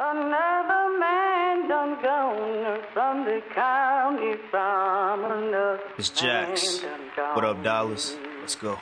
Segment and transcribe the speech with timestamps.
[0.00, 6.82] Another man done gone from the county from another It's Jax.
[6.82, 7.34] man done gone.
[7.34, 8.16] What up, Dallas?
[8.40, 8.78] Let's go.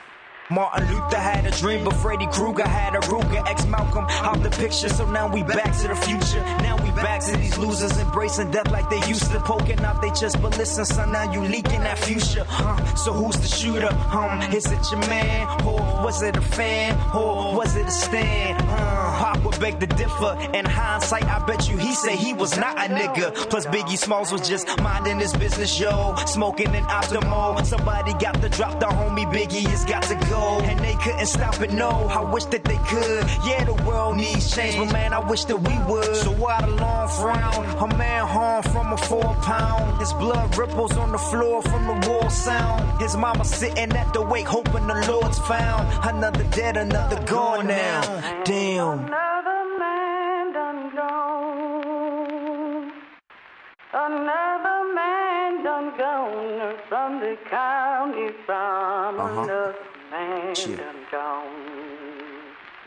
[0.48, 3.44] Martin Luther had a dream, but Freddy Krueger had a Ruger.
[3.48, 6.40] Ex Malcolm out the picture, so now we back to the future.
[6.62, 10.10] Now we back to these losers embracing death like they used to, poking out they
[10.10, 10.40] chest.
[10.40, 12.44] But listen, son, now you leaking that future.
[12.46, 12.94] Huh?
[12.94, 13.88] So who's the shooter?
[14.12, 15.48] Um, is it your man?
[15.66, 16.96] Or was it a fan?
[17.12, 18.62] Or was it a stand?
[18.68, 20.36] Uh, Pop would beg to differ.
[20.54, 23.34] In hindsight, I bet you he say he was not a nigga.
[23.50, 26.14] Plus Biggie Smalls was just minding his business, yo.
[26.26, 27.54] Smoking an optimal.
[27.54, 30.60] When somebody got to drop the homie Biggie has got to go.
[30.64, 31.90] And they couldn't stop it, no.
[31.90, 33.24] I wish that they could.
[33.46, 36.16] Yeah, the world needs change, but man, I wish that we would.
[36.16, 37.90] So why the long frown?
[37.90, 39.98] A man harmed from a four pound.
[40.00, 43.00] His blood ripples on the floor from the war sound.
[43.00, 45.86] His mama sitting at the wake, hoping the Lord's found.
[46.04, 48.42] Another dead, another gone now.
[48.44, 49.35] Damn.
[53.98, 59.42] Another man done gone from the county from Uh-huh.
[59.42, 59.74] another
[60.10, 60.76] man Shit.
[60.76, 61.95] done gone.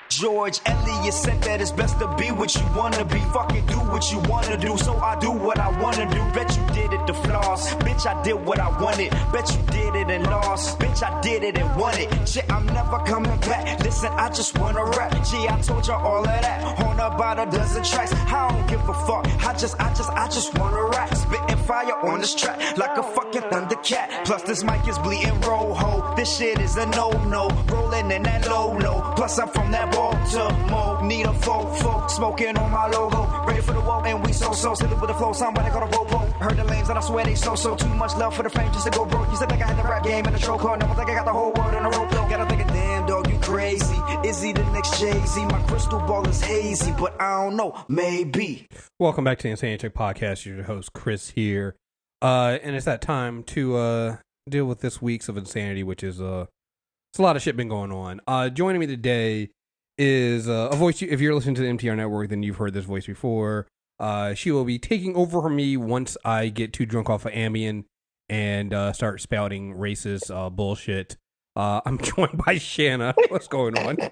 [0.10, 3.20] George Eliot said that it's best to be what you wanna be.
[3.32, 6.20] Fucking do what you wanna do, so I do what I wanna do.
[6.34, 7.76] Bet you did it to floss.
[7.76, 9.12] Bitch, I did what I wanted.
[9.32, 10.80] Bet you did it and lost.
[10.80, 12.10] Bitch, I did it and won it.
[12.28, 13.80] Shit, I'm never coming back.
[13.84, 15.12] Listen, I just wanna rap.
[15.30, 16.80] Gee, I told you all of that.
[16.80, 18.12] On about a dozen tracks.
[18.14, 19.28] I don't give a fuck.
[19.46, 21.14] I just, I just, I just wanna rap.
[21.14, 24.26] Spitting fire on this track like a fucking thundercat.
[24.26, 26.16] Plus, this mic is bleeding rojo.
[26.16, 27.48] This shit is a no-no.
[27.68, 29.14] Rolling in that low-low.
[29.16, 31.04] Plus, I'm from that Baltimore.
[31.04, 32.10] Need a fofo.
[32.10, 33.22] Smoking on my logo.
[33.46, 34.74] Ready for the wall, and we so-so.
[34.74, 35.34] Silly with the flow.
[35.34, 36.20] Somebody got a robo.
[36.40, 37.76] Heard the lanes, and I swear they so-so.
[37.76, 39.30] Too much love for the fame just to go broke.
[39.30, 40.80] You said think I had the rap game in the troll card.
[40.80, 42.10] Never think I got the whole world in a rope.
[42.12, 43.98] Gotta think, damn, dog, you crazy.
[44.24, 45.46] Is he the next Jay-Z?
[45.48, 47.84] My crystal ball is hazy, but I don't know.
[47.90, 48.68] Maybe.
[49.00, 50.46] Welcome back to the Insanity Check Podcast.
[50.46, 51.76] Your host Chris here,
[52.22, 54.18] uh, and it's that time to uh,
[54.50, 56.46] deal with this week's of insanity, which is uh,
[57.12, 58.22] it's a lot of shit been going on.
[58.28, 59.50] Uh, joining me today
[60.00, 61.02] is uh, a voice.
[61.02, 63.68] You, if you're listening to the MTR network, then you've heard this voice before.
[64.00, 67.34] Uh, she will be taking over for me once I get too drunk off of
[67.34, 67.84] Ambien
[68.30, 71.18] and uh, start spouting racist uh, bullshit.
[71.56, 73.14] Uh, I'm joined by Shannon.
[73.28, 73.98] What's going on?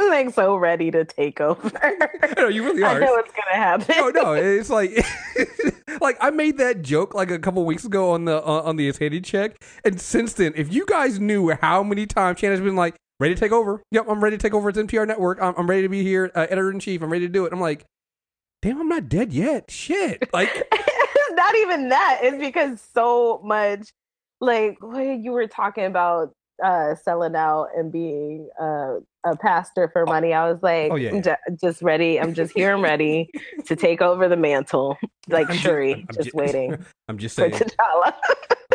[0.00, 1.70] I'm like so ready to take over.
[2.36, 2.96] No, you really are.
[2.96, 3.94] I know what's gonna happen.
[3.98, 5.04] no, no, it's like,
[6.00, 8.86] like I made that joke like a couple weeks ago on the uh, on the
[8.86, 12.96] insanity check, and since then, if you guys knew how many times Shannon's been like,
[13.20, 14.68] ready to take over, yep, I'm ready to take over.
[14.68, 15.40] It's NPR network.
[15.40, 17.02] I'm, I'm ready to be here, uh, editor in chief.
[17.02, 17.52] I'm ready to do it.
[17.52, 17.84] I'm like,
[18.62, 19.70] damn, I'm not dead yet.
[19.70, 20.50] Shit, like,
[21.32, 22.20] not even that.
[22.22, 23.90] It's because so much,
[24.40, 26.32] like you were talking about
[26.64, 30.32] uh selling out and being uh, a pastor for money.
[30.32, 31.20] I was like, Oh, yeah, yeah.
[31.20, 32.20] "Ju- just ready.
[32.20, 33.30] I'm just here and ready
[33.66, 34.96] to take over the mantle,
[35.28, 36.76] like I'm Shuri, I'm just ju- waiting
[37.08, 37.60] I'm just saying.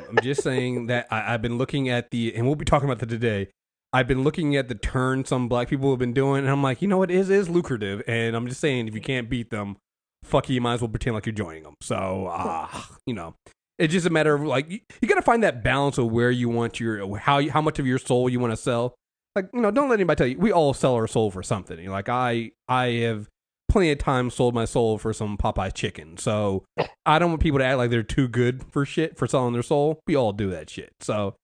[0.09, 2.99] I'm just saying that I, I've been looking at the, and we'll be talking about
[2.99, 3.49] that today.
[3.93, 6.81] I've been looking at the turn some black people have been doing, and I'm like,
[6.81, 8.01] you know what, it is, is lucrative.
[8.07, 9.77] And I'm just saying, if you can't beat them,
[10.23, 11.75] fuck you, you might as well pretend like you're joining them.
[11.79, 12.67] So, uh,
[13.05, 13.35] you know,
[13.77, 16.31] it's just a matter of like, you, you got to find that balance of where
[16.31, 18.95] you want your, how, you, how much of your soul you want to sell.
[19.35, 21.79] Like, you know, don't let anybody tell you, we all sell our soul for something.
[21.79, 23.29] You're like, I, I have
[23.69, 26.17] plenty of times sold my soul for some Popeye chicken.
[26.17, 26.65] So
[27.05, 29.63] I don't want people to act like they're too good for shit for selling their
[29.63, 29.99] soul.
[30.07, 30.93] We all do that shit.
[30.99, 31.35] So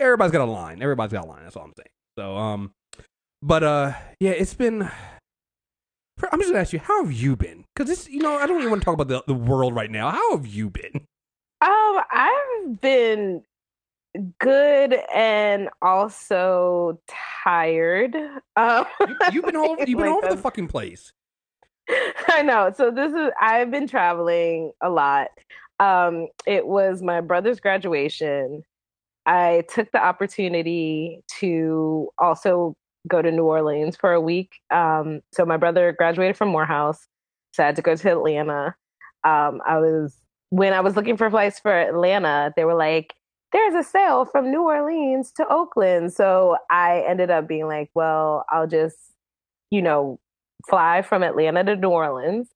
[0.00, 0.82] everybody's got a line.
[0.82, 1.42] Everybody's got a line.
[1.44, 1.88] That's all I'm saying.
[2.18, 2.72] So um,
[3.42, 4.90] but uh, yeah, it's been.
[6.32, 7.64] I'm just gonna ask you, how have you been?
[7.74, 9.90] Because it's you know I don't even want to talk about the the world right
[9.90, 10.10] now.
[10.10, 11.06] How have you been?
[11.62, 13.42] Um, I've been
[14.38, 17.00] good and also
[17.44, 18.16] tired.
[18.56, 21.12] Um, You, you've been all you've been all over the fucking place.
[22.28, 22.72] I know.
[22.76, 25.28] So this is I've been traveling a lot.
[25.78, 28.62] Um, it was my brother's graduation.
[29.30, 32.74] I took the opportunity to also
[33.06, 34.56] go to New Orleans for a week.
[34.72, 37.06] Um, so my brother graduated from Morehouse,
[37.52, 38.74] so I had to go to Atlanta.
[39.22, 40.16] Um, I was
[40.50, 43.14] when I was looking for flights for Atlanta, they were like,
[43.52, 48.44] "There's a sale from New Orleans to Oakland." So I ended up being like, "Well,
[48.50, 48.98] I'll just,
[49.70, 50.18] you know,
[50.68, 52.50] fly from Atlanta to New Orleans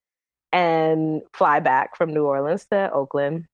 [0.53, 3.47] and fly back from New Orleans to Oakland.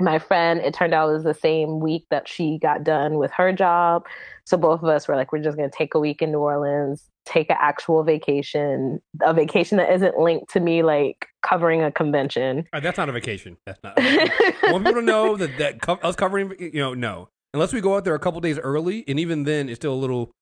[0.00, 3.30] My friend, it turned out it was the same week that she got done with
[3.32, 4.04] her job.
[4.44, 6.40] So both of us were like, we're just going to take a week in New
[6.40, 11.92] Orleans, take an actual vacation, a vacation that isn't linked to me like covering a
[11.92, 12.66] convention.
[12.72, 13.56] Right, that's not a vacation.
[13.66, 13.94] That's not.
[13.98, 17.80] I want people to know that that co- us covering, you know, no, unless we
[17.80, 20.32] go out there a couple days early, and even then, it's still a little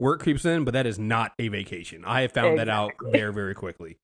[0.00, 2.04] work creeps in, but that is not a vacation.
[2.04, 3.98] I have found that out very, very quickly.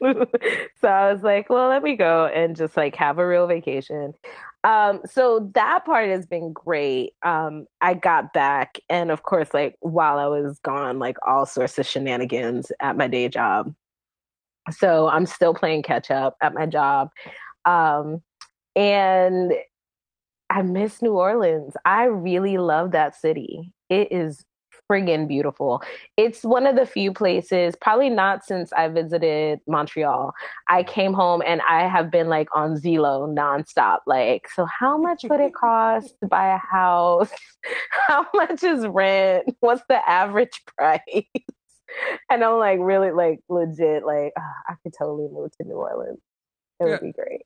[0.80, 4.12] so I was like, well, let me go and just like have a real vacation.
[4.64, 7.12] Um, so that part has been great.
[7.24, 11.78] Um, I got back, and of course, like while I was gone, like all sorts
[11.78, 13.72] of shenanigans at my day job.
[14.70, 17.10] So I'm still playing catch up at my job.
[17.64, 18.22] Um,
[18.74, 19.52] and
[20.50, 21.74] I miss New Orleans.
[21.84, 23.72] I really love that city.
[23.88, 24.44] It is
[24.90, 25.82] friggin' beautiful.
[26.16, 30.32] It's one of the few places, probably not since I visited Montreal.
[30.68, 33.98] I came home and I have been like on Zillow nonstop.
[34.06, 37.30] Like, so how much would it cost to buy a house?
[38.06, 39.52] How much is rent?
[39.58, 41.00] What's the average price?
[42.30, 46.18] And I'm like, really, like, legit, like, ah, I could totally move to New Orleans.
[46.80, 46.98] It would Yeah.
[47.08, 47.42] be great.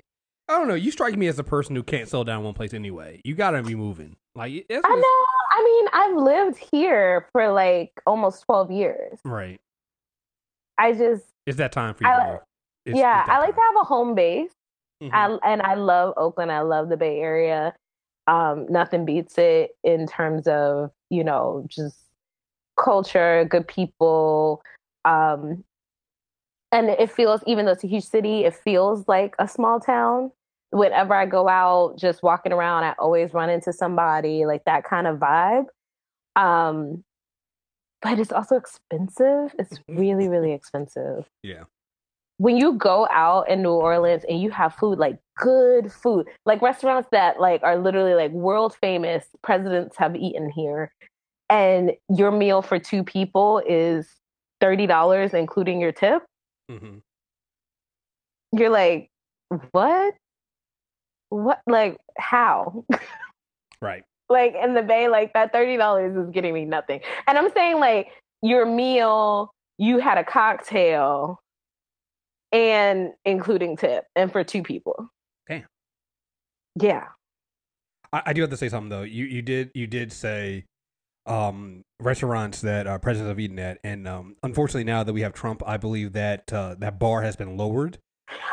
[0.50, 0.74] I don't know.
[0.74, 3.20] You strike me as a person who can't settle down one place anyway.
[3.24, 4.16] You gotta be moving.
[4.34, 5.26] Like it's I know.
[5.52, 9.18] I mean, I've lived here for like almost 12 years.
[9.24, 9.60] right.
[10.78, 12.10] I just, It's that time for you.
[12.10, 12.40] I to li- move.
[12.86, 14.50] It's- yeah, it's I like to have a home base.
[15.02, 15.10] Mhm.
[15.12, 16.50] I, and I love Oakland.
[16.50, 17.74] I love the Bay Area.
[18.26, 21.96] Um, nothing beats it in terms of, you know, just
[22.76, 24.62] culture, good people.
[25.04, 25.64] Um,
[26.72, 30.30] and it feels, even though it's a huge city, it feels like a small town.
[30.70, 35.06] Whenever I go out, just walking around, I always run into somebody, like that kind
[35.06, 35.64] of vibe.
[36.36, 37.04] Um,
[38.02, 39.54] but it's also expensive.
[39.58, 41.64] It's really, really expensive yeah.
[42.38, 46.62] when you go out in New Orleans and you have food like good food, like
[46.62, 50.92] restaurants that like are literally like world famous, presidents have eaten here,
[51.48, 54.08] and your meal for two people is
[54.60, 56.22] thirty dollars including your tip.
[56.70, 56.98] Mm-hmm.
[58.52, 59.10] You're like,
[59.72, 60.14] what?
[61.30, 61.60] What?
[61.66, 62.84] Like how?
[63.80, 64.04] Right.
[64.28, 67.00] like in the Bay, like that thirty dollars is getting me nothing.
[67.26, 68.08] And I'm saying like
[68.42, 71.40] your meal, you had a cocktail,
[72.52, 75.10] and including tip, and for two people.
[75.48, 75.66] Damn.
[76.80, 77.06] Yeah.
[78.12, 79.02] I, I do have to say something though.
[79.02, 80.64] You you did you did say
[81.26, 85.32] um restaurants that uh, presidents have eaten at, and um unfortunately now that we have
[85.32, 87.98] Trump, I believe that uh, that bar has been lowered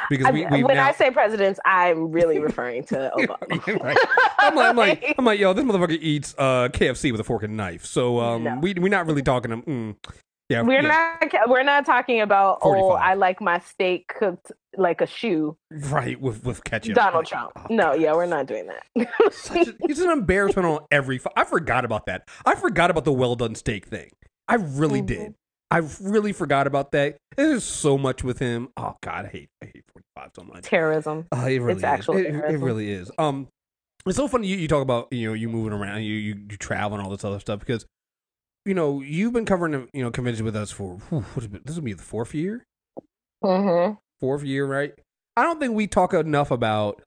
[0.09, 0.87] because we when now.
[0.87, 3.83] I say presidents, I'm really referring to Obama.
[3.83, 3.97] Right.
[4.39, 7.43] I'm like, I'm like, I'm like, yo, this motherfucker eats uh, KFC with a fork
[7.43, 7.85] and knife.
[7.85, 8.59] So um, No.
[8.61, 9.51] we we're not really talking.
[9.51, 9.95] Um, mm,
[10.49, 15.01] yeah, we're yeah, not we're not talking about oh I like my steak cooked like
[15.01, 15.57] a shoe.
[15.71, 16.95] right with with ketchup.
[16.95, 17.51] Donald Like, Trump.
[17.57, 19.33] oh, no, yeah, we're not doing that.
[19.33, 21.19] Such a, he's an embarrassment on every.
[21.35, 22.29] I forgot about that.
[22.45, 24.09] I forgot about the well done steak thing.
[24.47, 25.05] I really Mhm.
[25.07, 25.35] did.
[25.69, 27.17] I really forgot about that.
[27.35, 28.69] There's so much with him.
[28.77, 29.83] Oh God, I hate I hate
[30.15, 30.63] 45 so much.
[30.63, 31.27] Terrorism.
[31.31, 31.83] Oh, it really It's is.
[31.83, 33.11] actual It, it really is.
[33.17, 33.47] Um,
[34.05, 36.57] it's so funny you, you talk about you know you moving around, you, you you
[36.57, 37.85] travel and all this other stuff because
[38.65, 41.65] you know you've been covering you know conventions with us for whew, what is it,
[41.65, 42.63] this will be the fourth year,
[43.43, 43.91] hmm
[44.21, 44.93] fourth year, right?
[45.35, 47.01] I don't think we talk enough about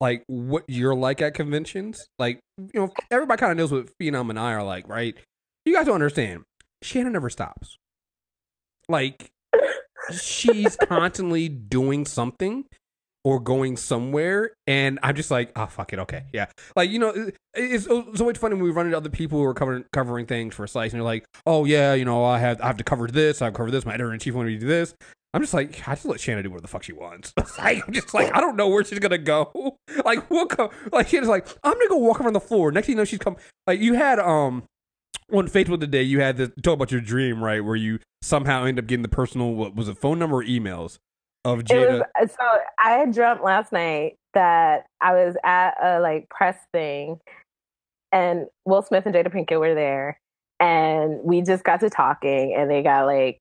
[0.00, 2.06] like what you're like at conventions.
[2.18, 5.16] Like you know everybody kind of knows what Phenom and I are like, right?
[5.64, 6.44] You guys don't understand.
[6.82, 7.76] Shannon never stops.
[8.88, 9.30] Like
[10.12, 12.64] she's constantly doing something
[13.24, 16.44] or going somewhere and i'm just like oh fuck it okay yeah.
[16.76, 19.44] Like you know it- it's, it's always funny when we run into other people who
[19.46, 22.60] are covering covering things for slice and they're like oh yeah you know i have
[22.60, 24.60] i have to cover this i have to cover this my editor-in-chief wanted me to
[24.60, 24.94] do this.
[25.32, 27.32] I'm just like i just let shannon do whatever the fuck she wants.
[27.58, 29.78] Like, i'm just like i don't know where she's gonna go.
[30.04, 32.70] Like we'll come like she's like i'm gonna go walk around the floor.
[32.72, 34.64] Next thing you know she's come like you had um
[35.32, 37.64] on Facebook today, you had to talk about your dream, right?
[37.64, 40.98] Where you somehow end up getting the personal, what was it, phone number or emails
[41.44, 42.02] of Jada?
[42.20, 47.18] was so I had dreamt last night that I was at a like press thing
[48.12, 50.20] and Will Smith and Jada Pinkett were there
[50.60, 53.40] and we just got to talking and they got like,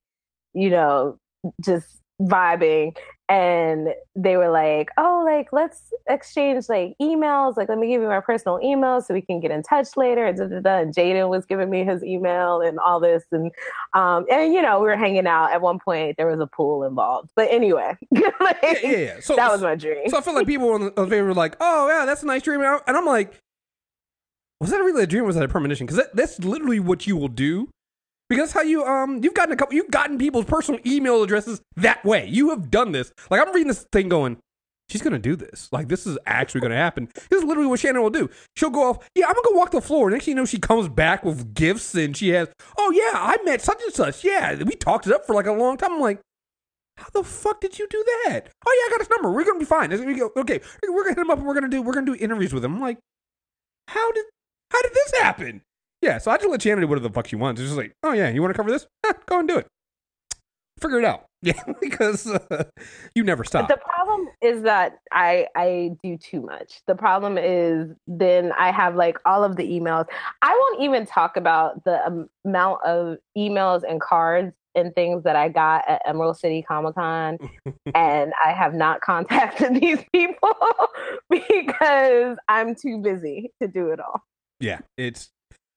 [0.53, 1.17] you know,
[1.63, 2.95] just vibing
[3.29, 8.07] and they were like, Oh, like let's exchange like emails, like let me give you
[8.07, 10.25] my personal email so we can get in touch later.
[10.25, 10.77] And, da, da, da.
[10.79, 13.51] and Jaden was giving me his email and all this and
[13.93, 15.51] um and you know, we were hanging out.
[15.51, 17.29] At one point there was a pool involved.
[17.35, 19.19] But anyway, like, yeah, yeah, yeah.
[19.21, 20.09] So that was my dream.
[20.09, 22.41] So I feel like people on the, favor were like, "Oh yeah, that's a nice
[22.41, 23.39] dream," and I'm like,
[24.59, 25.23] "Was that really a dream?
[25.23, 27.69] or Was that a premonition?" Because that, that's literally what you will do.
[28.33, 32.03] Because how you um you've gotten a couple you've gotten people's personal email addresses that
[32.03, 32.25] way.
[32.27, 33.13] You have done this.
[33.29, 34.37] Like I'm reading this thing going,
[34.89, 35.69] she's gonna do this.
[35.71, 37.09] Like this is actually gonna happen.
[37.29, 38.31] This is literally what Shannon will do.
[38.55, 39.07] She'll go off.
[39.13, 40.09] Yeah, I'm gonna go walk the floor.
[40.09, 42.47] Next thing you know, she comes back with gifts and she has.
[42.75, 44.23] Oh yeah, I met such and such.
[44.23, 45.91] Yeah, we talked it up for like a long time.
[45.93, 46.19] I'm like,
[46.97, 48.49] how the fuck did you do that?
[48.65, 49.29] Oh yeah, I got his number.
[49.31, 49.91] We're gonna be fine.
[49.91, 50.59] We go, okay,
[50.89, 51.37] we're gonna hit him up.
[51.37, 52.73] and We're gonna do we're gonna do interviews with him.
[52.73, 52.97] I'm like,
[53.89, 54.25] how did
[54.71, 55.61] how did this happen?
[56.03, 57.61] Yeah, so I just let Shannon do whatever the fuck she wants.
[57.61, 58.85] It's just like, oh yeah, you want to cover this?
[59.07, 59.67] Eh, go and do it.
[60.81, 61.25] Figure it out.
[61.45, 62.63] Yeah, because uh,
[63.15, 63.67] you never stop.
[63.67, 66.79] The problem is that I I do too much.
[66.87, 70.05] The problem is then I have like all of the emails.
[70.41, 75.49] I won't even talk about the amount of emails and cards and things that I
[75.49, 77.37] got at Emerald City Comic Con,
[77.93, 80.55] and I have not contacted these people
[81.29, 84.23] because I'm too busy to do it all.
[84.61, 85.29] yeah, it's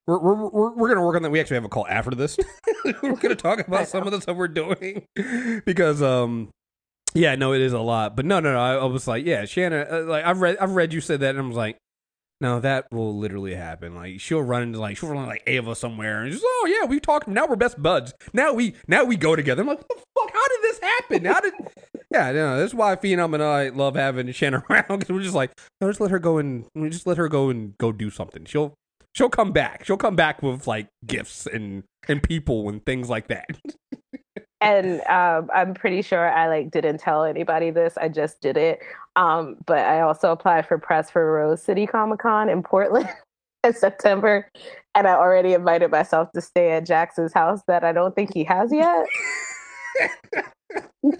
[0.06, 1.30] we're we're we're, we're gonna work on that.
[1.30, 2.38] We actually have a call after this.
[3.02, 5.04] we're gonna talk about some of the stuff we're doing.
[5.64, 6.50] Because um
[7.14, 8.14] yeah no it is a lot.
[8.14, 10.74] But no no no I, I was like yeah Shannon uh, like I've read I've
[10.74, 11.78] read you said that and I was like
[12.40, 13.94] no that will literally happen.
[13.94, 16.86] Like she'll run into like she'll run into, like Ava somewhere and just oh yeah
[16.86, 18.14] we talked now we're best buds.
[18.32, 19.62] Now we now we go together.
[19.62, 20.32] I'm like what the fuck?
[20.32, 21.24] How did this happen?
[21.24, 21.54] How did
[22.12, 25.50] yeah no that's why Phenom and I love having Shannon around because we're just like
[25.80, 28.44] no, just let her go and just let her go and go do something.
[28.44, 28.74] She'll
[29.16, 33.28] she'll come back she'll come back with like gifts and and people and things like
[33.28, 33.46] that
[34.60, 37.96] and um, I'm pretty sure I like didn't tell anybody this.
[37.98, 38.80] I just did it.
[39.14, 43.08] Um, but I also applied for press for Rose City Comic Con in Portland
[43.64, 44.48] in September,
[44.94, 48.44] and I already invited myself to stay at Jackson's house that I don't think he
[48.44, 49.06] has yet.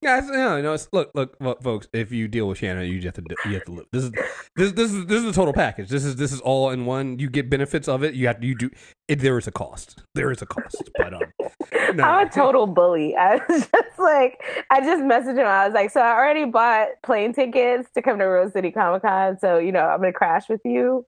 [0.00, 0.74] Guys, no, no.
[0.74, 1.88] It's, look, look, folks.
[1.92, 3.86] If you deal with Shannon, you have to, you have to live.
[3.90, 4.10] This is,
[4.54, 5.88] this, this is, this is the total package.
[5.88, 7.18] This is, this is all in one.
[7.18, 8.14] You get benefits of it.
[8.14, 8.70] You have, to, you do.
[9.08, 10.02] It, there is a cost.
[10.14, 11.22] There is a cost, but um,
[11.96, 12.04] no.
[12.04, 13.16] I'm a total bully.
[13.18, 14.40] I was just like,
[14.70, 15.46] I just messaged him.
[15.46, 19.02] I was like, so I already bought plane tickets to come to Rose City Comic
[19.02, 19.36] Con.
[19.40, 21.06] So you know, I'm gonna crash with you.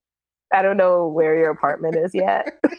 [0.52, 2.60] I don't know where your apartment is yet.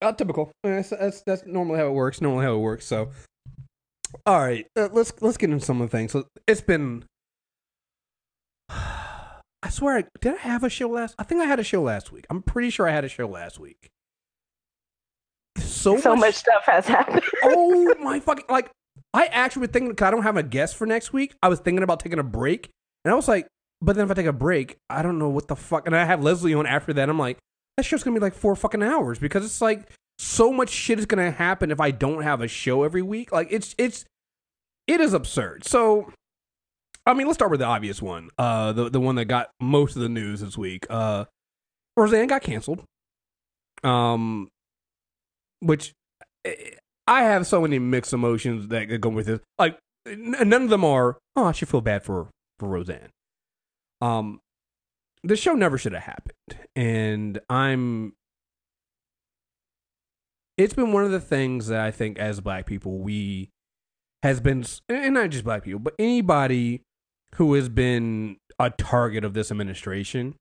[0.00, 0.52] Uh, typical.
[0.62, 2.20] That's, that's that's normally how it works.
[2.20, 2.86] Normally how it works.
[2.86, 3.10] So,
[4.26, 6.12] all right, uh, let's let's get into some of the things.
[6.12, 7.04] So it's been.
[9.60, 11.16] I swear, did I have a show last?
[11.18, 12.26] I think I had a show last week.
[12.30, 13.90] I'm pretty sure I had a show last week.
[15.58, 17.24] So, so much stuff has happened.
[17.42, 18.44] oh my fucking!
[18.48, 18.70] Like,
[19.12, 19.94] I actually was thinking.
[19.94, 21.34] Cause I don't have a guest for next week.
[21.42, 22.70] I was thinking about taking a break,
[23.04, 23.48] and I was like,
[23.80, 25.86] but then if I take a break, I don't know what the fuck.
[25.86, 27.08] And I have Leslie on after that.
[27.08, 27.38] I'm like,
[27.76, 29.88] that show's gonna be like four fucking hours because it's like
[30.18, 33.32] so much shit is gonna happen if I don't have a show every week.
[33.32, 34.04] Like it's it's
[34.86, 35.64] it is absurd.
[35.64, 36.12] So
[37.06, 38.30] I mean, let's start with the obvious one.
[38.36, 40.86] Uh the the one that got most of the news this week.
[40.90, 41.26] Uh
[41.96, 42.84] Roseanne got canceled.
[43.84, 44.48] Um
[45.60, 45.92] which
[46.44, 46.54] eh,
[47.06, 49.40] I have so many mixed emotions that go with this.
[49.58, 53.10] Like none of them are, oh, I should feel bad for for Roseanne.
[54.00, 54.40] Um
[55.24, 56.68] the show never should have happened.
[56.76, 58.14] And I'm
[60.58, 63.50] it's been one of the things that I think as black people we
[64.22, 66.82] has been and not just black people, but anybody
[67.36, 70.34] who has been a target of this administration.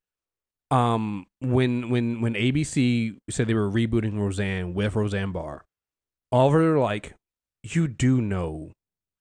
[0.69, 5.63] Um when when when ABC said they were rebooting Roseanne with Roseanne Barr,
[6.31, 7.13] all of them were like,
[7.63, 8.71] You do know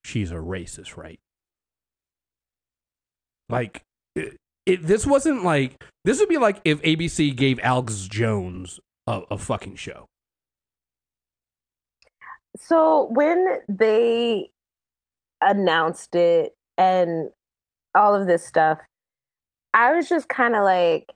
[0.03, 1.19] she's a racist, right?
[3.49, 3.83] Like
[4.15, 4.35] it,
[4.65, 9.37] it, this wasn't like this would be like if ABC gave Alex Jones a, a
[9.37, 10.07] fucking show.
[12.59, 14.49] So when they
[15.41, 17.29] announced it and
[17.95, 18.79] all of this stuff,
[19.73, 21.11] I was just kind of like,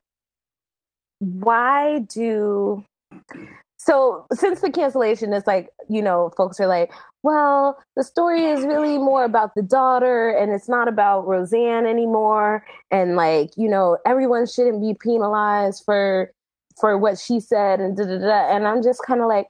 [1.20, 2.84] why do
[3.78, 6.92] so since the cancellation it's like you know folks are like
[7.24, 12.66] well the story is really more about the daughter and it's not about roseanne anymore
[12.90, 16.32] and like you know everyone shouldn't be penalized for
[16.80, 19.48] for what she said and da da da and i'm just kind of like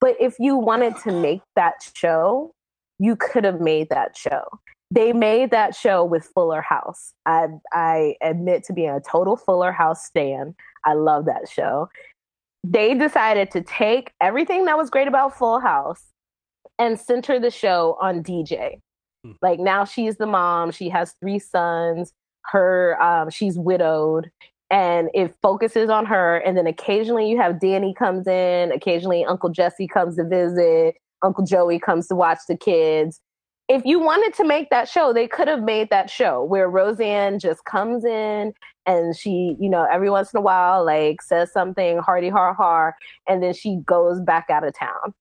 [0.00, 2.52] but if you wanted to make that show
[2.98, 4.42] you could have made that show.
[4.90, 7.12] They made that show with fuller house.
[7.26, 10.54] I i admit to being a total fuller house stan.
[10.84, 11.88] I love that show.
[12.62, 16.02] They decided to take everything that was great about Full House
[16.78, 18.80] and center the show on DJ.
[19.24, 19.32] Hmm.
[19.42, 22.12] Like now she's the mom, she has three sons,
[22.46, 24.30] her um, she's widowed
[24.70, 29.50] and it focuses on her and then occasionally you have Danny comes in, occasionally Uncle
[29.50, 33.20] Jesse comes to visit, Uncle Joey comes to watch the kids.
[33.68, 37.38] If you wanted to make that show, they could have made that show where Roseanne
[37.40, 38.52] just comes in
[38.86, 42.94] and she, you know, every once in a while, like says something hardy har har,
[43.28, 45.12] and then she goes back out of town.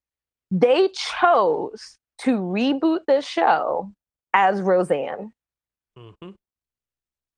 [0.52, 3.92] They chose to reboot this show
[4.34, 5.34] as Roseanne.
[5.98, 6.32] Mm-hmm.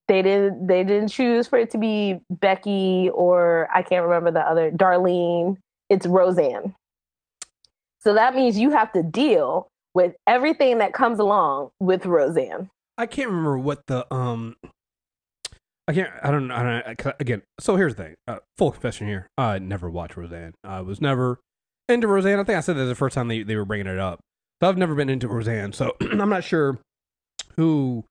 [0.08, 0.68] They didn't.
[0.68, 5.58] They didn't choose for it to be Becky or I can't remember the other Darlene.
[5.90, 6.76] It's Roseanne.
[8.00, 12.70] So that means you have to deal with everything that comes along with Roseanne.
[12.98, 14.56] I can't remember what the um
[15.88, 16.10] I can't.
[16.22, 16.52] I don't.
[16.52, 17.08] I don't.
[17.08, 18.16] I, again, so here's the thing.
[18.28, 19.30] Uh, full confession here.
[19.38, 20.54] I never watched Roseanne.
[20.64, 21.40] I was never
[21.88, 22.40] into Roseanne.
[22.40, 24.20] I think I said that the first time they, they were bringing it up.
[24.62, 25.72] So I've never been into Roseanne.
[25.72, 26.78] So I'm not sure
[27.56, 28.04] who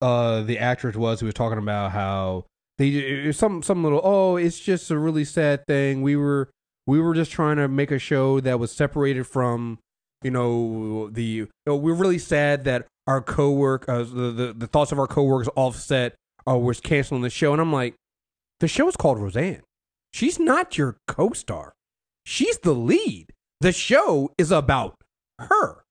[0.00, 2.44] uh the actress was who was talking about how
[2.78, 6.02] they some some little oh it's just a really sad thing.
[6.02, 6.50] We were
[6.86, 9.78] we were just trying to make a show that was separated from
[10.22, 14.66] you know the you know, we're really sad that our co-work uh, the, the the
[14.66, 16.14] thoughts of our coworkers offset
[16.48, 17.94] uh, was canceling the show and i'm like
[18.60, 19.62] the show is called roseanne.
[20.12, 21.74] She's not your co-star.
[22.24, 23.32] She's the lead.
[23.60, 24.96] The show is about
[25.38, 25.84] her.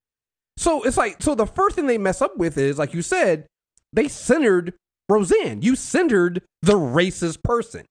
[0.58, 3.46] So it's like so the first thing they mess up with is like you said
[3.94, 4.74] they centered
[5.10, 5.62] roseanne.
[5.62, 7.86] You centered the racist person.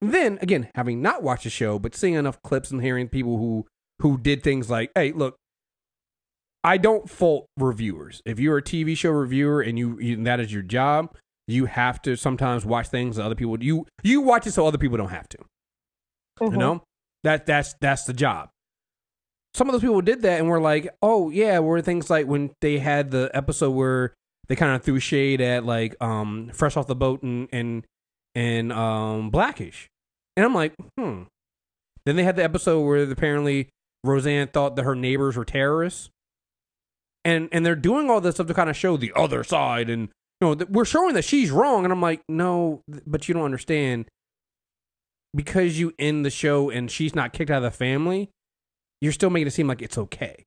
[0.00, 3.66] Then again having not watched the show but seeing enough clips and hearing people who
[4.00, 5.36] who did things like hey look
[6.62, 8.20] i don't fault reviewers.
[8.26, 12.00] If you're a tv show reviewer and you, you that is your job you have
[12.02, 15.10] to sometimes watch things that other people you you watch it so other people don't
[15.10, 15.38] have to.
[16.40, 16.58] You mm-hmm.
[16.58, 16.82] know?
[17.22, 18.50] That that's that's the job.
[19.54, 22.52] Some of those people did that and were like oh yeah were things like when
[22.60, 24.14] they had the episode where
[24.48, 27.86] they kind of threw shade at like um fresh off the boat and and
[28.34, 29.88] and um blackish.
[30.36, 31.22] And i'm like hmm.
[32.06, 33.68] Then they had the episode where apparently
[34.02, 36.10] roseanne thought that her neighbors were terrorists.
[37.24, 40.08] And and they're doing all this stuff to kind of show the other side and
[40.40, 41.84] you know th- we're showing that she's wrong.
[41.84, 44.06] And i'm like no but you don't understand.
[45.34, 48.30] Because you end the show and she's not kicked out of the family
[49.00, 50.44] you're still making it seem like it's okay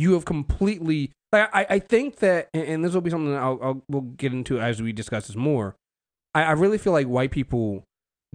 [0.00, 3.82] you have completely I, I think that and, this will be something that I'll, I'll
[3.88, 5.76] we'll get into as we discuss this more
[6.34, 7.84] I, I really feel like white people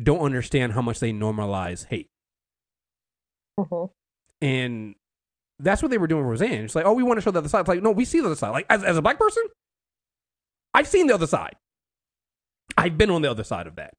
[0.01, 2.07] don't understand how much they normalize hate
[3.60, 3.89] Mhm.
[4.41, 4.95] and
[5.60, 6.65] that's what they were doing with Roseanne.
[6.65, 7.62] It's like, oh, we want to show the other side.
[7.62, 8.50] It's like, no, we see the other side.
[8.50, 9.43] Like, as, as a black person,
[10.74, 11.55] I've seen the other side.
[12.77, 13.93] I've been on the other side of that,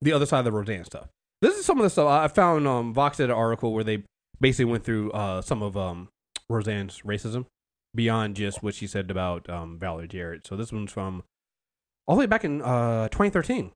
[0.00, 1.08] the other side of the Roseanne stuff.
[1.42, 2.66] This is some of the stuff I found.
[2.66, 4.04] Um, Vox did an article where they
[4.40, 6.08] basically went through uh some of um
[6.48, 7.46] Roseanne's racism
[7.94, 10.46] beyond just what she said about um Valerie Jarrett.
[10.46, 11.22] So this one's from
[12.06, 13.72] all the way back in uh 2013.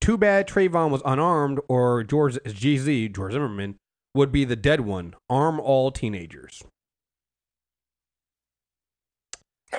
[0.00, 3.76] Too bad Trayvon was unarmed, or George GZ George Zimmerman
[4.14, 5.14] would be the dead one.
[5.30, 6.62] Arm all teenagers.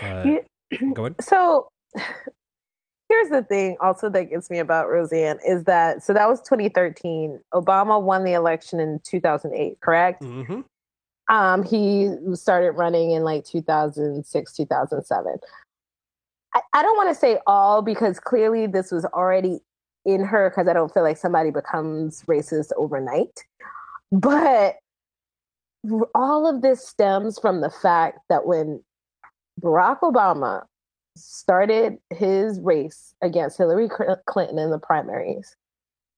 [0.02, 1.16] Uh, You- go ahead.
[1.22, 1.70] So
[3.08, 7.40] here's the thing also that gets me about Roseanne is that so that was 2013.
[7.54, 10.24] Obama won the election in 2008, correct?
[10.24, 10.62] Mm-hmm.
[11.30, 15.38] Um, he started running in like 2006, 2007.
[16.54, 19.60] I, I don't want to say all because clearly this was already
[20.06, 23.44] in her because I don't feel like somebody becomes racist overnight.
[24.12, 24.76] But
[26.14, 28.84] all of this stems from the fact that when
[29.62, 30.64] Barack Obama
[31.16, 33.90] started his race against Hillary
[34.26, 35.56] Clinton in the primaries,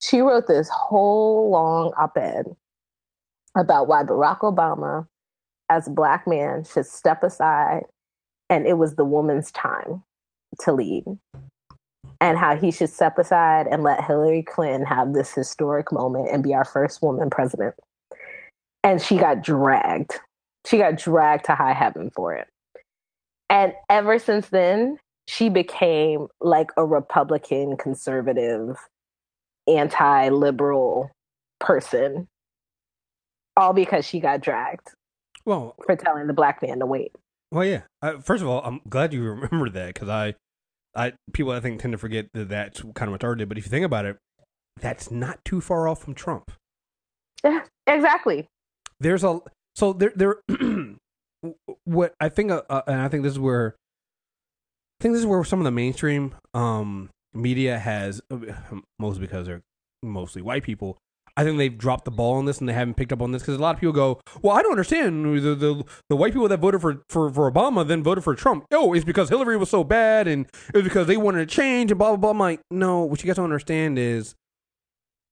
[0.02, 2.46] she wrote this whole long op ed
[3.58, 5.08] about why Barack Obama,
[5.70, 7.84] as a black man, should step aside
[8.50, 10.04] and it was the woman's time
[10.62, 11.04] to lead.
[12.20, 16.41] And how he should step aside and let Hillary Clinton have this historic moment and
[16.41, 17.76] be our first woman president.
[18.84, 20.20] And she got dragged.
[20.65, 22.48] She got dragged to high heaven for it.
[23.50, 28.78] And ever since then, she became like a Republican, conservative,
[29.67, 31.12] anti liberal
[31.60, 32.28] person,
[33.58, 34.88] all because she got dragged
[35.46, 37.12] Well, for telling the black man to wait.
[37.52, 37.82] well, yeah.
[38.02, 40.36] Uh, first of all, I'm glad you remember that because I,
[40.96, 43.50] I people I think tend to forget that that's kind of what did.
[43.50, 44.17] But if you think about it,
[44.80, 46.52] that's not too far off from Trump.
[47.43, 48.48] Yeah, exactly.
[49.00, 49.39] there's a
[49.76, 50.38] so there there
[51.86, 53.76] what I think uh, uh, and I think this is where
[55.00, 58.22] I think this is where some of the mainstream um media has
[59.00, 59.62] mostly because they're
[60.04, 60.98] mostly white people.
[61.38, 63.43] I think they've dropped the ball on this and they haven't picked up on this
[63.43, 66.47] because a lot of people go, "Well, I don't understand the, the the white people
[66.47, 68.65] that voted for, for for Obama then voted for Trump.
[68.71, 71.91] Oh, it's because Hillary was so bad and it was because they wanted to change
[71.91, 74.34] and blah blah blah." I'm like, no, what you guys don't understand is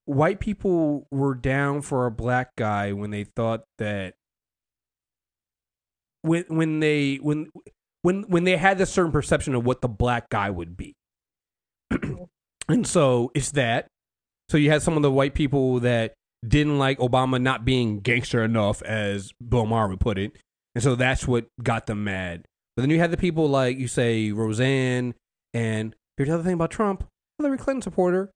[0.06, 4.14] white people were down for a black guy when they thought that
[6.22, 7.50] when when they when
[8.04, 10.94] when when they had this certain perception of what the black guy would be.
[12.70, 13.88] and so it's that.
[14.50, 16.14] So you had some of the white people that
[16.48, 20.34] didn't like Obama not being gangster enough, as Bill Maher would put it.
[20.76, 22.46] And so that's what got them mad.
[22.76, 25.16] But then you had the people like you say Roseanne
[25.54, 27.06] and here's the other thing about Trump,
[27.38, 28.32] Hillary Clinton supporter,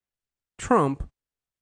[0.57, 1.09] Trump,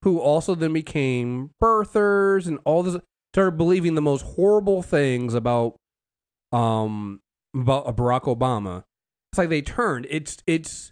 [0.03, 2.97] who also then became birthers and all this
[3.33, 5.75] started believing the most horrible things about
[6.51, 7.19] um
[7.55, 8.83] about Barack Obama.
[9.31, 10.05] It's like they turned.
[10.09, 10.91] It's it's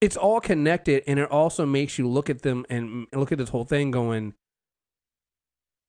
[0.00, 3.48] it's all connected and it also makes you look at them and look at this
[3.48, 4.34] whole thing going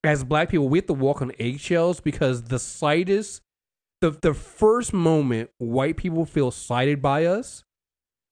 [0.03, 3.41] as black people we have to walk on eggshells because the slightest
[4.01, 7.63] the the first moment white people feel slighted by us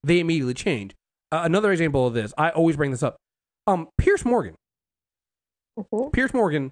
[0.04, 0.94] they immediately change.
[1.32, 3.18] Uh, another example of this i always bring this up.
[3.68, 4.56] Um piers morgan.
[5.78, 6.14] Mhm.
[6.14, 6.72] piers morgan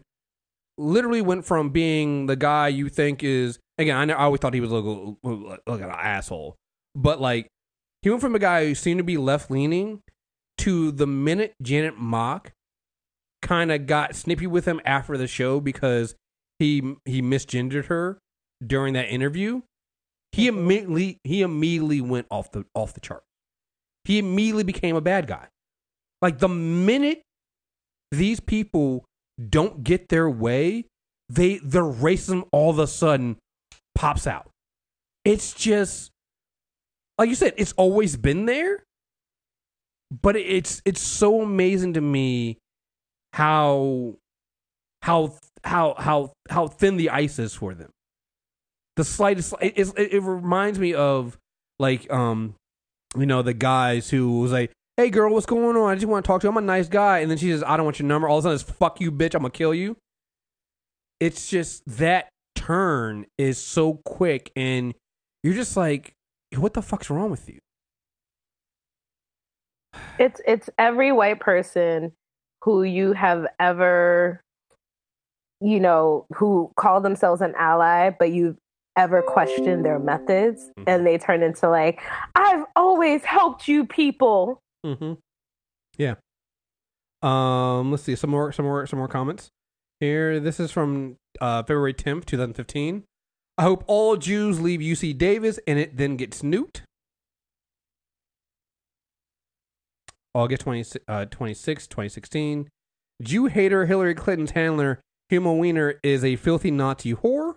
[0.78, 4.54] literally went from being the guy you think is again i, know, I always thought
[4.54, 6.56] he was a- like, like an asshole
[6.96, 7.48] but like
[8.04, 10.02] he went from a guy who seemed to be left leaning
[10.60, 12.52] to the minute Janet Mock
[13.42, 16.16] kind of got snippy with him after the show because
[16.60, 18.20] he he misgendered her
[18.66, 19.62] during that interview.
[20.34, 23.24] He immediately he immediately went off the off the chart.
[24.04, 25.48] He immediately became a bad guy.
[26.22, 27.22] Like the minute
[28.12, 29.06] these people
[29.50, 30.86] don't get their way,
[31.30, 33.38] they their racism all of a sudden
[33.96, 34.50] pops out.
[35.24, 36.12] It's just
[37.18, 38.84] like you said, it's always been there,
[40.22, 42.58] but it's it's so amazing to me
[43.34, 44.16] how
[45.02, 47.90] how how how how thin the ice is for them.
[48.96, 51.38] The slightest it, it, it reminds me of
[51.80, 52.56] like um
[53.18, 55.90] you know the guys who was like, "Hey girl, what's going on?
[55.90, 56.52] I just want to talk to you.
[56.52, 58.46] I'm a nice guy," and then she says, "I don't want your number." All of
[58.46, 59.36] a sudden, it's "Fuck you, bitch!
[59.36, 59.98] I'm gonna kill you."
[61.20, 64.94] It's just that turn is so quick, and
[65.44, 66.14] you're just like,
[66.58, 67.60] "What the fuck's wrong with you?"
[70.20, 72.14] It's it's every white person
[72.64, 74.42] who you have ever,
[75.62, 78.58] you know, who call themselves an ally, but you've
[78.96, 80.84] ever questioned their methods, Mhm.
[80.88, 82.00] and they turn into like,
[82.36, 85.14] "I've always helped you people." Mm-hmm.
[85.98, 86.16] Yeah.
[87.22, 87.92] Um.
[87.92, 88.52] Let's see some more.
[88.52, 88.86] Some more.
[88.88, 89.50] Some more comments
[90.00, 90.40] here.
[90.40, 93.04] This is from uh, February tenth, two thousand fifteen.
[93.58, 96.82] I hope all Jews leave UC Davis and it then gets nuked.
[100.34, 102.68] August 20, uh, 26, 2016.
[103.22, 105.00] Jew hater Hillary Clinton's handler,
[105.32, 107.56] Huma Weiner, is a filthy Nazi whore.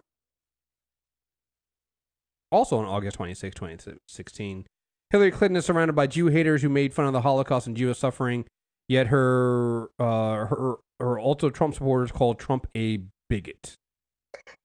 [2.53, 4.67] Also on August 26, 2016.
[5.11, 7.99] Hillary Clinton is surrounded by Jew haters who made fun of the Holocaust and Jewish
[7.99, 8.45] suffering,
[8.89, 13.75] yet her uh, her her ultra Trump supporters called Trump a bigot.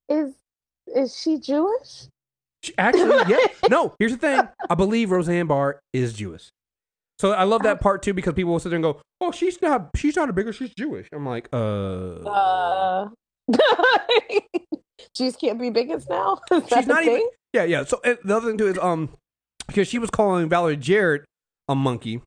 [0.09, 0.35] Is
[0.95, 2.07] is she Jewish?
[2.63, 3.37] She- Actually, yeah.
[3.69, 4.41] No, here's the thing.
[4.69, 6.49] I believe Roseanne Barr is Jewish.
[7.19, 9.61] So I love that part too because people will sit there and go, "Oh, she's
[9.61, 9.89] not.
[9.95, 10.55] She's not a bigot.
[10.55, 13.09] She's Jewish." I'm like, uh, Uh,
[15.15, 16.39] Jews can't be bigots now.
[16.51, 17.21] Is she's not even.
[17.53, 17.83] Yeah, yeah.
[17.83, 19.09] So and the other thing too is um,
[19.67, 21.23] because she was calling Valerie Jarrett
[21.67, 22.21] a monkey.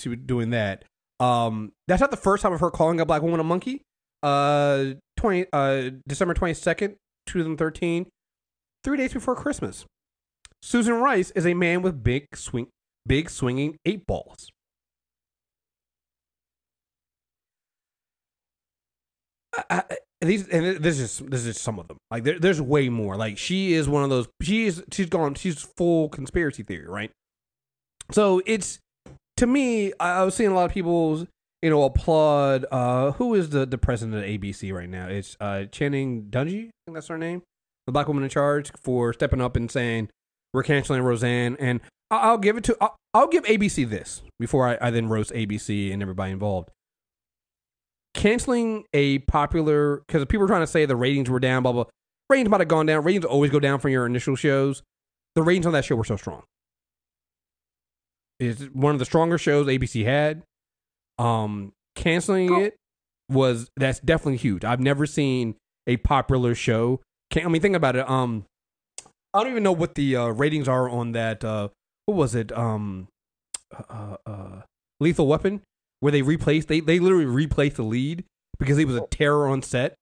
[0.00, 0.84] She was doing that.
[1.18, 3.82] Um, that's not the first time of her calling a black woman a monkey.
[4.22, 6.96] Uh, twenty uh December twenty second,
[7.30, 8.06] two thousand thirteen,
[8.84, 9.84] three days before Christmas.
[10.62, 12.68] Susan Rice is a man with big swing,
[13.06, 14.50] big swinging eight balls.
[19.56, 21.96] I, I, these and this is this is some of them.
[22.10, 23.16] Like there, there's way more.
[23.16, 24.28] Like she is one of those.
[24.42, 25.34] She is she's gone.
[25.34, 27.10] She's full conspiracy theory, right?
[28.10, 28.78] So it's
[29.38, 29.92] to me.
[29.98, 31.26] I, I was seeing a lot of people,
[31.62, 32.66] you know, applaud.
[32.70, 35.06] Uh, who is the the president of ABC right now?
[35.08, 36.68] It's uh Channing Dungey.
[36.68, 37.42] I think that's her name.
[37.86, 40.10] The black woman in charge for stepping up and saying
[40.52, 41.56] we're canceling Roseanne.
[41.58, 42.76] And I, I'll give it to.
[42.80, 46.70] I'll, I'll give ABC this before I, I then roast ABC and everybody involved
[48.14, 51.84] canceling a popular because people were trying to say the ratings were down, blah blah.
[52.28, 53.04] Ratings might have gone down.
[53.04, 54.82] Ratings always go down from your initial shows.
[55.34, 56.42] The ratings on that show were so strong.
[58.38, 60.42] It's one of the stronger shows ABC had.
[61.20, 62.76] Um, canceling it
[63.28, 64.64] was that's definitely huge.
[64.64, 65.56] I've never seen
[65.86, 67.00] a popular show.
[67.30, 68.08] Can, I mean, think about it.
[68.08, 68.44] Um,
[69.32, 71.44] I don't even know what the uh, ratings are on that.
[71.44, 71.68] Uh,
[72.06, 72.50] what was it?
[72.56, 73.08] Um,
[73.88, 74.62] uh, uh,
[74.98, 75.62] Lethal Weapon
[76.00, 78.24] where they replaced they they literally replaced the lead
[78.58, 79.94] because he was a terror on set.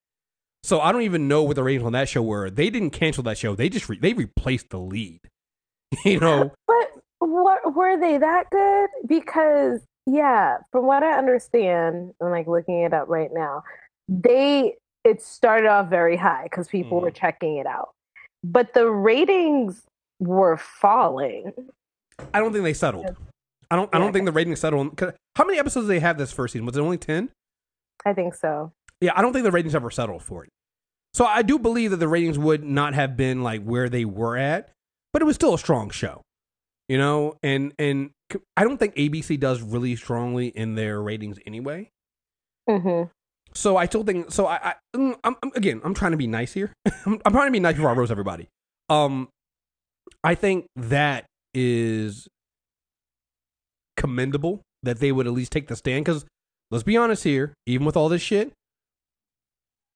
[0.64, 2.50] So I don't even know what the ratings on that show were.
[2.50, 3.54] They didn't cancel that show.
[3.54, 5.20] They just re- they replaced the lead.
[6.04, 8.90] you know, But what were they that good?
[9.06, 13.62] Because yeah, from what I understand, I'm like looking it up right now.
[14.08, 17.14] They it started off very high because people were mm.
[17.14, 17.90] checking it out,
[18.42, 19.84] but the ratings
[20.18, 21.52] were falling.
[22.32, 23.16] I don't think they settled.
[23.70, 23.94] I don't.
[23.94, 24.98] I don't think the ratings settled.
[25.36, 26.64] How many episodes did they have this first season?
[26.64, 27.28] Was it only ten?
[28.06, 28.72] I think so.
[29.00, 30.50] Yeah, I don't think the ratings ever settled for it.
[31.12, 34.36] So I do believe that the ratings would not have been like where they were
[34.36, 34.70] at,
[35.12, 36.22] but it was still a strong show.
[36.88, 38.10] You know, and and
[38.56, 41.90] I don't think ABC does really strongly in their ratings anyway.
[42.68, 43.04] hmm
[43.54, 44.46] So I still think so.
[44.46, 45.80] I, I mm, I'm, I'm again.
[45.84, 46.72] I'm trying to be nice here.
[47.06, 48.48] I'm, I'm trying to be nice before I roast everybody.
[48.90, 49.28] Um,
[50.22, 52.28] I think that is
[53.96, 56.04] commendable that they would at least take the stand.
[56.04, 56.24] Because
[56.70, 58.52] let's be honest here, even with all this shit,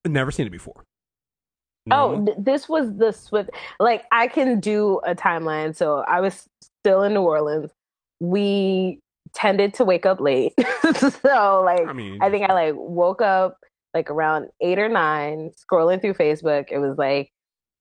[0.04, 0.82] I've never seen it before.
[1.90, 2.24] Oh, No.
[2.26, 3.50] th- this was the Swift.
[3.80, 5.74] Like, I can do a timeline.
[5.74, 6.46] So I was
[6.80, 7.70] still in New Orleans.
[8.22, 9.00] We
[9.34, 10.52] tended to wake up late.
[10.96, 13.58] so, like, I mean, I think I like woke up
[13.94, 16.66] like around eight or nine, scrolling through Facebook.
[16.70, 17.30] It was like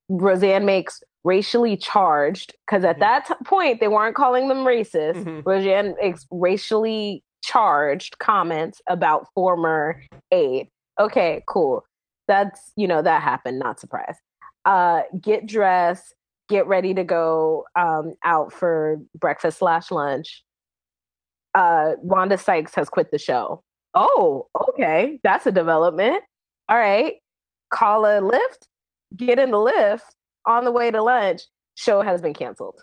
[0.09, 2.99] Roseanne makes racially charged because at Mhm.
[3.01, 5.23] that t- point they weren't calling them racist.
[5.23, 5.43] Mhm.
[5.45, 10.01] Roseanne makes racially charged comments about former
[10.31, 10.67] aide.
[10.99, 11.85] Okay, cool.
[12.27, 13.59] That's you know that happened.
[13.59, 14.19] Not surprised.
[14.65, 16.13] Uh, get dressed,
[16.51, 20.43] get ready to go um, out for breakfast slash lunch.
[21.55, 23.63] Uh, Wanda Sykes has quit the show.
[23.93, 25.19] Oh, okay.
[25.23, 26.21] That's a development.
[26.69, 27.15] All right.
[27.71, 28.67] Call a Lyft,
[29.15, 30.01] get in the Lyft
[30.45, 31.41] on the way to lunch.
[31.75, 32.81] Show has been canceled.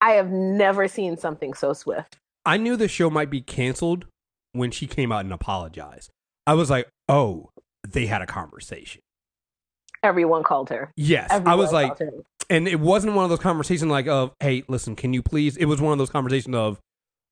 [0.00, 2.18] I have never seen something so swift.
[2.46, 4.06] I knew the show might be canceled
[4.52, 6.10] when she came out and apologized.
[6.46, 7.50] I was like, oh,
[7.86, 9.02] they had a conversation.
[10.02, 10.92] Everyone called her.
[10.96, 11.98] Yes, I was like,
[12.48, 15.56] and it wasn't one of those conversations like of, hey, listen, can you please?
[15.56, 16.80] It was one of those conversations of,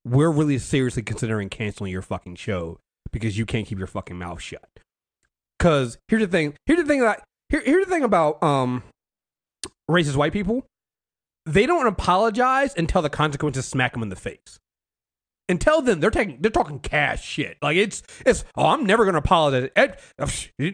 [0.05, 2.79] we're really seriously considering canceling your fucking show
[3.11, 4.69] because you can't keep your fucking mouth shut.
[5.57, 6.55] Because here's the thing.
[6.65, 8.83] Here's the thing that here, here's the thing about um
[9.89, 10.65] racist white people.
[11.45, 14.59] They don't apologize until the consequences smack them in the face.
[15.49, 17.57] Until then, they're taking they're talking cash shit.
[17.61, 19.69] Like it's it's oh I'm never gonna apologize.
[19.75, 20.27] Ed, uh,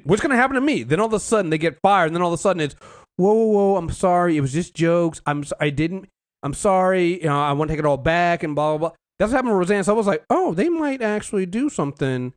[0.04, 0.84] what's gonna happen to me?
[0.84, 2.08] Then all of a sudden they get fired.
[2.08, 2.76] And then all of a sudden it's
[3.16, 4.36] whoa whoa whoa I'm sorry.
[4.36, 5.22] It was just jokes.
[5.26, 6.10] I'm I didn't.
[6.44, 7.22] I'm sorry.
[7.22, 8.98] You know I want to take it all back and blah blah blah.
[9.18, 9.86] That's what happened to Roseanne.
[9.86, 12.34] So I was like, oh, they might actually do something.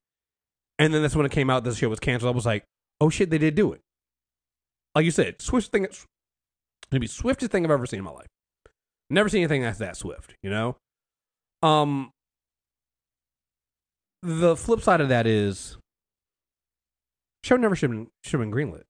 [0.79, 1.65] And then that's when it came out.
[1.65, 2.33] This show was canceled.
[2.33, 2.63] I was like,
[3.01, 3.81] oh shit, they did do it.
[4.95, 5.89] Like you said, swift thing.
[6.93, 8.29] Maybe swiftest thing I've ever seen in my life.
[9.11, 10.35] Never seen anything that's that swift.
[10.43, 10.77] You know.
[11.63, 12.13] Um.
[14.23, 15.77] The flip side of that is,
[17.45, 18.83] show never should have been, should have been greenlit.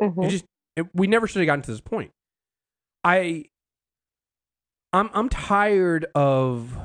[0.00, 0.26] Mhm.
[0.26, 0.44] It just
[0.76, 2.10] it, we never should have gotten to this point.
[3.02, 3.46] I
[4.92, 6.76] I'm I'm tired of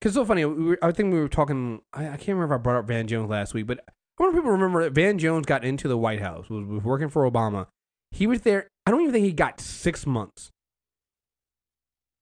[0.00, 0.44] because so funny.
[0.44, 1.80] We were, I think we were talking.
[1.92, 4.36] I, I can't remember if I brought up Van Jones last week, but I wonder
[4.36, 7.28] if people remember that Van Jones got into the White House was, was working for
[7.30, 7.66] Obama.
[8.10, 8.68] He was there.
[8.86, 10.50] I don't even think he got six months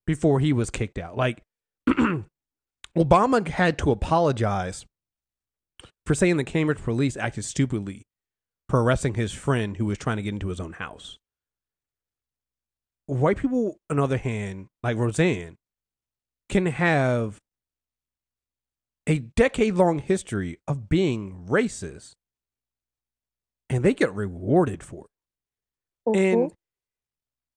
[0.06, 1.16] before he was kicked out.
[1.16, 1.42] Like
[2.96, 4.86] Obama had to apologize
[6.06, 8.02] for saying the Cambridge police acted stupidly
[8.68, 11.18] for arresting his friend who was trying to get into his own house.
[13.06, 15.56] White people, on the other hand, like Roseanne,
[16.48, 17.38] can have
[19.06, 22.12] a decade long history of being racist
[23.70, 26.16] and they get rewarded for it.
[26.18, 26.54] And mm-hmm.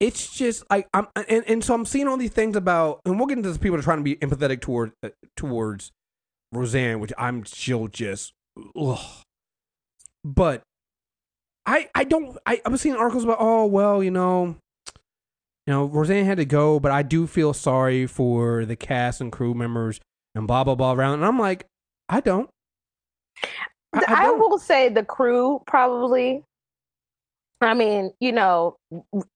[0.01, 3.27] It's just like I'm and, and so I'm seeing all these things about and we'll
[3.27, 5.91] get into this people that are trying to be empathetic toward uh, towards
[6.51, 8.33] Roseanne, which I'm still just
[8.75, 8.99] ugh.
[10.25, 10.63] But
[11.67, 14.55] I I don't I, I was seeing articles about oh well, you know,
[15.67, 19.31] you know, Roseanne had to go, but I do feel sorry for the cast and
[19.31, 19.99] crew members
[20.33, 21.15] and blah blah blah around.
[21.15, 21.67] And I'm like,
[22.09, 22.49] I don't.
[23.93, 26.43] I, I I, will say the crew probably.
[27.63, 28.75] I mean, you know,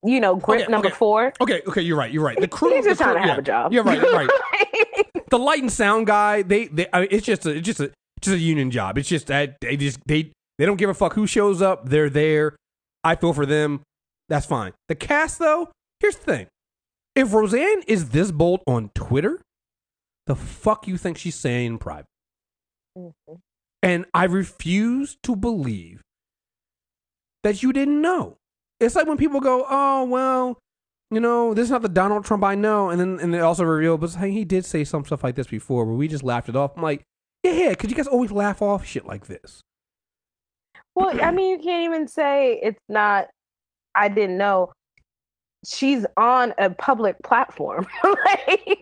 [0.03, 0.95] you know, grip Okay, number okay.
[0.95, 1.33] four.
[1.41, 2.11] Okay, okay, you're right.
[2.11, 2.39] You're right.
[2.39, 3.41] The crew, He's just crew- trying to have yeah.
[3.41, 3.73] a job.
[3.73, 4.01] You're right.
[4.01, 4.29] You're right.
[5.29, 7.91] the light and sound guy, they, they I mean, it's just a, it's just a,
[8.21, 8.97] just a union job.
[8.97, 11.89] It's just that they just they they don't give a fuck who shows up.
[11.89, 12.55] They're there.
[13.03, 13.81] I feel for them.
[14.29, 14.73] That's fine.
[14.87, 16.47] The cast, though, here's the thing:
[17.15, 19.41] if Roseanne is this bold on Twitter,
[20.25, 22.05] the fuck you think she's saying in private?
[22.97, 23.39] Mhm.
[23.83, 26.01] And I refuse to believe
[27.45, 28.37] that you didn't know.
[28.79, 30.59] It's like when people go, "Oh well."
[31.11, 33.63] You know, this is not the Donald Trump I know, and then and they also
[33.63, 36.49] reveal, but hey, he did say some stuff like this before, but we just laughed
[36.49, 36.71] it off.
[36.75, 37.03] I'm like,
[37.43, 39.61] yeah, yeah, because you guys always laugh off shit like this.
[40.95, 43.27] Well, I mean, you can't even say it's not.
[43.93, 44.73] I didn't know.
[45.63, 47.85] She's on a public platform.
[48.03, 48.81] like,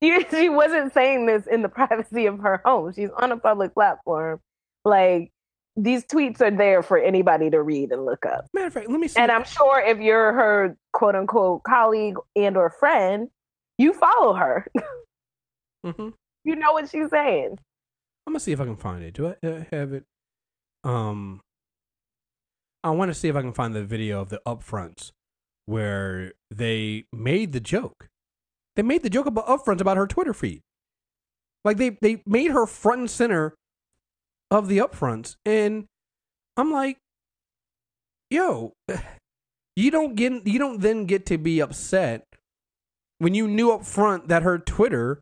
[0.00, 2.92] she wasn't saying this in the privacy of her home.
[2.92, 4.38] She's on a public platform.
[4.84, 5.32] Like
[5.76, 8.46] these tweets are there for anybody to read and look up.
[8.54, 9.18] Matter of fact, let me see.
[9.20, 13.28] And I'm sure if you're her quote unquote colleague and or friend,
[13.78, 14.66] you follow her.
[15.84, 16.10] hmm
[16.44, 17.58] you know what she's saying.
[18.26, 19.14] I'm gonna see if I can find it.
[19.14, 20.04] Do I uh, have it?
[20.84, 21.40] Um,
[22.82, 25.10] I want to see if I can find the video of the upfronts
[25.66, 28.08] where they made the joke.
[28.76, 30.60] They made the joke about upfronts about her Twitter feed.
[31.64, 33.54] Like they they made her front and center
[34.50, 35.86] of the upfronts, and
[36.56, 36.98] I'm like,
[38.30, 38.72] yo,
[39.76, 42.24] you don't get you don't then get to be upset
[43.18, 45.20] when you knew up front that her Twitter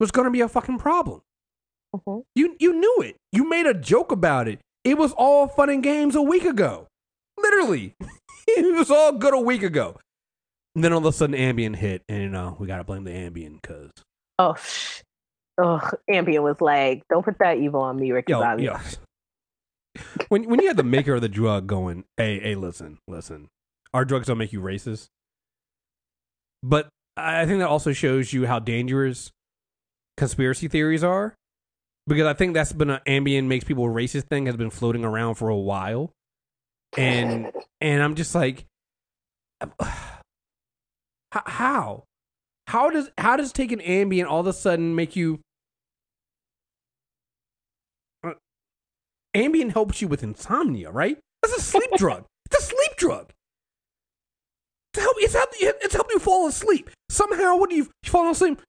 [0.00, 1.20] was going to be a fucking problem.
[1.94, 2.24] Mhm.
[2.34, 3.16] You you knew it.
[3.32, 4.60] You made a joke about it.
[4.84, 6.88] It was all fun and games a week ago.
[7.38, 7.94] Literally.
[8.48, 9.96] it was all good a week ago.
[10.74, 13.04] And then all of a sudden Ambien hit and you know, we got to blame
[13.04, 13.90] the Ambien cuz
[14.38, 14.56] Oh,
[15.58, 18.64] oh, Ambien was like, don't put that evil on me, Ricky yo, Bobby.
[18.64, 18.76] yo.
[20.28, 23.46] When when you have the maker of the drug going, "Hey, hey, listen, listen.
[23.92, 25.06] Our drugs don't make you racist."
[26.64, 29.30] But I I think that also shows you how dangerous
[30.16, 31.34] conspiracy theories are
[32.06, 35.36] because I think that's been an Ambien makes people racist thing has been floating around
[35.36, 36.10] for a while.
[36.96, 38.64] And and I'm just like
[41.32, 42.04] how
[42.68, 45.40] how does how does taking Ambien all of a sudden make you
[48.24, 48.32] Uh,
[49.34, 51.18] Ambien helps you with insomnia, right?
[51.42, 52.24] That's a sleep drug.
[52.46, 53.30] It's a sleep drug.
[54.94, 56.88] It's help, it's help, it's helping you fall asleep.
[57.10, 58.60] Somehow, what do you, you fall asleep?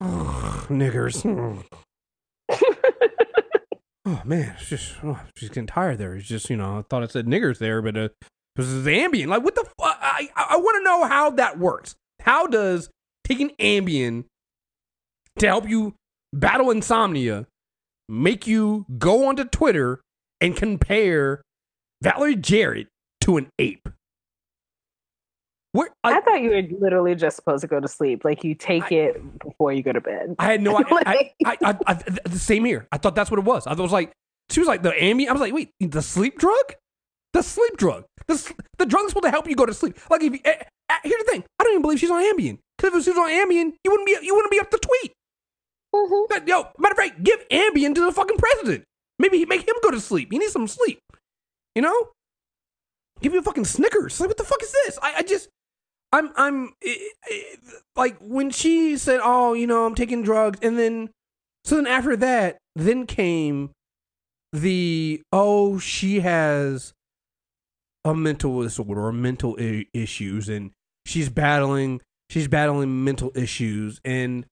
[0.00, 1.24] Oh, niggers.
[4.06, 6.14] oh man, it's just oh, she's getting tired there.
[6.14, 8.08] It's just you know, I thought it said niggers there, but uh,
[8.56, 9.28] this is Ambien.
[9.28, 9.64] Like, what the?
[9.64, 11.96] Fu- I I, I want to know how that works.
[12.20, 12.90] How does
[13.30, 14.24] taking Ambien
[15.38, 15.94] to help you
[16.32, 17.46] battle insomnia
[18.08, 20.00] make you go onto Twitter
[20.40, 21.42] and compare
[22.02, 22.88] Valerie Jarrett
[23.22, 23.88] to an ape?
[25.72, 28.24] Where I, I thought you were literally just supposed to go to sleep.
[28.24, 30.34] Like you take it before you go to bed.
[30.40, 30.98] I had no idea.
[31.06, 32.88] I, I, I, I, the same here.
[32.90, 33.68] I thought that's what it was.
[33.68, 34.10] I was like,
[34.50, 35.28] she was like the Ambien.
[35.28, 36.74] I was like, wait, the sleep drug?
[37.32, 38.04] The sleep drug.
[38.26, 39.96] The the drug is supposed to help you go to sleep.
[40.10, 40.54] Like if you, eh,
[40.88, 42.58] eh, here's the thing, I don't even believe she's on Ambien.
[42.80, 45.12] Because if she was on Ambien, you wouldn't be you wouldn't be up to tweet.
[45.94, 46.48] Mhm.
[46.48, 48.84] Yo, matter of fact, give Ambien to the fucking president.
[49.18, 50.32] Maybe he make him go to sleep.
[50.32, 51.00] He needs some sleep.
[51.74, 52.08] You know?
[53.20, 54.18] Give you a fucking Snickers.
[54.18, 54.98] Like what the fuck is this?
[55.02, 55.48] I, I just
[56.12, 56.94] I'm I'm eh,
[57.30, 57.42] eh,
[57.96, 61.10] like when she said, "Oh, you know, I'm taking drugs," and then
[61.64, 63.70] so then after that, then came
[64.52, 66.94] the oh, she has
[68.04, 70.70] a mental disorder or mental I- issues, and
[71.04, 74.46] she's battling she's battling mental issues, and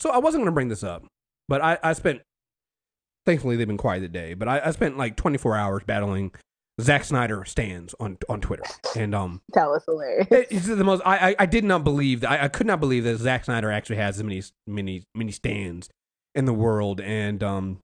[0.00, 1.04] so I wasn't gonna bring this up,
[1.48, 2.22] but I I spent
[3.26, 6.32] thankfully they've been quiet today, but I, I spent like 24 hours battling
[6.80, 8.64] Zack Snyder stands on on Twitter,
[8.96, 9.42] and um.
[9.54, 10.26] That was hilarious.
[10.30, 11.02] It- It's the most.
[11.04, 12.30] I, I I did not believe that.
[12.30, 15.88] I, I could not believe that Zack Snyder actually has as many many many stands
[16.34, 17.00] in the world.
[17.00, 17.78] And um,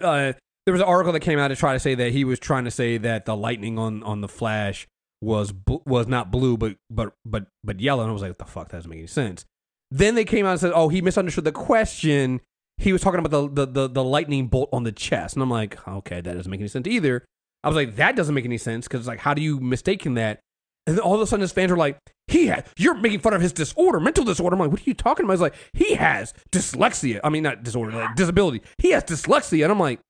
[0.00, 0.32] uh,
[0.64, 2.64] there was an article that came out to try to say that he was trying
[2.64, 4.88] to say that the lightning on on the Flash
[5.22, 8.02] was bl- was not blue but but but but yellow.
[8.02, 8.68] And I was like, what the fuck?
[8.70, 9.44] That doesn't make any sense.
[9.90, 12.40] Then they came out and said, oh, he misunderstood the question.
[12.78, 15.50] He was talking about the the the, the lightning bolt on the chest, and I'm
[15.50, 17.24] like, okay, that doesn't make any sense either.
[17.62, 20.40] I was like, that doesn't make any sense because like, how do you mistaken that?
[20.86, 23.34] And then all of a sudden, his fans were like, "He had you're making fun
[23.34, 25.94] of his disorder, mental disorder." I'm like, "What are you talking about?" He's like, "He
[25.94, 27.20] has dyslexia.
[27.22, 28.62] I mean, not disorder, like disability.
[28.78, 30.00] He has dyslexia." And I'm like,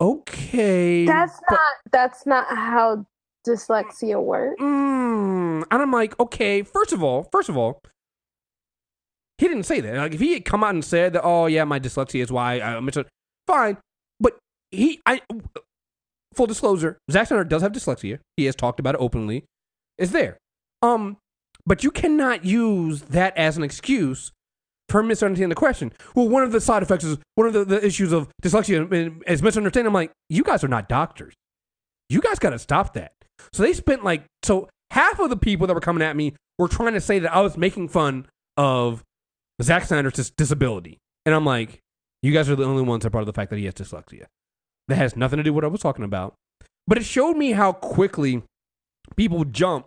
[0.00, 3.06] "Okay, That's but- not that's not how
[3.48, 4.60] dyslexia works.
[4.60, 7.80] Mm, and I'm like, okay, first of all, first of all,
[9.38, 9.94] he didn't say that.
[9.96, 12.60] Like, if he had come out and said that, oh yeah, my dyslexia is why
[12.60, 13.06] I mentioned,
[13.46, 13.78] fine.
[14.20, 14.36] But
[14.70, 15.22] he, I,
[16.34, 18.18] full disclosure, Zack Snyder does have dyslexia.
[18.36, 19.44] He has talked about it openly.
[19.96, 20.38] It's there.
[20.82, 21.16] Um,
[21.66, 24.32] but you cannot use that as an excuse
[24.88, 25.92] for misunderstanding the question.
[26.14, 29.42] Well, one of the side effects is one of the, the issues of dyslexia is
[29.42, 29.88] misunderstanding.
[29.88, 31.34] I'm like, you guys are not doctors.
[32.08, 33.12] You guys got to stop that.
[33.52, 36.68] So they spent like so half of the people that were coming at me were
[36.68, 39.04] trying to say that I was making fun of
[39.62, 41.80] Zack Snyder's dis- disability, and I'm like,
[42.22, 44.26] you guys are the only ones that brought up the fact that he has dyslexia.
[44.88, 46.34] That has nothing to do with what I was talking about.
[46.86, 48.42] But it showed me how quickly
[49.16, 49.86] people jump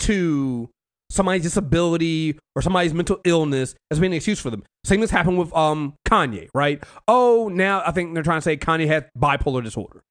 [0.00, 0.68] to
[1.10, 4.64] somebody's disability or somebody's mental illness as being an excuse for them.
[4.84, 6.82] Same as happened with um Kanye, right?
[7.08, 10.02] Oh, now I think they're trying to say Kanye has bipolar disorder.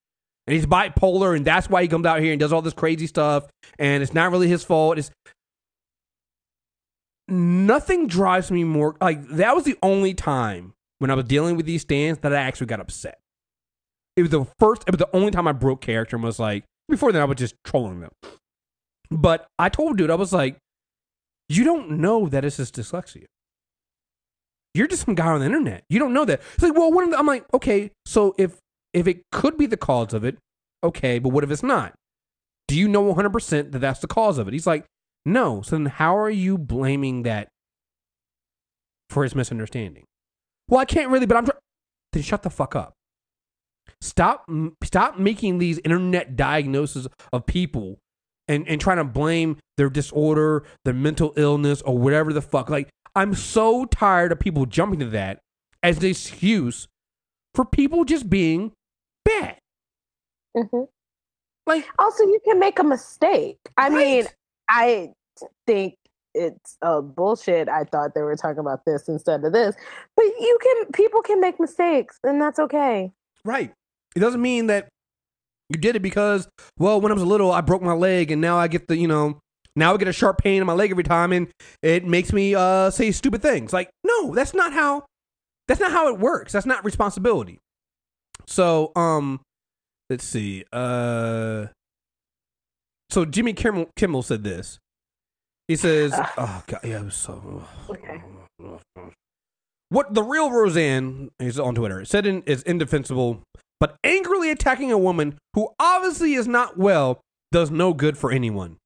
[0.47, 3.07] And he's bipolar, and that's why he comes out here and does all this crazy
[3.07, 3.47] stuff,
[3.79, 4.99] and it's not really his fault.
[4.99, 5.09] It's
[7.27, 11.65] nothing drives me more like that was the only time when I was dealing with
[11.65, 13.19] these stands that I actually got upset.
[14.15, 16.63] It was the first it was the only time I broke character and was like
[16.87, 18.11] before then I was just trolling them.
[19.09, 20.57] But I told dude, I was like,
[21.49, 23.25] you don't know that it's his dyslexia.
[24.73, 25.83] You're just some guy on the internet.
[25.89, 26.41] You don't know that.
[26.53, 27.17] It's like, well, what?
[27.17, 28.57] I'm like, okay, so if
[28.95, 30.37] if it could be the cause of it,
[30.83, 31.93] okay, but what if it's not?
[32.67, 34.53] Do you know 100 percent that that's the cause of it?
[34.53, 34.85] He's like,
[35.25, 35.61] no.
[35.61, 37.49] So then, how are you blaming that
[39.09, 40.05] for his misunderstanding?
[40.67, 41.45] Well, I can't really, but I'm.
[41.45, 41.55] Try-
[42.13, 42.93] then shut the fuck up.
[44.01, 44.49] Stop,
[44.83, 47.99] stop making these internet diagnoses of people
[48.47, 52.69] and and trying to blame their disorder, their mental illness, or whatever the fuck.
[52.69, 55.39] Like I'm so tired of people jumping to that
[55.83, 56.87] as an excuse
[57.53, 58.71] for people just being
[59.25, 59.57] bad.
[60.55, 60.83] hmm
[61.67, 63.59] Like Also, you can make a mistake.
[63.77, 64.25] I mean,
[64.69, 65.09] I
[65.67, 65.95] think
[66.33, 67.67] it's uh, bullshit.
[67.67, 69.75] I thought they were talking about this instead of this,
[70.15, 70.91] but you can.
[70.93, 73.11] People can make mistakes, and that's okay.
[73.43, 73.71] Right.
[74.15, 74.87] It doesn't mean that
[75.69, 76.47] you did it because,
[76.77, 79.07] well, when I was little, I broke my leg and now I get the, you
[79.07, 79.39] know,
[79.75, 81.47] now I get a sharp pain in my leg every time and
[81.81, 83.73] it makes me uh, say stupid things.
[83.73, 85.05] Like, no, that's not how,
[85.67, 86.53] that's not how it works.
[86.53, 87.59] That's not responsibility.
[88.47, 89.41] So, um,
[90.09, 90.63] let's see.
[90.71, 91.67] Uh,
[93.09, 94.79] so Jimmy Kimmel, Kimmel said this.
[95.67, 98.21] He says, "Oh God, yeah, it was so." Okay.
[99.89, 103.41] What the real Roseanne is on Twitter said in, is indefensible,
[103.79, 107.21] but angrily attacking a woman who obviously is not well
[107.51, 108.77] does no good for anyone.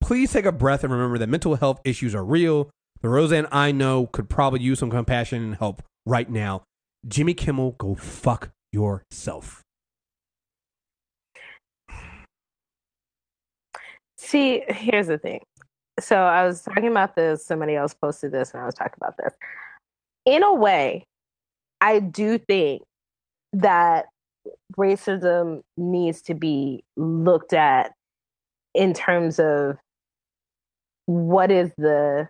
[0.00, 2.70] Please take a breath and remember that mental health issues are real.
[3.02, 6.62] The Roseanne I know could probably use some compassion and help right now.
[7.06, 9.62] Jimmy Kimmel, go fuck yourself.
[14.16, 15.40] See, here's the thing.
[15.98, 17.44] So I was talking about this.
[17.44, 19.32] Somebody else posted this, and I was talking about this.
[20.24, 21.04] In a way,
[21.80, 22.82] I do think
[23.52, 24.06] that
[24.78, 27.92] racism needs to be looked at
[28.74, 29.76] in terms of
[31.06, 32.28] what is the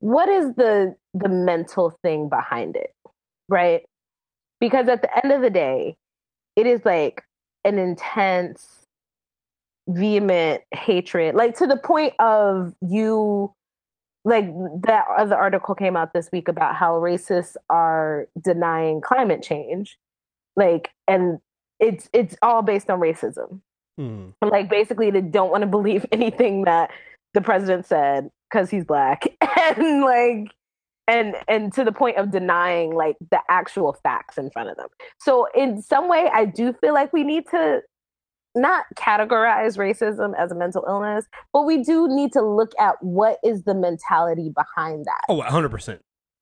[0.00, 2.94] what is the the mental thing behind it
[3.48, 3.82] right
[4.60, 5.96] because at the end of the day
[6.56, 7.22] it is like
[7.64, 8.86] an intense
[9.88, 13.52] vehement hatred like to the point of you
[14.24, 14.46] like
[14.82, 19.96] that other article came out this week about how racists are denying climate change
[20.56, 21.38] like and
[21.80, 23.60] it's it's all based on racism
[23.98, 24.28] Hmm.
[24.40, 26.90] like basically they don't want to believe anything that
[27.34, 29.24] the president said because he's black
[29.58, 30.52] and like
[31.08, 34.88] and and to the point of denying like the actual facts in front of them
[35.18, 37.80] so in some way i do feel like we need to
[38.54, 43.38] not categorize racism as a mental illness but we do need to look at what
[43.44, 45.98] is the mentality behind that Oh, 100%.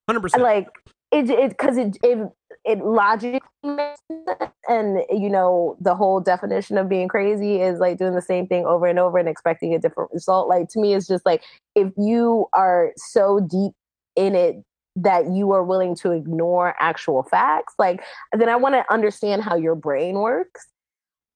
[0.09, 0.39] 100%.
[0.39, 0.67] like
[1.11, 2.17] it it because it, it
[2.65, 7.97] it logically makes sense and you know the whole definition of being crazy is like
[7.97, 10.93] doing the same thing over and over and expecting a different result like to me
[10.93, 11.43] it's just like
[11.75, 13.71] if you are so deep
[14.17, 14.63] in it
[14.95, 18.01] that you are willing to ignore actual facts like
[18.33, 20.67] then i want to understand how your brain works.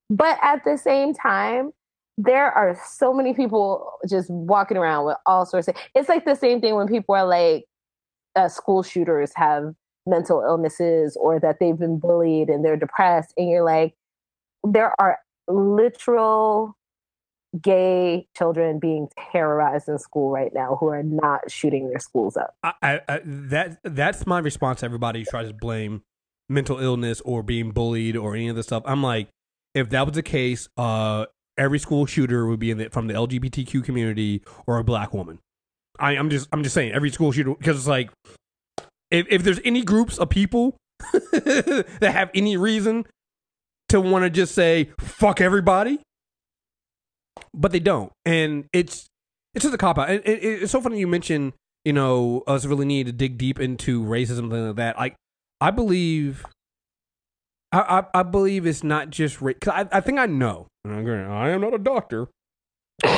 [0.10, 1.72] But at the same time
[2.18, 6.36] there are so many people just walking around with all sorts of it's like the
[6.36, 7.66] same thing when people are like
[8.36, 9.74] uh, school shooters have
[10.06, 13.94] mental illnesses or that they've been bullied and they're depressed and you're like
[14.64, 16.76] there are literal
[17.62, 22.56] gay children being terrorized in school right now who are not shooting their schools up
[22.64, 26.04] I, I, that that's my response to everybody who tries to blame
[26.52, 28.84] mental illness or being bullied or any of this stuff.
[28.86, 29.30] I'm like,
[29.74, 31.26] if that was the case, uh,
[31.58, 35.40] every school shooter would be in the, from the LGBTQ community or a black woman.
[36.00, 38.12] I, I'm just I'm just saying every school shooter because it's like
[39.10, 40.78] if if there's any groups of people
[41.32, 43.06] that have any reason
[43.90, 46.00] to want to just say fuck everybody,
[47.54, 49.08] but they don't, and it's
[49.54, 50.10] it's just a cop out.
[50.10, 51.54] It, it, it's so funny you mention
[51.86, 54.98] you know us really need to dig deep into racism thing like that.
[54.98, 55.16] Like
[55.60, 56.46] I believe.
[57.74, 60.68] I, I, I believe it's not just ra- cause I, I think I know.
[60.86, 60.90] I
[61.52, 62.28] am not a doctor.
[63.02, 63.10] you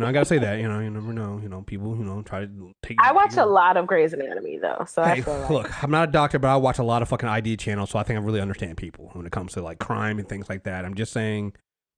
[0.00, 0.60] know, I gotta say that.
[0.60, 1.38] You know, you never know.
[1.42, 1.94] You know, people.
[1.94, 2.96] You know, try to take.
[3.00, 5.90] i watch take- a lot of Grey's Anatomy though so i Hey, like look, I'm
[5.90, 8.18] not a doctor, but I watch a lot of fucking ID channels, so I think
[8.18, 10.86] I really understand people when it comes to like crime and things like that.
[10.86, 11.52] I'm just saying,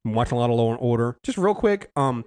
[0.05, 1.17] I'm watching a lot of Law and Order.
[1.23, 2.25] Just real quick, um,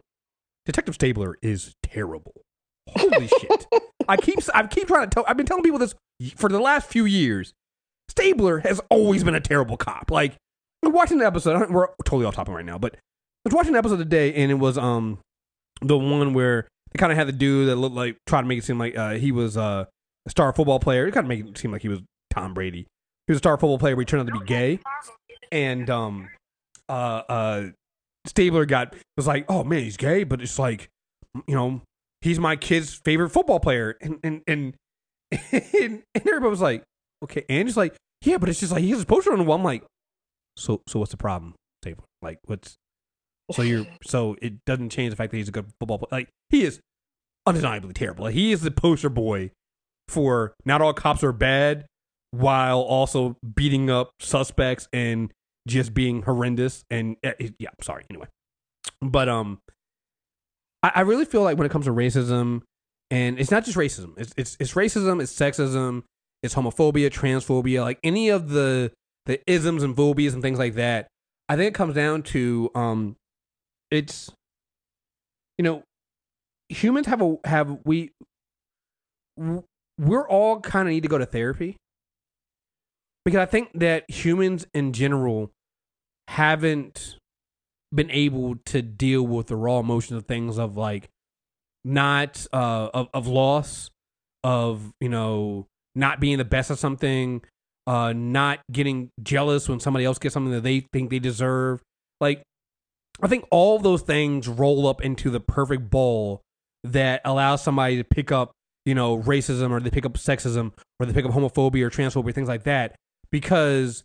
[0.66, 2.42] Detective Stabler is terrible.
[2.90, 3.68] Holy shit!
[4.08, 5.26] I keep I keep trying to tell.
[5.28, 5.96] I've been telling people this
[6.36, 7.54] for the last few years.
[8.10, 10.12] Stabler has always been a terrible cop.
[10.12, 10.36] Like
[10.84, 11.70] we're watching the episode.
[11.70, 12.98] We're totally off topic right now, but I
[13.46, 15.20] was watching the episode today, and it was um
[15.82, 18.60] the one where they kind of had the dude that looked like trying to make
[18.60, 19.86] it seem like uh, he was uh,
[20.26, 21.08] a star football player.
[21.08, 22.88] It kind of made it seem like he was Tom Brady.
[23.28, 24.80] He was a star football player, but he turned out to be gay.
[25.52, 26.30] And um,
[26.92, 27.64] uh, uh,
[28.28, 30.90] Stabler got was like, oh man, he's gay, but it's like,
[31.48, 31.82] you know,
[32.22, 34.76] he's my kid's favorite football player, and and and
[35.32, 36.84] and, and everybody was like,
[37.24, 39.46] okay, and he's like, yeah, but it's just like he has a poster on the
[39.46, 39.58] wall.
[39.58, 39.84] I'm like,
[40.58, 42.06] so so what's the problem, Stabler?
[42.22, 42.76] Like, what's
[43.52, 46.10] so you're so it doesn't change the fact that he's a good football player.
[46.12, 46.82] Like he is
[47.48, 48.26] undeniably terrible.
[48.26, 49.52] Like, he is the poster boy
[50.08, 51.86] for not all cops are bad,
[52.32, 55.32] while also beating up suspects and
[55.68, 56.84] just being horrendous.
[56.90, 58.06] And uh, yeah, sorry.
[58.10, 58.28] Anyway,
[59.02, 59.60] But um,
[60.84, 62.62] I, I really feel like when it comes to racism,
[63.10, 66.04] and it's not just racism, it's it's it's racism, it's sexism,
[66.44, 68.92] it's homophobia, transphobia, like any of the
[69.26, 71.08] the isms and phobias and things like that.
[71.50, 73.16] I think it comes down to um,
[73.92, 74.32] it's
[75.58, 75.84] you know,
[76.70, 78.12] humans have a have we
[79.98, 81.78] we're all kind of need to go to therapy
[83.26, 85.52] because I think that humans in general
[86.28, 87.18] haven't
[87.94, 91.10] been able to deal with the raw emotions of things of like
[91.84, 93.90] not uh of, of loss
[94.44, 97.42] of you know not being the best at something
[97.88, 101.82] uh not getting jealous when somebody else gets something that they think they deserve.
[102.22, 102.44] Like
[103.22, 106.42] i think all those things roll up into the perfect bowl
[106.84, 108.52] that allows somebody to pick up
[108.86, 112.34] you know racism or they pick up sexism or they pick up homophobia or transphobia
[112.34, 112.96] things like that
[113.32, 114.04] because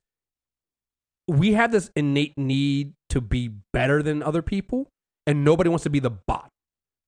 [1.28, 4.88] we have this innate need to be better than other people
[5.26, 6.48] and nobody wants to be the bot.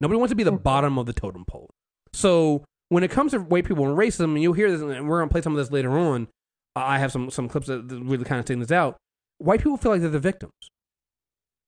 [0.00, 0.62] nobody wants to be the Mhm.
[0.62, 1.68] bottom of the totem pole
[2.12, 5.18] so when it comes to white people and racism and you'll hear this and we're
[5.18, 6.28] going to play some of this later on
[6.76, 8.96] i have some some clips that that really kind of take this out
[9.38, 10.52] white people feel like they're the victims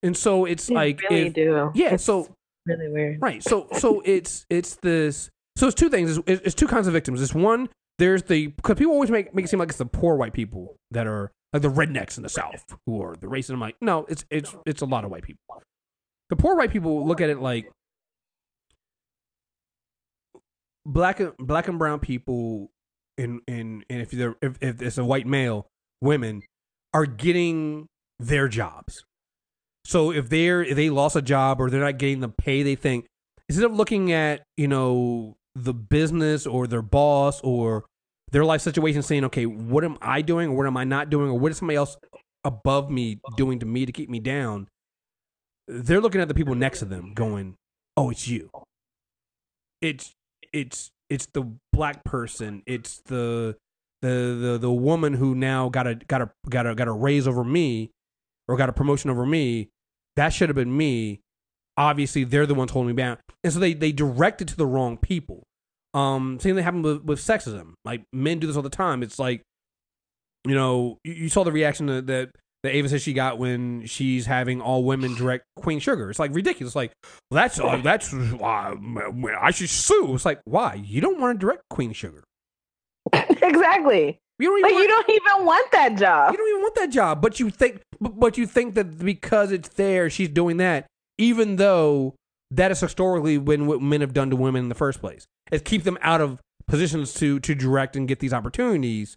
[0.02, 1.70] and so it's They like really if, do.
[1.74, 2.28] yeah It's so
[2.66, 3.20] really weird.
[3.20, 3.42] Right.
[3.42, 5.28] So so it's it's this.
[5.56, 6.16] So it's two things.
[6.26, 7.20] It's, it's two kinds of victims.
[7.20, 7.68] It's one.
[8.00, 10.76] There's the because people always make make it seem like it's the poor white people
[10.90, 13.50] that are like the rednecks in the South who are the racist.
[13.50, 15.42] I'm like, no, it's it's it's a lot of white people.
[16.30, 17.70] The poor white people look at it like
[20.86, 22.70] black and black and brown people,
[23.18, 25.66] in in and if they're if, if it's a white male,
[26.00, 26.42] women
[26.94, 27.86] are getting
[28.18, 29.04] their jobs.
[29.84, 32.76] So if they're if they lost a job or they're not getting the pay they
[32.76, 33.04] think,
[33.46, 37.84] instead of looking at you know the business or their boss or
[38.30, 41.30] their life situation, saying, okay, what am I doing or what am I not doing
[41.30, 41.96] or what is somebody else
[42.44, 44.68] above me doing to me to keep me down?
[45.68, 47.56] They're looking at the people next to them, going,
[47.96, 48.50] oh, it's you.
[49.80, 50.12] It's
[50.52, 52.62] it's it's the black person.
[52.66, 53.56] It's the
[54.02, 57.28] the the the woman who now got a got a got a got a raise
[57.28, 57.90] over me
[58.50, 59.70] or got a promotion over me,
[60.16, 61.20] that should have been me.
[61.76, 64.66] Obviously, they're the ones holding me down, and so they they direct it to the
[64.66, 65.44] wrong people.
[65.94, 67.72] Um, same thing happened with, with sexism.
[67.84, 69.02] Like men do this all the time.
[69.02, 69.42] It's like,
[70.46, 72.30] you know, you, you saw the reaction that, that
[72.62, 76.10] that Ava says she got when she's having all women direct Queen Sugar.
[76.10, 76.76] It's like ridiculous.
[76.76, 76.92] Like
[77.30, 78.74] well, that's uh, that's uh,
[79.40, 80.14] I should sue.
[80.14, 82.22] It's like why you don't want to direct Queen Sugar?
[83.12, 84.18] exactly.
[84.38, 86.32] You don't even Like want- you don't even want that job.
[86.32, 89.52] you don't even want that job, but you think, but, but you think that because
[89.52, 90.86] it's there, she's doing that,
[91.18, 92.14] even though
[92.50, 95.62] that is historically when what men have done to women in the first place, is
[95.62, 99.16] keep them out of positions to to direct and get these opportunities.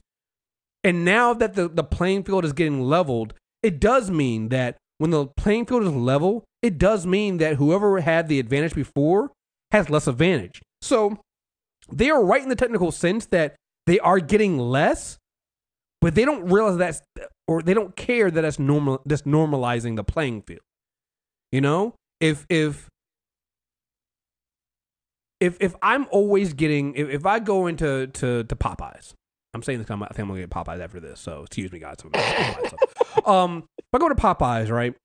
[0.84, 5.12] And now that the the playing field is getting leveled, it does mean that when
[5.12, 9.32] the playing field is level, it does mean that whoever had the advantage before
[9.72, 10.62] has less advantage.
[10.82, 11.20] So
[11.92, 13.56] they are right in the technical sense that
[13.86, 15.18] they are getting less,
[16.02, 17.02] but they don't realize that's
[17.48, 20.62] or they don't care that that's normal that's normalizing the playing field.
[21.52, 21.96] You know?
[22.20, 22.88] If if
[25.44, 29.14] if if I'm always getting if, if I go into to, to Popeyes,
[29.54, 31.80] I'm saying this, I'm, I think I'm gonna get Popeyes after this, so excuse me,
[31.80, 31.98] guys.
[32.04, 32.70] I'm gonna get Popeyes,
[33.16, 33.26] so.
[33.32, 34.96] um, if I go to Popeyes, right,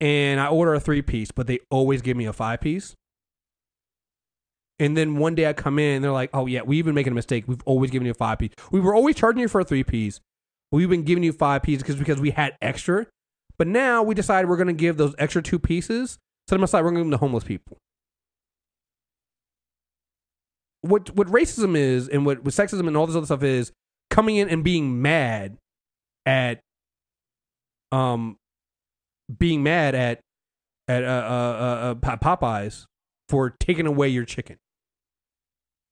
[0.00, 2.94] and I order a three piece, but they always give me a five piece.
[4.80, 7.12] And then one day I come in and they're like, oh, yeah, we've been making
[7.12, 7.44] a mistake.
[7.46, 8.50] We've always given you a five piece.
[8.72, 10.20] We were always charging you for a three piece.
[10.72, 13.06] We've been giving you five pieces because because we had extra.
[13.56, 16.18] But now we decided we're going to give those extra two pieces,
[16.48, 17.78] set them aside, we're going to give them to homeless people.
[20.84, 23.72] What, what racism is and what, what sexism and all this other stuff is
[24.10, 25.56] coming in and being mad
[26.26, 26.60] at
[27.92, 28.36] um
[29.38, 30.20] being mad at
[30.88, 32.84] at uh, uh, uh, uh, Popeyes
[33.28, 34.58] for taking away your chicken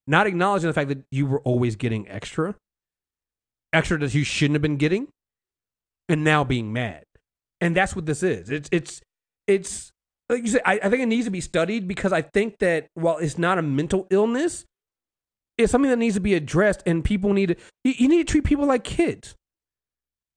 [0.07, 2.57] not acknowledging the fact that you were always getting extra,
[3.73, 5.09] extra that you shouldn't have been getting,
[6.09, 7.05] and now being mad.
[7.61, 8.51] And that's what this is.
[8.51, 9.01] It's it's
[9.47, 9.93] it's
[10.29, 10.63] like you said.
[10.65, 13.59] I, I think it needs to be studied because I think that while it's not
[13.59, 14.65] a mental illness,
[15.63, 17.57] it's something that needs to be addressed, and people need to.
[17.85, 19.35] You, you need to treat people like kids.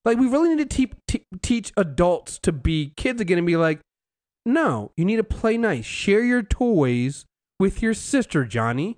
[0.06, 3.58] Like we really need to te- te- teach adults to be kids again and be
[3.58, 3.82] like,
[4.46, 5.86] no, you need to play nice.
[5.86, 7.26] Share your toys
[7.60, 8.98] with your sister, Johnny.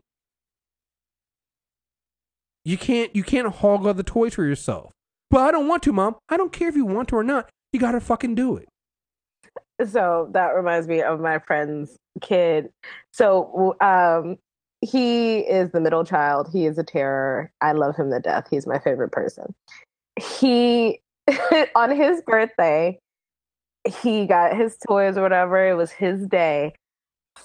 [2.66, 4.92] You can't you can't hog all the toys for yourself.
[5.32, 6.18] Well, I don't want to, mom.
[6.28, 7.50] I don't care if you want to or not.
[7.72, 8.68] You gotta fucking do it.
[9.88, 12.70] So that reminds me of my friend's kid.
[13.14, 14.38] So um,
[14.82, 16.50] he is the middle child.
[16.52, 17.52] He is a terror.
[17.62, 18.48] I love him to death.
[18.50, 19.54] He's my favorite person.
[20.40, 21.02] He
[21.76, 23.00] on his birthday,
[24.02, 25.68] he got his toys or whatever.
[25.68, 26.74] It was his day.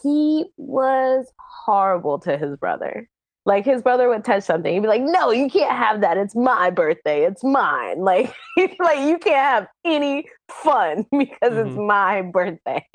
[0.03, 3.09] He was horrible to his brother.
[3.45, 6.16] Like his brother would touch something, he'd be like, "No, you can't have that.
[6.16, 7.24] It's my birthday.
[7.24, 8.33] It's mine." Like,
[8.78, 11.87] like you can't have any fun because it's Mhm.
[11.89, 12.87] my birthday.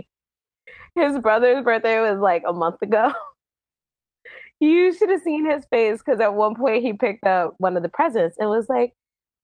[0.96, 3.12] His brother's birthday was like a month ago.
[4.60, 7.84] You should have seen his face because at one point he picked up one of
[7.84, 8.94] the presents and was like,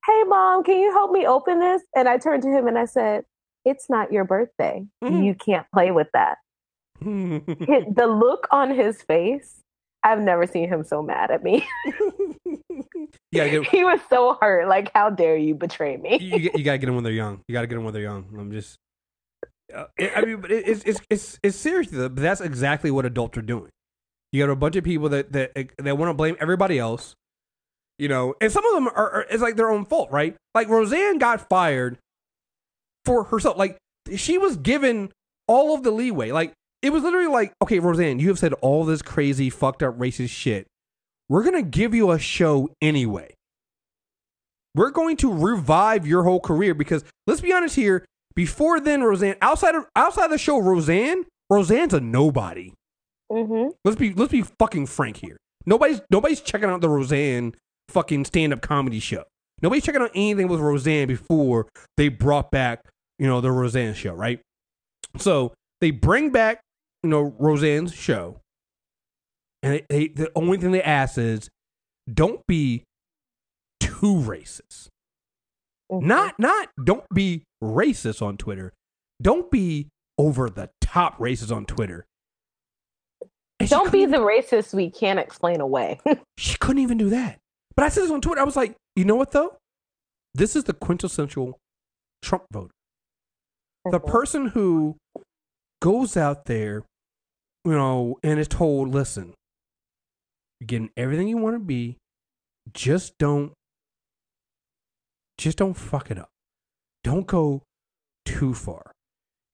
[0.05, 1.81] Hey, mom, can you help me open this?
[1.95, 3.23] And I turned to him and I said,
[3.65, 4.85] It's not your birthday.
[5.03, 5.23] Mhm.
[5.25, 6.37] You can't play with that.
[7.03, 9.61] The look on his face,
[10.03, 11.65] I've never seen him so mad at me.
[13.33, 14.67] gotta get he was so hurt.
[14.67, 16.17] Like, how dare you betray me?
[16.21, 17.41] you, you, you gotta get them when they're young.
[17.47, 18.25] You gotta get them when they're young.
[18.37, 18.77] I'm just.
[19.73, 21.89] Uh, it, I mean, but it, it's it's it's it's serious.
[21.91, 23.69] though, But that's exactly what adults are doing.
[24.33, 27.15] You got a bunch of people that that eh, that want to blame everybody else.
[27.99, 30.35] You know, and some of them are, are it's like their own fault, right?
[30.55, 31.99] Like Roseanne got fired
[33.05, 33.57] for herself.
[33.57, 33.77] Like
[34.15, 35.11] she was given
[35.47, 36.31] all of the leeway.
[36.31, 39.97] Like it was literally like, okay, Roseanne, you have said all this crazy, fucked up,
[39.99, 40.65] racist shit.
[41.29, 43.35] We're gonna give you a show anyway.
[44.73, 48.03] We're going to revive your whole career because let's be honest here.
[48.35, 52.73] Before then, Roseanne, outside of outside the show, Roseanne, Roseanne's a nobody.
[53.33, 55.37] Hmm Let's be let's be fucking frank here.
[55.65, 57.55] Nobody's nobody's checking out the Roseanne
[57.89, 59.23] fucking stand up comedy show.
[59.61, 61.67] Nobody's checking out anything with Roseanne before
[61.97, 62.81] they brought back
[63.19, 64.39] you know the Roseanne show, right?
[65.17, 66.61] So they bring back
[67.03, 68.39] you know Roseanne's show,
[69.61, 71.49] and they, they the only thing they ask is
[72.11, 72.83] don't be
[73.79, 74.89] too racist.
[75.91, 76.07] Mm-hmm.
[76.07, 78.73] Not not don't be racist on Twitter.
[79.21, 82.05] Don't be over the top racist on Twitter.
[83.63, 85.99] And Don't be the racist we can't explain away.
[86.37, 87.39] she couldn't even do that.
[87.75, 88.41] But I said this on Twitter.
[88.41, 89.57] I was like, you know what though?
[90.33, 91.57] This is the quintessential
[92.21, 92.71] Trump voter.
[93.91, 94.07] The Mhm.
[94.07, 94.95] person who
[95.81, 96.83] goes out there,
[97.65, 99.33] you know, and is told, listen,
[100.59, 101.97] you're getting everything you want to be,
[102.73, 103.53] just don't
[105.37, 106.29] just don't fuck it up.
[107.03, 107.63] Don't go
[108.25, 108.91] too far.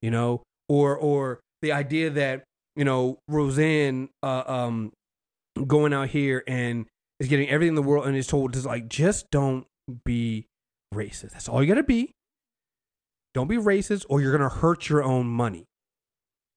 [0.02, 0.42] You know?
[0.68, 2.44] Or or the idea that,
[2.80, 4.92] you know, Roseanne uh, um
[5.66, 6.86] going out here and
[7.20, 9.66] is getting everything in the world and is told just like just don't
[10.06, 10.46] be
[10.94, 11.32] racist.
[11.32, 12.14] That's all you gotta be.
[13.34, 15.66] Don't be racist or you're gonna hurt your own money.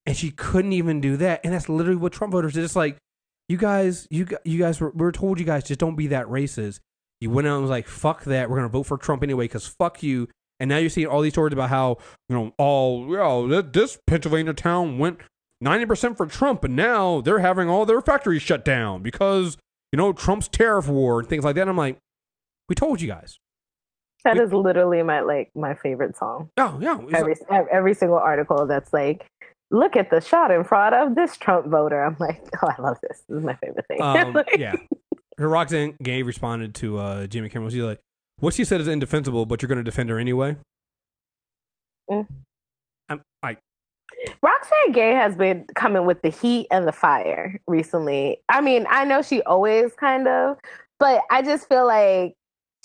[0.06, 1.42] And she couldn't even do that.
[1.44, 2.64] And that's literally what Trump voters did.
[2.64, 2.98] It's like,
[3.50, 6.28] you guys, you you guys were we were told you guys just don't be that
[6.28, 6.80] racist.
[7.20, 8.50] You went out and was like, fuck that.
[8.50, 10.30] We're gonna vote for Trump anyway because fuck you.
[10.62, 11.98] And now you're seeing all these stories about how
[12.30, 15.20] you know all this Pennsylvania town went
[15.64, 19.58] ninety percent for Trump, and now they're having all their factories shut down because
[19.92, 21.62] you know Trump's tariff war and things like that.
[21.62, 21.98] And I'm like,
[22.70, 23.40] we told you guys.
[24.24, 26.50] That is literally my like my favorite song.
[26.58, 29.26] Oh yeah, Every ev- every single article that's like,
[29.70, 32.02] look at the shot in front of this Trump voter.
[32.04, 33.24] I'm like, oh, I love this.
[33.28, 34.02] This is my favorite thing.
[34.02, 34.76] um, Like, yeah.
[35.38, 37.70] Her Roxane Gay responded to uh, Jimmy Kimmel.
[37.70, 38.00] She's like,
[38.40, 40.56] "What she said is indefensible, but you're going to defend her anyway."
[42.10, 42.28] Mm.
[43.10, 43.58] I'm, I
[44.42, 48.38] Roxane Gay has been coming with the heat and the fire recently.
[48.50, 50.58] I mean, I know she always kind of,
[51.00, 52.36] but I just feel like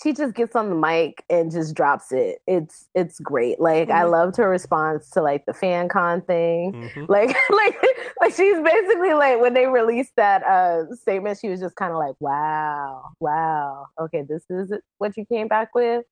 [0.01, 2.39] she just gets on the mic and just drops it.
[2.47, 3.59] It's it's great.
[3.59, 4.11] Like I Mhm.
[4.11, 6.73] loved her response to like the fan con thing.
[6.73, 7.05] mhm.
[7.09, 7.77] Like like
[8.21, 11.97] like she's basically like when they released that uh statement, she was just kind of
[11.97, 16.05] like, Wow, wow, okay, this is what you came back with.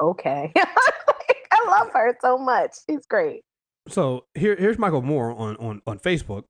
[0.00, 0.52] Okay.
[1.08, 2.72] Like, I love her so much.
[2.88, 3.42] She's great.
[3.88, 6.44] So here, here's Michael Moore on on on Facebook.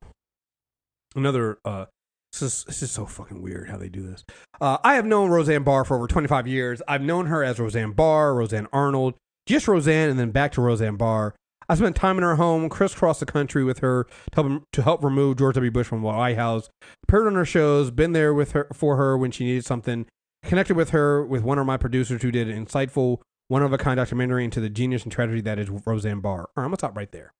[1.15, 1.59] Another.
[1.65, 1.87] uh
[2.33, 4.23] this is, this is so fucking weird how they do this.
[4.61, 6.83] Uh, I have known Roseanne Barr for over 25 years.
[6.87, 9.15] I've known her as Roseanne Barr, Roseanne Arnold,
[9.47, 11.35] just Roseanne, and then back to Roseanne Barr.
[11.71, 15.05] I spent time in her home, crisscrossed the country with her to help, to help
[15.05, 15.71] remove George W.
[15.71, 16.69] Bush from the White House.
[17.03, 20.07] Appeared on her shows, been there with her for her when she needed something.
[20.45, 23.19] Connected with her with one of my producers who did an insightful,
[23.49, 26.41] one of a kind documentary into the genius and tragedy that is Roseanne Barr.
[26.41, 27.33] All right, I'm gonna stop right there.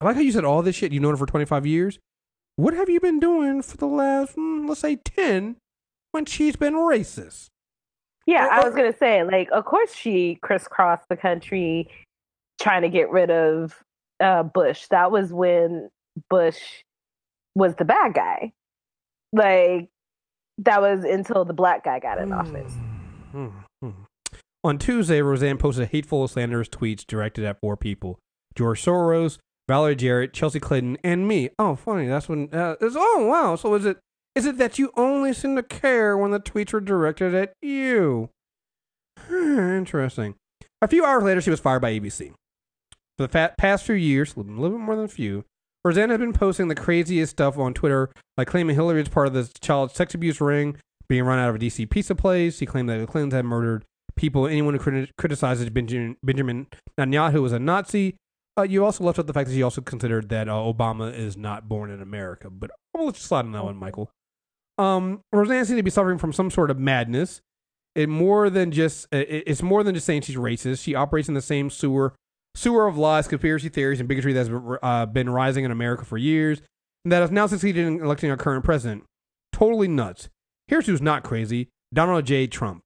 [0.00, 0.92] I like how you said all this shit.
[0.92, 1.98] You've known her for 25 years.
[2.56, 5.56] What have you been doing for the last, mm, let's say, 10
[6.12, 7.48] when she's been racist?
[8.26, 11.88] Yeah, I was gonna say, like, of course she crisscrossed the country
[12.60, 13.82] trying to get rid of
[14.20, 14.86] uh, Bush.
[14.90, 15.90] That was when
[16.30, 16.58] Bush
[17.54, 18.52] was the bad guy.
[19.32, 19.88] Like,
[20.58, 22.72] that was until the black guy got in office.
[23.32, 23.48] Hmm,
[23.82, 23.90] hmm.
[24.64, 28.18] On Tuesday, Roseanne posted hateful, slanderous tweets directed at four people:
[28.54, 31.50] George Soros, Valerie Jarrett, Chelsea Clinton, and me.
[31.58, 32.06] Oh, funny.
[32.06, 32.48] That's when.
[32.52, 33.56] Uh, it's, oh, wow.
[33.56, 33.98] So is it?
[34.34, 38.30] Is it that you only seem to care when the tweets are directed at you?
[39.18, 40.34] Hmm, interesting.
[40.82, 42.32] A few hours later, she was fired by ABC.
[43.16, 45.44] For the past few years, a little bit more than a few,
[45.84, 49.32] Roseanne has been posting the craziest stuff on Twitter, like claiming Hillary is part of
[49.32, 50.76] the child sex abuse ring
[51.08, 52.58] being run out of a DC pizza place.
[52.58, 53.84] He claimed that the Clintons had murdered
[54.16, 54.46] people.
[54.46, 56.66] Anyone who criti- criticizes Benjamin, Benjamin
[56.98, 58.16] Netanyahu was a Nazi.
[58.58, 61.36] Uh, you also left out the fact that he also considered that uh, Obama is
[61.36, 62.48] not born in America.
[62.48, 64.10] But I'll let you slide on that one, Michael.
[64.78, 67.40] Um, Roseanne seems to be suffering from some sort of madness.
[67.94, 70.82] It more than just it, it's more than just saying she's racist.
[70.82, 72.14] She operates in the same sewer
[72.54, 74.50] sewer of lies, conspiracy theories, and bigotry that's
[74.82, 76.60] uh, been rising in America for years,
[77.04, 79.04] and that has now succeeded in electing our current president.
[79.52, 80.28] Totally nuts.
[80.68, 82.46] Here's who's not crazy: Donald J.
[82.46, 82.82] Trump.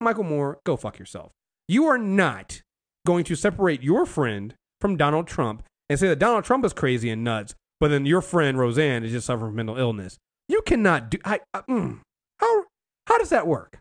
[0.00, 1.32] Michael Moore, go fuck yourself.
[1.68, 2.62] You are not
[3.06, 7.10] going to separate your friend from Donald Trump and say that Donald Trump is crazy
[7.10, 10.18] and nuts, but then your friend Roseanne is just suffering from mental illness.
[10.48, 11.18] You cannot do.
[11.24, 12.00] I, uh, mm,
[12.38, 12.64] how
[13.06, 13.78] how does that work?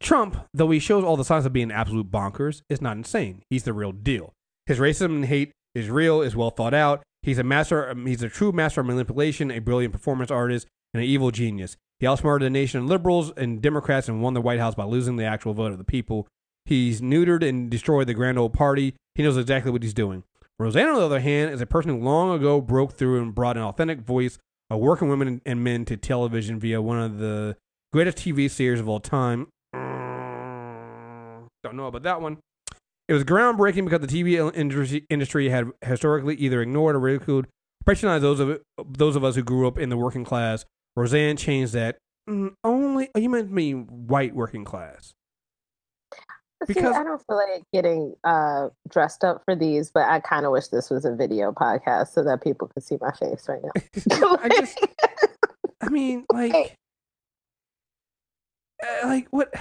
[0.00, 3.42] Trump, though he shows all the signs of being absolute bonkers, is not insane.
[3.48, 4.32] He's the real deal.
[4.66, 7.02] His racism and hate is real, is well thought out.
[7.22, 7.90] He's a master.
[7.90, 11.76] um, He's a true master of manipulation, a brilliant performance artist, and an evil genius.
[12.00, 15.24] He outsmarted the nation liberals and Democrats and won the White House by losing the
[15.24, 16.26] actual vote of the people.
[16.64, 18.94] He's neutered and destroyed the grand old party.
[19.14, 20.24] He knows exactly what he's doing.
[20.58, 23.56] Roseanne, on the other hand, is a person who long ago broke through and brought
[23.56, 24.38] an authentic voice
[24.70, 27.56] of working women and men to television via one of the
[27.92, 29.48] greatest TV series of all time.
[31.62, 32.38] Don't know about that one.
[33.08, 37.46] It was groundbreaking because the TV industry, industry had historically either ignored or ridiculed,
[37.84, 40.64] patronized those of those of us who grew up in the working class.
[40.96, 41.98] Roseanne changed that.
[42.28, 45.12] Mm, only you meant me white working class.
[46.66, 50.46] See, Because- I don't feel like getting uh, dressed up for these, but I kind
[50.46, 53.60] of wish this was a video podcast so that people could see my face right
[53.64, 54.36] now.
[54.40, 54.78] I just,
[55.80, 56.76] I mean, like,
[58.84, 59.52] uh, like what?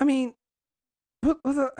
[0.00, 0.34] I mean,
[1.26, 1.38] what?
[1.42, 1.54] What?
[1.54, 1.70] The,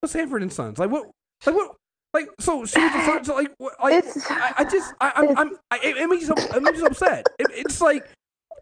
[0.00, 0.78] what's Sanford and Sons?
[0.78, 1.10] Like what?
[1.46, 1.74] Like what?
[2.14, 2.64] Like so?
[2.64, 3.28] She was the first.
[3.28, 3.74] Like what?
[3.82, 7.26] Like I, I just, I, I'm, I'm, I, it, makes so- it makes so upset.
[7.38, 8.08] It, it's like,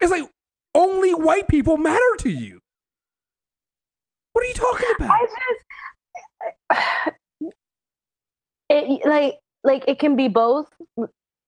[0.01, 0.29] it's like
[0.74, 2.61] only white people matter to you.
[4.33, 5.11] What are you talking about?
[5.11, 5.27] I
[6.70, 7.14] just
[8.68, 10.68] it like like it can be both.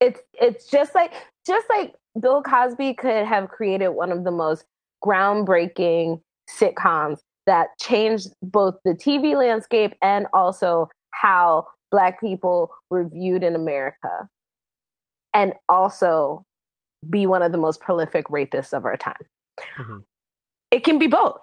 [0.00, 1.12] It's it's just like
[1.46, 4.64] just like Bill Cosby could have created one of the most
[5.04, 7.18] groundbreaking sitcoms
[7.48, 14.28] that changed both the TV landscape and also how black people were viewed in America.
[15.32, 16.44] And also
[17.08, 19.26] be one of the most prolific rapists of our time.
[19.76, 20.04] Mhm.
[20.70, 21.40] It can be both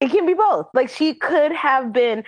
[0.00, 2.24] it can be both like she could have been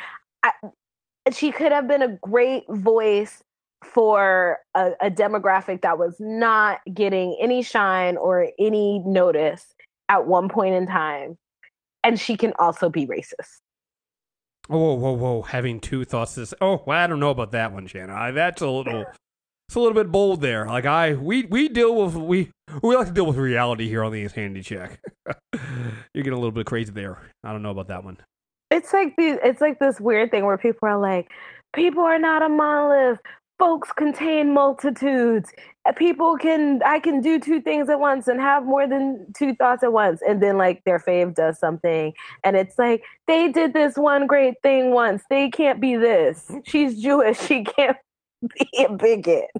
[1.32, 3.42] she could have been a great voice
[3.84, 9.74] for a, a demographic that was not getting any shine or any notice
[10.08, 11.36] at one point in time
[12.06, 13.60] and she can also be racist
[14.68, 15.42] Oh, whoa, whoa, whoa!
[15.42, 16.34] Having two thoughts.
[16.34, 16.52] This.
[16.60, 18.10] Oh, well, I don't know about that one, Shannon.
[18.10, 19.04] I, that's a little.
[19.68, 20.66] It's a little bit bold there.
[20.66, 22.50] Like I, we we deal with we
[22.82, 25.00] we like to deal with reality here on the Insanity Check.
[25.52, 27.18] You're getting a little bit crazy there.
[27.44, 28.16] I don't know about that one.
[28.70, 31.30] it's like the it's like this weird thing where people are like
[31.72, 33.18] people are not a monolith
[33.58, 35.50] folks contain multitudes.
[35.86, 39.54] Uh, people can i can do two things at once and have more than two
[39.54, 40.20] thoughts at once.
[40.26, 42.12] And then like their fave does something.
[42.44, 45.22] And it's like they did this one great thing once.
[45.30, 46.50] They can't be this.
[46.64, 47.38] She's jewish.
[47.46, 47.96] She can't
[48.58, 49.50] be a bigot.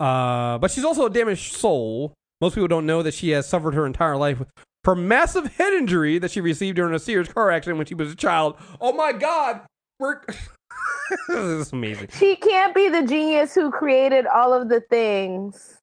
[0.00, 2.14] Uh, but she's also a damaged soul.
[2.40, 4.48] Most people don't know that she has suffered her entire life with
[4.82, 8.12] from massive head injury that she received during a serious car accident when she was
[8.12, 8.56] a child.
[8.80, 9.62] Oh my God,
[9.98, 10.20] we're
[11.28, 12.08] this is amazing.
[12.18, 15.78] she can't be the genius who created all of the things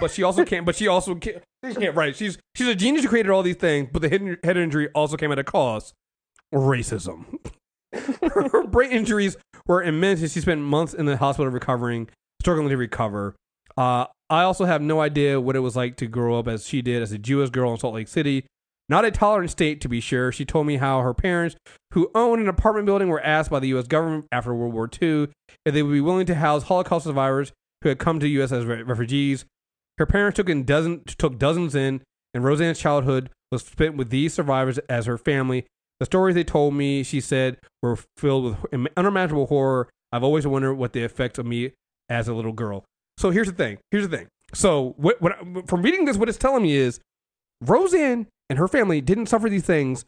[0.00, 0.64] But she also can't.
[0.64, 1.42] But she also can't.
[1.66, 1.94] She can't.
[1.94, 2.16] Right?
[2.16, 3.90] She's she's a genius who created all these things.
[3.92, 5.94] But the head, head injury also came at a cost:
[6.52, 7.38] racism.
[8.32, 9.36] her brain injuries
[9.66, 12.08] were immense, and she spent months in the hospital recovering,
[12.40, 13.34] struggling to recover.
[13.76, 16.80] Uh, I also have no idea what it was like to grow up as she
[16.80, 18.46] did as a Jewish girl in Salt Lake City.
[18.88, 20.30] Not a tolerant state, to be sure.
[20.30, 21.56] She told me how her parents,
[21.92, 23.86] who owned an apartment building, were asked by the U.S.
[23.86, 25.28] government after World War II
[25.64, 28.52] if they would be willing to house Holocaust survivors who had come to the U.S.
[28.52, 29.44] as re- refugees.
[29.98, 32.02] Her parents took in dozen took dozens in,
[32.34, 35.64] and Roseanne's childhood was spent with these survivors as her family.
[36.00, 39.88] The stories they told me, she said, were filled with unimaginable horror.
[40.12, 41.72] I've always wondered what the effect of me
[42.08, 42.84] as a little girl.
[43.18, 43.78] So here's the thing.
[43.90, 44.28] Here's the thing.
[44.52, 47.00] So what, what from reading this, what it's telling me is
[47.60, 50.04] Roseanne and her family didn't suffer these things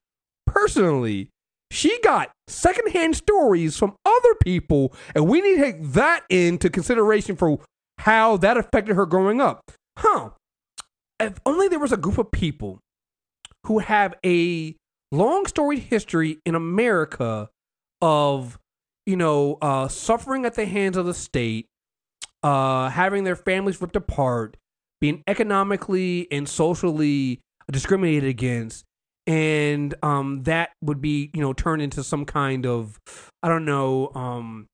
[0.47, 1.31] personally.
[1.71, 7.37] She got secondhand stories from other people, and we need to take that into consideration
[7.37, 7.59] for
[7.99, 9.61] how that affected her growing up.
[9.99, 10.31] Huh.
[11.19, 12.79] If only there was a group of people
[13.65, 14.77] who have a
[15.11, 17.49] long storied history in America
[18.01, 18.59] of,
[19.07, 21.67] you know, uh, suffering at the hands of the state,
[22.43, 24.57] uh, having their families ripped apart,
[25.01, 28.85] being economically and socially discriminated against,
[29.27, 32.99] and um, that would be, you know, turned into some kind of,
[33.43, 34.67] I don't know, um,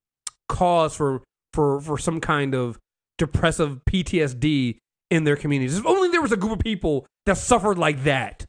[0.49, 1.23] cause for
[1.55, 2.79] for for some kind of
[3.19, 4.79] depressive PTSD
[5.11, 5.79] in their communities.
[5.79, 8.47] If only there was a group of people that suffered like that.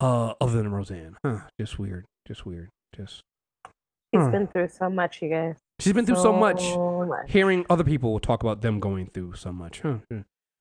[0.00, 1.38] Uh, other than Roseanne, huh?
[1.58, 2.04] Just weird.
[2.26, 2.68] Just weird.
[2.96, 3.22] Just
[4.12, 4.30] He's Huh.
[4.30, 5.56] been through so much, you guys.
[5.80, 6.62] she's been through so much.
[6.76, 7.30] much.
[7.30, 9.80] Hearing other people talk about them going through so much.
[9.80, 9.98] Huh.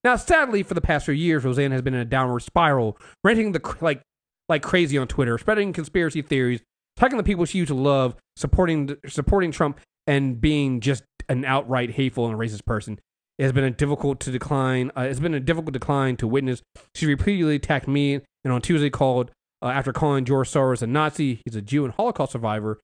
[0.04, 3.54] Now, sadly, for the past few years, Roseanne has been in a downward spiral, ranting
[3.54, 4.02] the like
[4.50, 6.62] like crazy on Twitter, spreading conspiracy theories,
[6.98, 11.92] attacking the people she used to love, supporting supporting Trump, and being just an outright
[11.92, 13.00] hateful and racist person.
[13.40, 14.92] It has been a difficult to decline.
[14.96, 16.62] Uh, it's been a difficult decline to witness.
[16.94, 19.32] She repeatedly attacked me, and on Tuesday called
[19.62, 21.42] uh, after calling George Soros a Nazi.
[21.46, 22.80] He's a Jew and Holocaust survivor.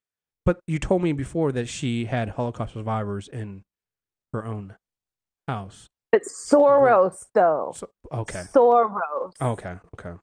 [0.45, 3.63] But you told me before that she had Holocaust survivors in
[4.33, 4.75] her own
[5.47, 5.89] house.
[6.11, 7.73] But Soros, though.
[7.75, 8.43] So, okay.
[8.53, 9.31] Soros.
[9.41, 9.75] Okay.
[9.99, 10.17] Okay.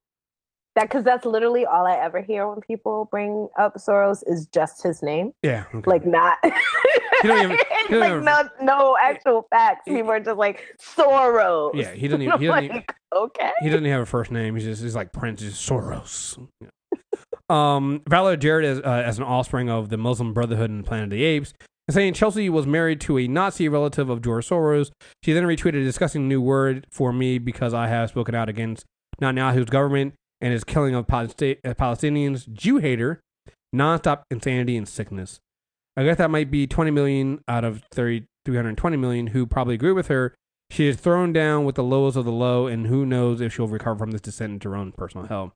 [0.75, 4.83] That because that's literally all I ever hear when people bring up Soros is just
[4.83, 5.65] his name, Yeah.
[5.75, 5.89] Okay.
[5.91, 6.37] like not.
[7.25, 7.61] Even- like
[7.91, 9.83] even- no, no actual facts.
[9.87, 11.71] People are just like Soros.
[11.75, 11.93] yeah.
[11.93, 12.23] He doesn't.
[12.27, 12.69] Even, he doesn't.
[12.69, 13.53] Like, okay.
[13.61, 14.55] he doesn't even have a first name.
[14.55, 14.83] He's just.
[14.83, 15.41] He's like Prince.
[15.41, 16.47] He's Soros.
[16.61, 16.69] Yeah.
[17.49, 21.11] Um, Valerie Jarrett as, uh, as an offspring of the Muslim Brotherhood and Planet of
[21.11, 21.55] the Apes,
[21.91, 24.91] saying Chelsea was married to a Nazi relative of George Soros.
[25.23, 28.85] She then retweeted a disgusting new word for me because I have spoken out against
[29.21, 33.21] Netanyahu's government and his killing of uh, Palestinians, Jew hater,
[33.75, 35.41] nonstop insanity and sickness.
[35.97, 39.93] I guess that might be 20 million out of 30, 320 million who probably agree
[39.93, 40.35] with her.
[40.71, 43.69] She is thrown down with the lowest of the low, and who knows if she'll
[43.69, 45.53] recover from this descent into her own personal hell.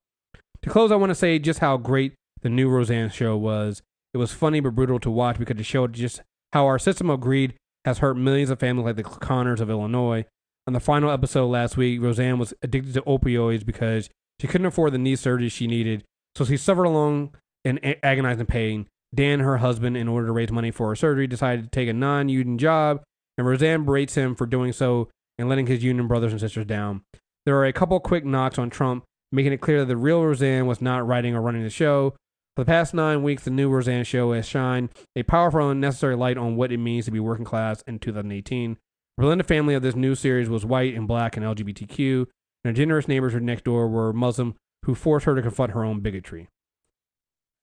[0.63, 3.83] To close, I want to say just how great the new Roseanne show was.
[4.13, 7.21] It was funny but brutal to watch because it showed just how our system of
[7.21, 7.55] greed
[7.85, 10.25] has hurt millions of families like the Connors of Illinois.
[10.67, 14.93] On the final episode last week, Roseanne was addicted to opioids because she couldn't afford
[14.93, 16.05] the knee surgery she needed,
[16.35, 17.35] so she suffered along
[17.65, 18.87] in agonizing pain.
[19.15, 21.93] Dan, her husband, in order to raise money for her surgery, decided to take a
[21.93, 23.03] non union job,
[23.37, 25.09] and Roseanne berates him for doing so
[25.39, 27.03] and letting his union brothers and sisters down.
[27.47, 30.67] There are a couple quick knocks on Trump, making it clear that the real Roseanne
[30.67, 32.15] was not writing or running the show.
[32.61, 36.15] For the past nine weeks, the new Roseanne show has shined a powerful and necessary
[36.15, 38.77] light on what it means to be working class in 2018.
[39.17, 42.27] The blended family of this new series was white and black and LGBTQ, and
[42.67, 46.49] her generous neighbors next door were Muslim who forced her to confront her own bigotry.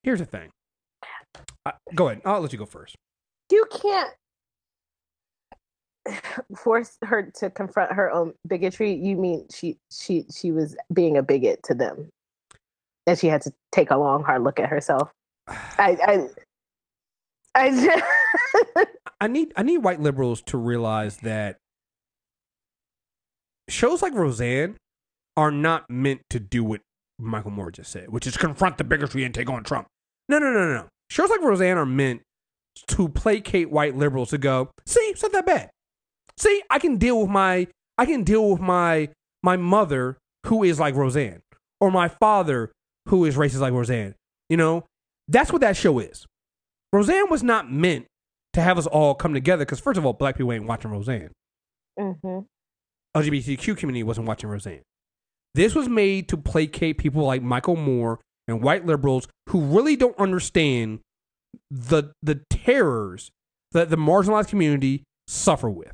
[0.02, 0.50] Here's the thing.
[1.64, 2.24] Uh, go ahead.
[2.26, 2.96] I'll let you go first.
[3.52, 4.14] You can't
[6.58, 8.96] force her to confront her own bigotry.
[8.96, 12.10] You mean she she she was being a bigot to them,
[13.08, 15.10] and she had to take a long hard look at herself.
[15.48, 16.28] I I
[17.56, 18.88] I just,
[19.22, 21.58] I need I need white liberals to realize that
[23.70, 24.76] shows like Roseanne
[25.36, 26.82] are not meant to do what
[27.18, 29.88] Michael Moore just said, which is confront the bigotry and take on Trump.
[30.30, 30.86] No, no, no, no.
[31.10, 32.22] Shows like Roseanne are meant
[32.88, 35.70] to placate white liberals to go, see, it's not that bad.
[36.38, 39.10] See, I can deal with my I can deal with my
[39.42, 41.42] my mother who is like Roseanne,
[41.80, 42.72] or my father
[43.08, 44.16] who is racist like Roseanne.
[44.50, 44.86] You know,
[45.28, 46.26] that's what that show is.
[46.94, 48.06] Roseanne was not meant
[48.54, 51.32] to have us all come together because first of all, black people ain't watching Roseanne.
[52.00, 52.46] Mhm.
[53.16, 54.84] LGBTQ community wasn't watching Roseanne.
[55.54, 60.18] This was made to placate people like Michael Moore and white liberals who really don't
[60.18, 61.00] understand
[61.72, 63.32] the the terrors
[63.72, 65.94] that the marginalized community suffer with.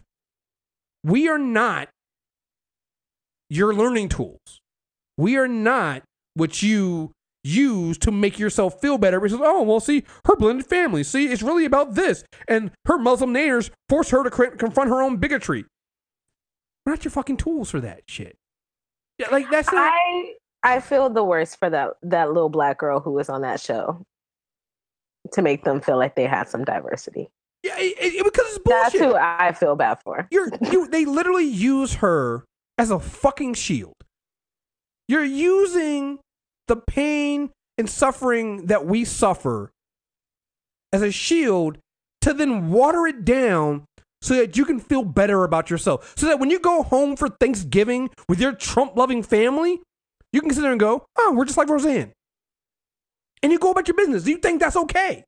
[1.04, 1.90] We are not
[3.50, 4.62] your learning tools.
[5.18, 6.04] We are not
[6.36, 7.12] what you
[7.44, 9.20] use to make yourself feel better.
[9.20, 11.04] Because oh well, see her blended family.
[11.04, 15.02] See, it's really about this, and her Muslim neighbors force her to cr- confront her
[15.02, 15.66] own bigotry.
[16.86, 18.36] We're not your fucking tools for that shit.
[19.20, 19.94] Yeah, like that's not.
[19.94, 23.60] I I feel the worst for that that little black girl who was on that
[23.60, 24.02] show
[25.32, 27.30] to make them feel like they had some diversity.
[27.64, 29.10] yeah, it, it- because it's That's bullshit.
[29.10, 30.28] who I feel bad for.
[30.32, 30.88] You're you.
[30.88, 32.44] They literally use her
[32.78, 33.94] as a fucking shield.
[35.08, 36.20] You're using
[36.74, 39.72] the pain and suffering that we suffer
[40.92, 41.78] as a shield
[42.22, 43.86] to then water it down
[44.22, 46.14] so that you can feel better about yourself.
[46.18, 49.82] So that when you go home for Thanksgiving with your Trump loving family,
[50.32, 52.14] you can sit there and go, oh, we're just like Roseanne.
[53.42, 54.24] And you go about your business.
[54.24, 55.26] Do You think that's okay.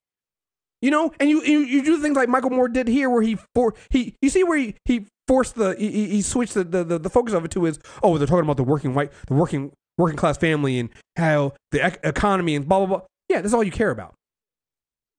[0.82, 3.38] You know, and you, you you do things like Michael Moore did here, where he
[3.56, 6.84] for he you see where he, he forced the he, he- he switched the, the,
[6.84, 9.34] the, the focus of it to is oh they're talking about the working white the
[9.34, 13.02] working working class family and how the ec- economy and blah blah blah.
[13.30, 14.14] Yeah, that's all you care about.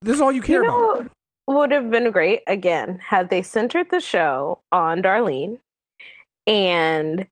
[0.01, 0.99] This is all you care you about.
[0.99, 1.09] know,
[1.45, 5.59] what would have been great again had they centered the show on Darlene,
[6.45, 7.25] and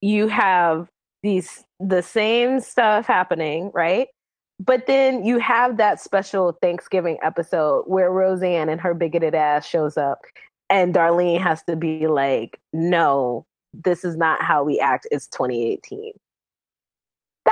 [0.00, 0.88] you have
[1.22, 4.08] these the same stuff happening, right?
[4.58, 9.96] But then you have that special Thanksgiving episode where Roseanne and her bigoted ass shows
[9.96, 10.20] up,
[10.70, 15.06] and Darlene has to be like, "No, this is not how we act.
[15.10, 16.12] It's 2018."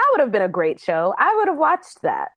[0.01, 1.15] That would have been a great show.
[1.19, 2.29] I would have watched that.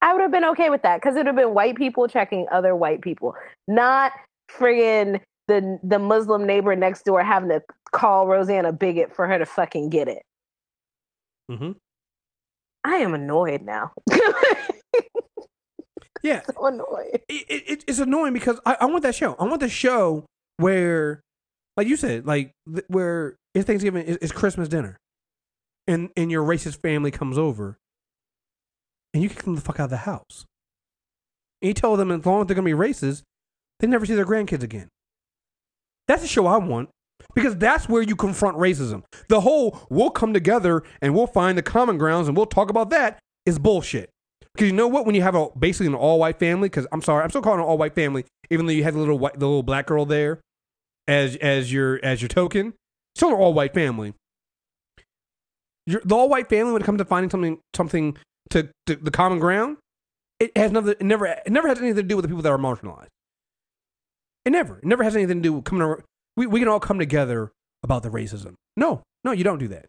[0.00, 2.46] I would have been okay with that because it would have been white people checking
[2.52, 3.34] other white people,
[3.66, 4.12] not
[4.48, 9.38] friggin' the the Muslim neighbor next door having to call Roseanne a bigot for her
[9.38, 10.22] to fucking get it.
[11.50, 11.72] hmm
[12.84, 13.92] I am annoyed now.
[16.22, 17.20] Yeah, so annoyed.
[17.28, 19.34] it, it, it's annoying because I, I want that show.
[19.38, 20.24] I want the show
[20.56, 21.20] where,
[21.76, 22.52] like you said, like
[22.88, 24.96] where it's Thanksgiving, it's Christmas dinner,
[25.86, 27.78] and and your racist family comes over,
[29.12, 30.44] and you kick them the fuck out of the house.
[31.62, 33.22] And you tell them as long as they're gonna be racist,
[33.80, 34.88] they never see their grandkids again.
[36.06, 36.90] That's the show I want
[37.34, 39.02] because that's where you confront racism.
[39.28, 42.90] The whole we'll come together and we'll find the common grounds and we'll talk about
[42.90, 44.10] that is bullshit.
[44.54, 45.04] Because you know what?
[45.04, 47.60] When you have a basically an all white family, because I'm sorry, I'm still calling
[47.60, 50.06] an all white family, even though you had the little white, the little black girl
[50.06, 50.40] there
[51.08, 52.74] as as your as your token,
[53.16, 54.14] still an all white family.
[55.86, 58.16] Your, the all white family, when it comes to finding something something
[58.50, 59.76] to, to the common ground,
[60.40, 60.92] it has nothing.
[60.98, 63.08] It never it never has anything to do with the people that are marginalized.
[64.44, 65.82] It never it never has anything to do with coming.
[65.82, 66.04] ar-
[66.36, 68.54] We we can all come together about the racism.
[68.76, 69.86] No, no, you don't do that.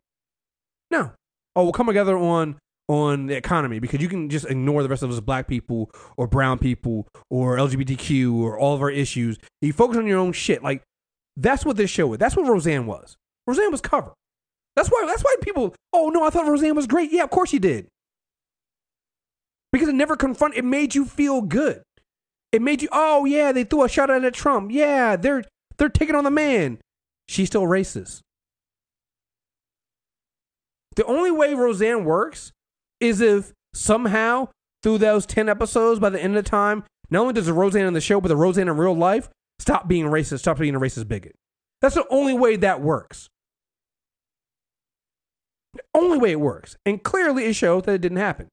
[0.91, 1.11] No.
[1.55, 5.01] Oh, we'll come together on on the economy because you can just ignore the rest
[5.01, 9.37] of us black people or brown people or LGBTQ or all of our issues.
[9.61, 10.61] You focus on your own shit.
[10.61, 10.83] Like
[11.37, 12.19] that's what this show was.
[12.19, 13.15] That's what Roseanne was.
[13.47, 14.13] Roseanne was cover.
[14.75, 17.11] That's why that's why people, oh no, I thought Roseanne was great.
[17.11, 17.87] Yeah, of course you did.
[19.71, 21.83] Because it never confront it made you feel good.
[22.51, 24.71] It made you, oh yeah, they threw a shot at Trump.
[24.71, 25.43] Yeah, they're
[25.77, 26.79] they're taking on the man.
[27.27, 28.21] She's still racist.
[30.95, 32.51] The only way Roseanne works
[32.99, 34.49] is if somehow
[34.81, 37.85] through those 10 episodes by the end of the time, not only does the Roseanne
[37.85, 40.79] in the show, but the Roseanne in real life stop being racist, stop being a
[40.79, 41.35] racist bigot.
[41.81, 43.27] That's the only way that works.
[45.75, 46.77] The only way it works.
[46.85, 48.47] And clearly it shows that it didn't happen.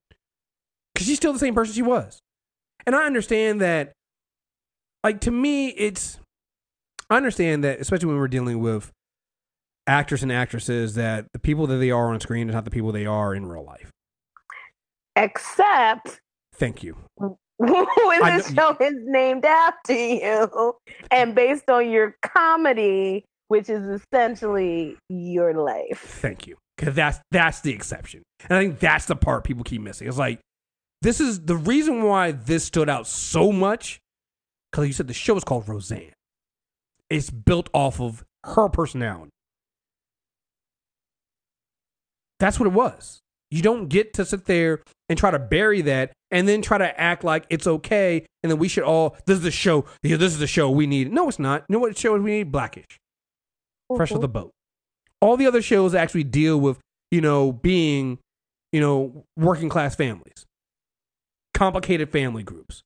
[0.92, 2.18] Because she's still the same person she was.
[2.86, 3.92] And I understand that,
[5.04, 6.18] like, to me, it's.
[7.08, 8.90] I understand that, especially when we're dealing with
[9.86, 12.90] actors and actresses, that the people that they are on screen is not the people
[12.92, 13.90] they are in real life.
[15.16, 16.20] Except
[16.54, 16.96] Thank you.
[17.16, 20.74] when I know- show is named after you
[21.10, 26.00] and based on your comedy, which is essentially your life.
[26.20, 26.56] Thank you.
[26.82, 28.24] Because that's that's the exception.
[28.48, 30.08] And I think that's the part people keep missing.
[30.08, 30.40] It's like
[31.00, 34.00] this is the reason why this stood out so much.
[34.72, 36.12] Because you said the show is called Roseanne.
[37.08, 39.30] It's built off of her personality.
[42.40, 43.20] That's what it was.
[43.52, 47.00] You don't get to sit there and try to bury that and then try to
[47.00, 49.84] act like it's okay and then we should all this is the show.
[50.02, 51.12] Yeah, this is the show we need.
[51.12, 51.64] No, it's not.
[51.68, 52.50] You know what show we need?
[52.50, 52.98] Blackish.
[53.96, 54.22] Fresh off mm-hmm.
[54.22, 54.52] the boat.
[55.22, 56.78] All the other shows actually deal with,
[57.10, 58.18] you know, being,
[58.72, 60.44] you know, working class families,
[61.54, 62.82] complicated family groups.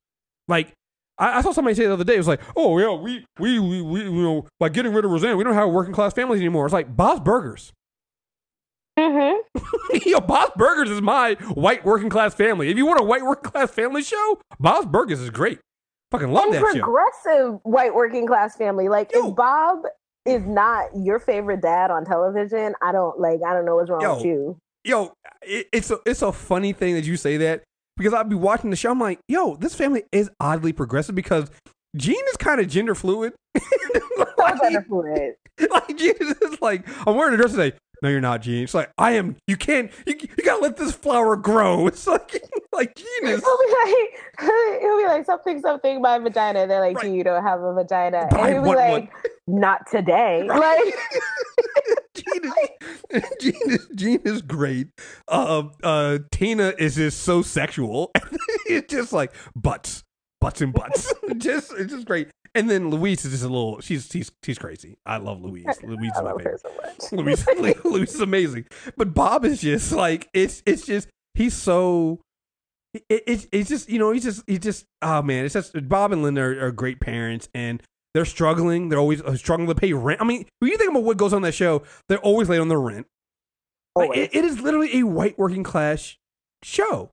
[0.47, 0.71] Like,
[1.17, 3.59] I, I saw somebody say the other day, it was like, oh, yeah, we, we,
[3.59, 6.39] we, we, you know, by getting rid of Roseanne, we don't have working class families
[6.39, 6.65] anymore.
[6.65, 7.73] It's like Bob's Burgers.
[8.97, 9.97] Mm-hmm.
[10.09, 12.69] Yo, Bob's Burgers is my white working class family.
[12.69, 15.59] If you want a white working class family show, Bob's Burgers is great.
[16.11, 16.79] Fucking love and that show.
[16.79, 18.87] progressive white working class family.
[18.87, 19.29] Like Yo.
[19.29, 19.79] if Bob
[20.27, 23.39] is not your favorite dad on television, I don't like.
[23.45, 24.15] I don't know what's wrong Yo.
[24.15, 24.57] with you.
[24.83, 27.63] yo, it, it's a it's a funny thing that you say that
[27.97, 28.91] because I'd be watching the show.
[28.91, 31.49] I'm like, yo, this family is oddly progressive because
[31.95, 33.33] Gene is kind of gender fluid.
[34.37, 35.33] Like, underfluid.
[35.71, 37.75] like Gene is like, I'm wearing a dress today.
[38.01, 38.63] No, you're not, Gene.
[38.63, 39.37] It's like I am.
[39.47, 39.91] You can't.
[40.05, 41.87] You, you gotta let this flower grow.
[41.97, 42.41] It's like
[42.71, 43.41] like Gene is.
[43.41, 44.09] He'll be like,
[44.81, 46.01] he'll be like something, something.
[46.01, 46.67] My vagina.
[46.67, 47.11] They're like, Right.
[47.11, 49.11] You don't have a vagina, But and he'll be like,
[49.47, 50.79] "Not today." Like,
[52.13, 52.51] Gene
[53.11, 54.87] is, Gene is Gene is great.
[55.27, 58.11] Uh, uh, Tina is just so sexual.
[58.67, 60.03] it's just like butts,
[60.41, 61.13] butts and butts.
[61.37, 62.29] just it's just great.
[62.57, 63.79] And then Louise is just a little.
[63.81, 64.97] She's she's she's crazy.
[65.05, 65.65] I love Louise.
[65.83, 66.61] Louise is my favorite.
[66.99, 67.15] so.
[67.17, 67.45] Louise,
[67.85, 68.65] Louise is amazing.
[68.97, 72.19] But Bob is just like it's it's just he's so.
[72.93, 76.11] It, it's it's just you know he's just he just oh man it's just Bob
[76.13, 77.83] and Linda are, are great parents and
[78.13, 81.03] they're struggling they're always uh, struggling to pay rent I mean when you think about
[81.03, 83.05] what goes on that show they're always late on their rent
[83.95, 86.15] Like, it- it is literally a white working class
[86.63, 87.11] show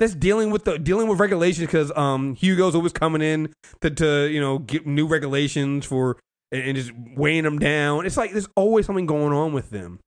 [0.00, 4.28] that's dealing with the dealing with regulations because um Hugo's always coming in to, to
[4.28, 6.18] you know get new regulations for
[6.50, 8.06] and, and just weighing them down.
[8.06, 10.00] It's like there's always something going on with them,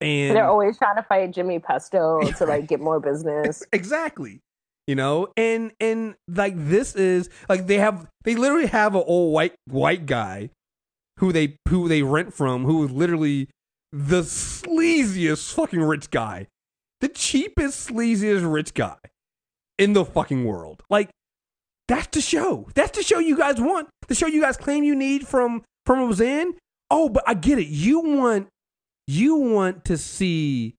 [0.00, 3.62] and They're always trying to fight Jimmy Pesto to like get more business.
[3.72, 4.40] exactly
[4.86, 9.34] you know and and like this is like they have they literally have an old
[9.34, 10.48] white white guy
[11.18, 13.48] who they who they rent from who is literally
[13.92, 16.46] the sleaziest fucking rich guy
[17.00, 18.96] the cheapest sleaziest rich guy
[19.78, 20.82] in the fucking world.
[20.90, 21.10] Like
[21.86, 22.68] that's the show.
[22.74, 23.88] That's the show you guys want.
[24.08, 26.54] The show you guys claim you need from from roseanne?
[26.90, 27.68] Oh but i get it.
[27.68, 28.48] You want
[29.06, 30.74] you want to see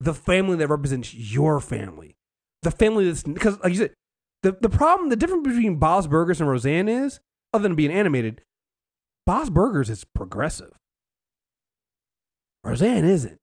[0.00, 2.16] the family that represents your family.
[2.62, 3.94] The family that's because like you said
[4.42, 7.20] the, the problem the difference between Bob's Burgers and Roseanne is
[7.52, 8.42] other than being animated
[9.26, 10.72] Bob's Burgers is progressive.
[12.64, 13.38] Roseanne isn't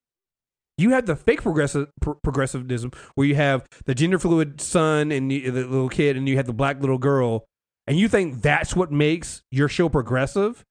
[0.78, 5.30] you have the fake progressive pro- progressivism where you have the gender fluid son and
[5.30, 7.45] the, the little kid and you have the black little girl
[7.88, 10.63] and you think that's what makes your show progressive?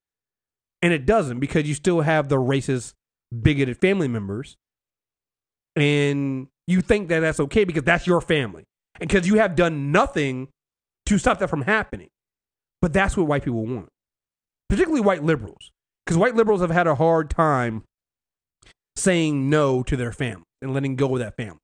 [0.81, 2.95] And it doesn't because you still have the racist
[3.43, 4.57] bigoted family members.
[5.77, 8.65] And you think that that's okay because that's your family
[9.01, 10.49] and because you have done nothing
[11.07, 12.09] to stop that from happening.
[12.81, 13.89] But that's what white people want
[14.73, 15.71] particularly white liberals
[16.07, 17.85] because white liberals have had a hard time
[18.97, 21.59] saying no to their family and letting go of that family.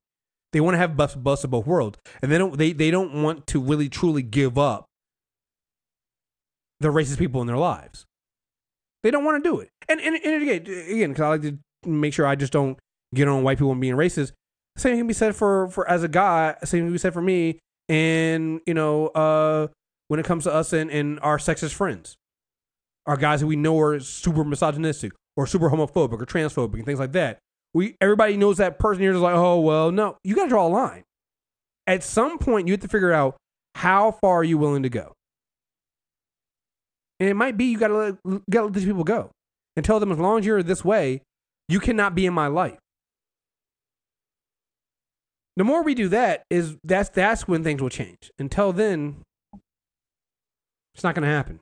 [0.51, 3.21] They want to have bust, bust of both worlds and they don't they, they don't
[3.21, 4.85] want to really truly give up
[6.79, 8.05] the racist people in their lives.
[9.03, 9.69] They don't want to do it.
[9.87, 12.77] And and, and again again because i like to make sure i just don't
[13.13, 14.31] get on white people and being racist.
[14.77, 17.59] Same can be said for for as a guy same can be said for me
[17.87, 19.67] and you know uh
[20.07, 22.17] when it comes to us and, and our sexist friends.
[23.05, 26.99] Our guys that we know are super misogynistic or super homophobic or transphobic and things
[26.99, 27.39] like that
[27.73, 30.17] we everybody knows that person you're just like oh well no.
[30.23, 31.03] You got to draw a line.
[31.87, 33.37] At some point you have to figure out
[33.75, 35.13] how far are you willing to go.
[37.19, 39.31] And it might be you got to let, gotta let these people go
[39.75, 41.21] and tell them as long as you're this way
[41.67, 42.79] you cannot be in my life.
[45.55, 48.31] The more we do that is that's that's when things will change.
[48.39, 49.23] Until then
[50.95, 51.59] it's not going to happen.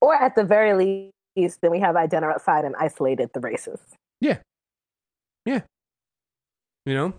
[0.00, 3.80] Or at the very least, then we have identified and isolated the races.
[4.20, 4.38] Yeah.
[5.44, 5.60] Yeah.
[6.84, 7.14] You know?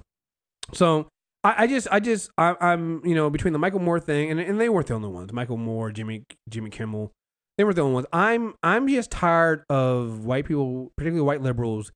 [0.73, 1.07] So
[1.43, 4.39] I, I just I just I, I'm you know, between the Michael Moore thing and,
[4.39, 5.31] and they weren't the only ones.
[5.31, 7.11] Michael Moore, Jimmy Jimmy Kimmel,
[7.57, 8.07] they weren't the only ones.
[8.11, 11.91] I'm I'm just tired of white people, particularly white liberals,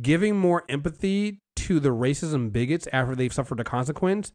[0.00, 4.32] giving more empathy to the racism bigots after they've suffered a consequence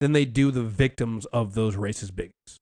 [0.00, 2.58] than they do the victims of those racist bigots.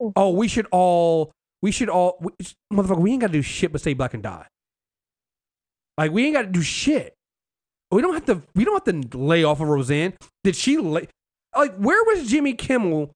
[0.00, 0.12] Mm-hmm.
[0.16, 1.32] Oh, we should all
[1.62, 2.32] we should all we,
[2.72, 4.46] motherfucker, we ain't gotta do shit but stay black and die.
[5.98, 7.14] Like we ain't got to do shit.
[7.90, 8.42] We don't have to.
[8.54, 10.14] We don't have to lay off of Roseanne.
[10.44, 11.08] Did she lay?
[11.54, 13.10] Like where was Jimmy Kimmel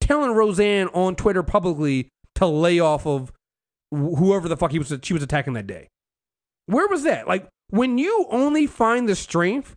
[0.00, 3.32] telling Roseanne on Twitter publicly to lay off of
[3.90, 5.88] whoever the fuck he was she was attacking that day?
[6.66, 7.26] Where was that?
[7.26, 9.74] Like when you only find the strength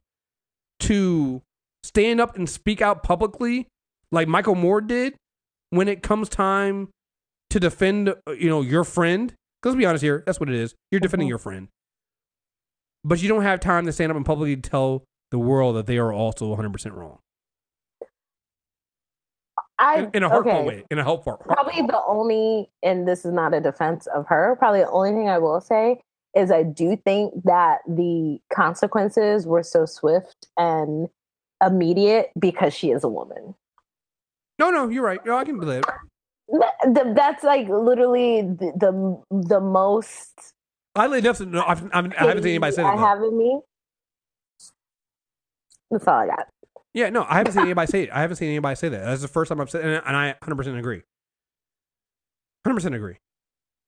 [0.82, 1.42] to
[1.84, 3.68] stand up and speak out publicly,
[4.12, 5.16] like Michael Moore did,
[5.72, 6.90] when it comes time
[7.54, 9.30] to defend, uh, you know, your friend.
[9.62, 10.24] 'cause Let's be honest here.
[10.26, 10.76] That's what it is.
[10.92, 11.70] You're defending your friend
[13.04, 15.98] but you don't have time to stand up and publicly tell the world that they
[15.98, 17.20] are also 100% wrong
[19.80, 20.68] I in, in a hurtful okay.
[20.68, 24.56] way in a helpful Probably the only, and this is not a defense of her.
[24.58, 26.02] Probably the only thing I will say
[26.36, 31.10] is I do think that the consequences were so swift and
[31.66, 33.56] immediate because she is a woman.
[34.60, 35.86] no no you're right no i can believe it
[36.54, 40.54] That's like literally the the, the most.
[40.96, 43.02] i really enough know I've, I've, i haven't seen anybody say that though.
[43.02, 43.60] have in me.
[45.92, 46.48] That's all I got.
[46.94, 49.22] yeah no i haven't seen anybody say it i haven't seen anybody say that that's
[49.22, 51.02] the first time i've said and and i 100% agree
[52.68, 53.18] 100% agree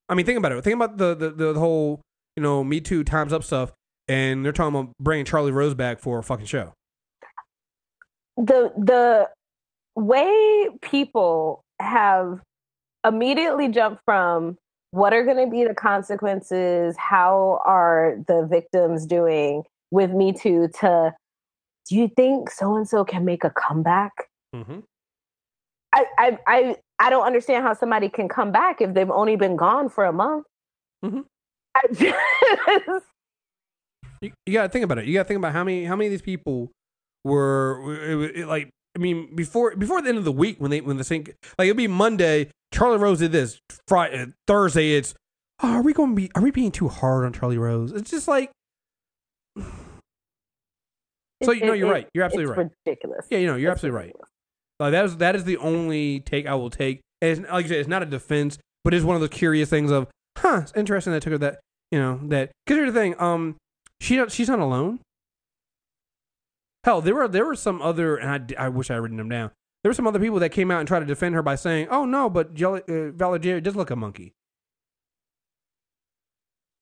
[0.10, 2.02] i mean think about it think about the the, the whole
[2.36, 3.72] you know me too times up stuff
[4.08, 6.74] and they're talking about bringing charlie rose back for a fucking show
[8.38, 9.30] the the
[9.96, 12.40] way people have
[13.06, 14.58] immediately jump from
[14.92, 20.70] what are going to be the consequences how are the victims doing with me too
[20.80, 21.14] to
[21.90, 24.12] do you think so and so can make a comeback
[24.56, 24.80] mm-hmm.
[25.94, 29.56] I, I i i don't understand how somebody can come back if they've only been
[29.56, 30.46] gone for a month
[31.04, 31.26] Mhm.
[31.76, 31.82] I
[32.86, 33.06] just-
[34.22, 35.06] you, you gotta think about it.
[35.06, 36.72] You gotta think about how many how many of these people
[37.24, 38.70] were it, it, like.
[38.96, 41.28] I mean, before before the end of the week when they when the thing
[41.58, 42.50] like it'll be Monday.
[42.72, 43.60] Charlie Rose did this.
[43.88, 45.14] Friday, Thursday, it's
[45.62, 47.92] oh, are we going to be are we being too hard on Charlie Rose?
[47.92, 48.52] It's just like
[51.44, 52.08] So you know you're right.
[52.14, 52.72] You're absolutely it's right.
[52.86, 53.28] Ridiculous.
[53.30, 54.06] Yeah, you know you're It's absolutely right.
[54.08, 54.30] ridiculous.
[54.80, 57.02] Uh, that is that is the only take I will take.
[57.22, 59.70] And it's, like I said, it's not a defense, but it's one of those curious
[59.70, 60.08] things of,
[60.38, 61.60] huh, it's interesting that I took her that,
[61.92, 63.56] you know, that because here's the thing, um,
[64.02, 65.00] she she's not alone.
[66.86, 69.28] Hell, there were there were some other, and I, I wish I had written them
[69.28, 69.50] down.
[69.82, 71.88] There were some other people that came out and tried to defend her by saying,
[71.90, 74.34] "Oh no, but Jelly, uh, Valerie does look a monkey."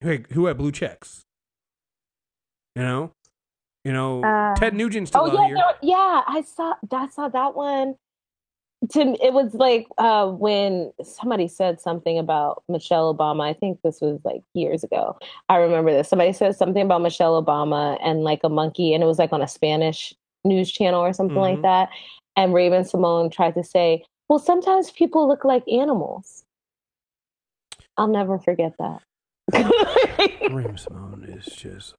[0.01, 1.23] Who had, who had blue checks?
[2.75, 3.11] You know,
[3.85, 5.55] you know, Uh, Ted Nugent's still Oh out yeah, here.
[5.55, 6.21] there- yeah.
[6.27, 6.73] I saw.
[6.91, 7.95] I saw that one.
[8.89, 13.43] To it was like uh, when somebody said something about Michelle Obama.
[13.49, 15.17] I think this was like years ago.
[15.47, 16.09] I remember this.
[16.09, 19.41] Somebody said something about Michelle Obama and like a monkey, and it was like on
[19.41, 21.63] a Spanish news channel or something like Mhm.
[21.63, 21.89] that.
[22.35, 26.43] And Raven-Symoné tried to say, "Well, sometimes people look like animals."
[27.95, 29.01] I'll never forget that.
[30.51, 31.93] Raven-Symoné is just.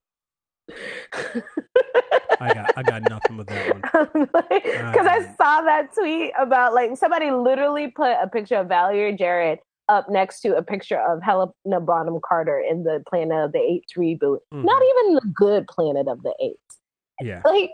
[2.39, 3.81] I got I got nothing with that one.
[4.49, 9.15] Because I Um, saw that tweet about like somebody literally put a picture of Valerie
[9.15, 13.59] Jarrett up next to a picture of Helena Bonham Carter in the Planet of the
[13.59, 14.39] Apes reboot.
[14.53, 14.63] Mhm.
[14.65, 16.79] Not even the good Planet of the Apes.
[17.21, 17.71] Yeah, Like,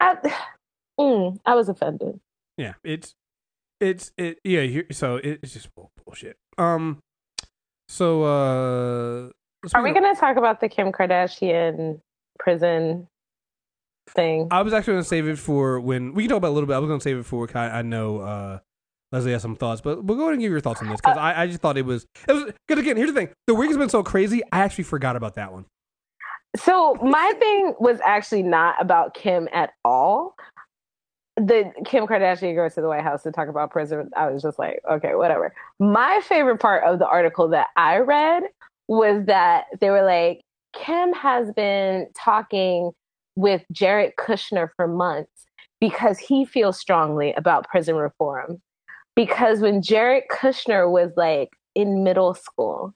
[0.00, 0.16] I,
[0.98, 2.18] mm, I was offended.
[2.56, 2.74] yeah.
[2.82, 3.14] It's
[3.80, 4.38] it's it.
[4.44, 4.82] Yeah.
[4.92, 6.36] So it's just bull- bullshit.
[6.58, 7.00] Um.
[7.88, 9.30] So uh.
[9.74, 12.00] Are we going to talk about the Kim Kardashian
[12.38, 13.08] prison
[14.08, 14.48] thing?
[14.50, 16.66] I was actually gonna save it for when we can talk about it a little
[16.66, 16.74] bit.
[16.74, 17.48] I was gonna save it for.
[17.54, 18.58] I, I know uh,
[19.12, 21.16] Leslie has some thoughts, but we'll go ahead and give your thoughts on this because
[21.16, 23.68] I, I just thought it was it was because again here's the thing the week
[23.68, 25.66] has been so crazy I actually forgot about that one.
[26.56, 30.36] So my thing was actually not about Kim at all.
[31.36, 34.10] The Kim Kardashian goes to the White House to talk about prison.
[34.16, 35.52] I was just like, okay, whatever.
[35.80, 38.44] My favorite part of the article that I read
[38.86, 40.43] was that they were like,
[40.74, 42.90] Kim has been talking
[43.36, 45.46] with Jared Kushner for months
[45.80, 48.60] because he feels strongly about prison reform.
[49.16, 52.94] Because when Jared Kushner was like in middle school,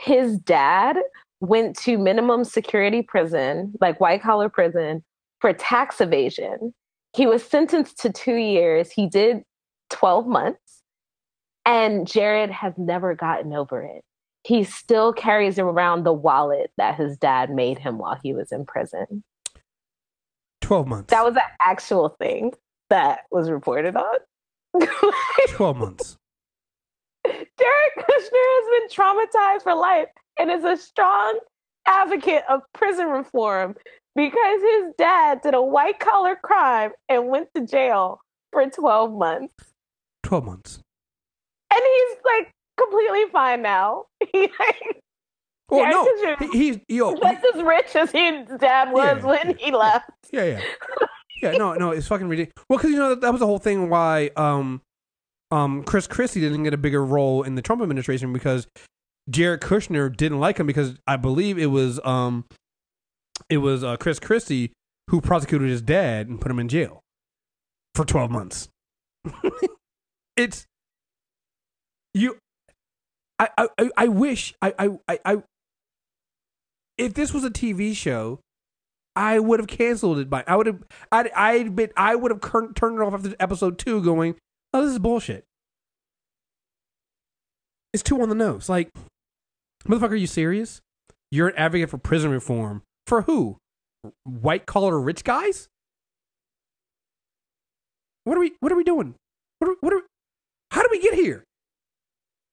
[0.00, 0.96] his dad
[1.40, 5.04] went to minimum security prison, like white collar prison,
[5.40, 6.74] for tax evasion.
[7.16, 8.90] He was sentenced to two years.
[8.90, 9.42] He did
[9.90, 10.82] 12 months.
[11.64, 14.02] And Jared has never gotten over it.
[14.48, 18.64] He still carries around the wallet that his dad made him while he was in
[18.64, 19.22] prison.
[20.62, 21.10] Twelve months.
[21.10, 22.54] That was an actual thing
[22.88, 24.16] that was reported on.
[25.50, 26.16] twelve months.
[27.24, 27.44] Derek
[27.98, 30.08] Kushner has been traumatized for life
[30.38, 31.38] and is a strong
[31.84, 33.74] advocate of prison reform
[34.16, 39.52] because his dad did a white collar crime and went to jail for 12 months.
[40.22, 40.80] Twelve months.
[41.70, 44.04] And he's like completely fine now.
[44.32, 45.00] He like,
[45.70, 47.14] Oh Yeah, no, he, he's yo.
[47.14, 50.08] he- just as rich as his dad was Yeah, when he left.
[50.32, 50.60] yeah, yeah,
[51.42, 51.52] yeah.
[51.52, 52.64] No, no, it's fucking ridiculous.
[52.70, 54.80] Well, because you know that, that was the whole thing why um
[55.50, 58.66] um Chris Christie didn't get a bigger role in the Trump administration because
[59.28, 62.46] Jared Kushner didn't like him because I believe it was um
[63.50, 64.72] it was uh, Chris Christie
[65.10, 67.00] who prosecuted his dad and put him in jail
[67.94, 68.68] for twelve months.
[70.36, 70.66] it's
[72.14, 72.38] you.
[73.38, 75.42] I, I, I- I wish I, I, I, I
[76.96, 78.40] if this was a TV show,
[79.14, 80.82] I would have canceled it by I would have
[81.12, 84.34] I'd I'd been I would have cur- turned it off after episode two, going,
[84.74, 85.44] "Oh, this is bullshit."
[87.94, 88.68] It's too on the nose.
[88.68, 88.90] Like,
[89.86, 90.80] motherfucker, are you serious?
[91.30, 93.56] You're an advocate for prison reform for who?
[94.24, 95.68] White collar rich guys?
[98.24, 98.52] What are we?
[98.60, 99.14] What are we doing?
[99.58, 100.02] What are, what are?
[100.70, 101.44] How do we get here?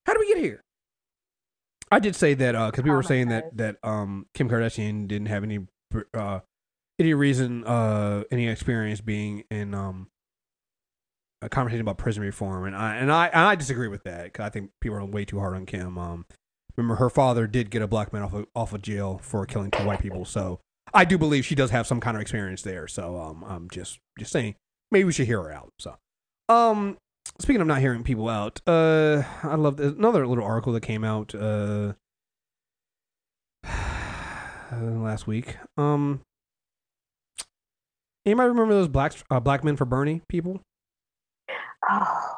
[0.06, 0.62] How do we get here?
[1.92, 5.44] I did say that because we were saying that that um Kim Kardashian didn't have
[5.44, 5.60] any
[6.14, 6.40] uh
[7.00, 10.08] any reason uh any experience being in um
[11.42, 14.46] a conversation about prison reform and I and I and I disagree with that because
[14.46, 15.98] I think people are way too hard on Kim.
[15.98, 16.26] Um,
[16.76, 19.72] remember her father did get a black man off of, off of jail for killing
[19.72, 20.60] two white people, so
[20.94, 22.88] I do believe she does have some kind of experience there.
[22.88, 24.56] So um, I'm just just saying
[24.92, 25.74] maybe we should hear her out.
[25.80, 25.96] So
[26.50, 26.98] um,
[27.40, 31.34] speaking of not hearing people out, uh, I love another little article that came out
[31.36, 31.94] uh
[34.72, 35.58] last week.
[35.78, 36.22] Um,
[38.26, 40.62] anybody remember those black uh, black men for Bernie people?
[41.90, 42.36] Oh,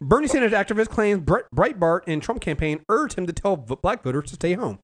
[0.00, 4.34] Bernie Sanders activist claims Breitbart and Trump campaign urged him to tell black voters to
[4.34, 4.78] stay home.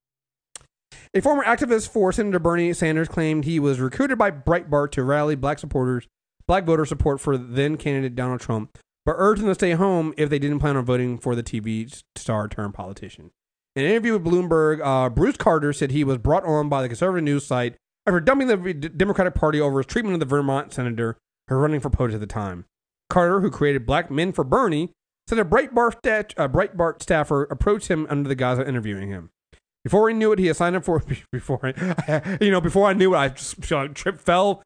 [1.15, 5.35] A former activist for Senator Bernie Sanders claimed he was recruited by Breitbart to rally
[5.35, 6.07] black supporters,
[6.47, 10.29] black voter support for then candidate Donald Trump, but urged them to stay home if
[10.29, 13.31] they didn't plan on voting for the TV star turned politician.
[13.77, 16.89] In an interview with Bloomberg, uh, Bruce Carter said he was brought on by the
[16.89, 17.77] conservative news site
[18.07, 21.17] after dumping the Democratic Party over his treatment of the Vermont senator
[21.49, 22.65] who was running for POTUS at the time.
[23.09, 24.91] Carter, who created Black Men for Bernie,
[25.29, 29.31] said a Breitbart, stat- a Breitbart staffer approached him under the guise of interviewing him.
[29.85, 31.01] Before he knew it, he had signed up for
[31.33, 31.61] before
[32.41, 33.27] you know before I knew it, I
[33.77, 34.63] uh, tripped, fell,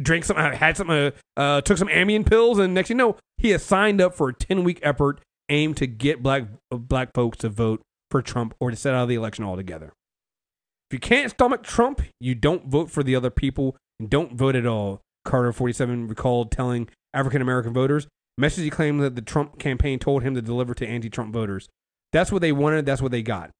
[0.00, 3.50] drank some, had some, uh, uh, took some Ambien pills, and next you know, he
[3.50, 7.48] had signed up for a ten week effort aimed to get black black folks to
[7.48, 9.92] vote for Trump or to set out of the election altogether.
[10.90, 14.56] If you can't stomach Trump, you don't vote for the other people and don't vote
[14.56, 15.00] at all.
[15.24, 18.08] Carter, 47, recalled telling African American voters,
[18.38, 21.68] message he claimed that the Trump campaign told him to deliver to anti Trump voters.
[22.12, 23.50] That's what they wanted, that's what they got.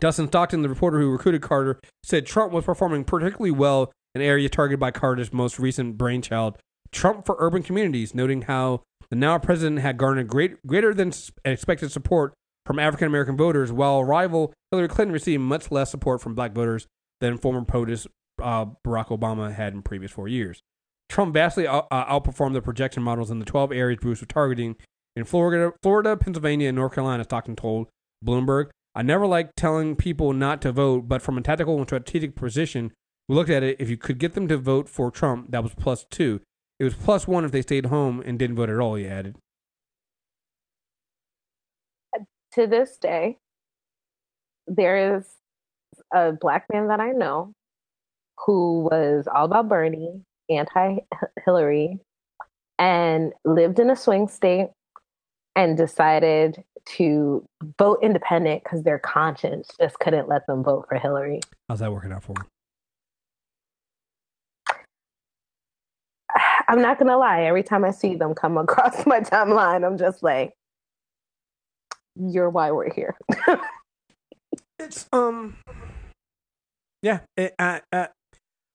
[0.00, 4.48] Dustin Stockton, the reporter who recruited Carter, said Trump was performing particularly well in area
[4.48, 6.58] targeted by Carter's most recent brainchild,
[6.92, 11.12] Trump for Urban Communities, noting how the now president had garnered great, greater than
[11.44, 12.34] expected support
[12.66, 16.86] from African American voters, while rival Hillary Clinton received much less support from black voters
[17.20, 18.06] than former POTUS
[18.42, 20.60] uh, Barack Obama had in previous four years.
[21.08, 24.76] Trump vastly uh, outperformed the projection models in the 12 areas Bruce was targeting
[25.16, 27.88] in Florida, Florida, Pennsylvania, and North Carolina, Stockton told
[28.24, 28.68] Bloomberg.
[28.94, 32.92] I never like telling people not to vote, but from a tactical and strategic position,
[33.28, 33.76] we looked at it.
[33.78, 36.40] If you could get them to vote for Trump, that was plus two.
[36.78, 39.36] It was plus one if they stayed home and didn't vote at all, he added.
[42.52, 43.38] To this day,
[44.66, 45.26] there is
[46.12, 47.52] a black man that I know
[48.46, 50.98] who was all about Bernie, anti
[51.44, 51.98] Hillary,
[52.78, 54.68] and lived in a swing state
[55.56, 57.44] and decided to
[57.78, 61.40] vote independent because their conscience just couldn't let them vote for Hillary.
[61.68, 62.46] How's that working out for him?
[66.68, 67.42] I'm not gonna lie.
[67.42, 70.52] Every time I see them come across my timeline, I'm just like,
[72.14, 73.16] "You're why we're here."
[74.78, 75.56] it's um,
[77.02, 77.20] yeah.
[77.36, 78.08] It, uh, uh,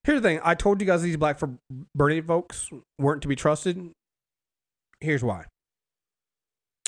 [0.03, 0.39] here's the thing.
[0.43, 1.55] I told you guys these black for
[1.95, 3.91] Bernie folks weren't to be trusted.
[4.99, 5.45] Here's why.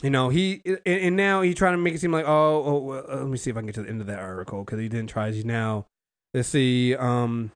[0.02, 3.06] You know, he and now he's trying to make it seem like, oh, oh well,
[3.08, 4.90] let me see if I can get to the end of that article because he
[4.90, 5.32] didn't try.
[5.32, 5.88] He's now,
[6.34, 7.52] let's see, um,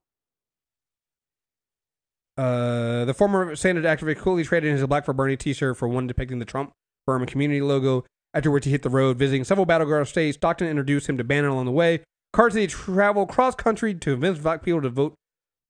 [2.36, 6.38] uh, the former Senate activist coolly traded his Black for Bernie T-shirt for one depicting
[6.38, 6.72] the Trump
[7.04, 8.04] for Urban Community logo.
[8.32, 10.36] After which he hit the road, visiting several battleground states.
[10.36, 12.04] Stockton introduced him to Bannon along the way.
[12.36, 15.14] Said traveled cross country to convince black people to vote,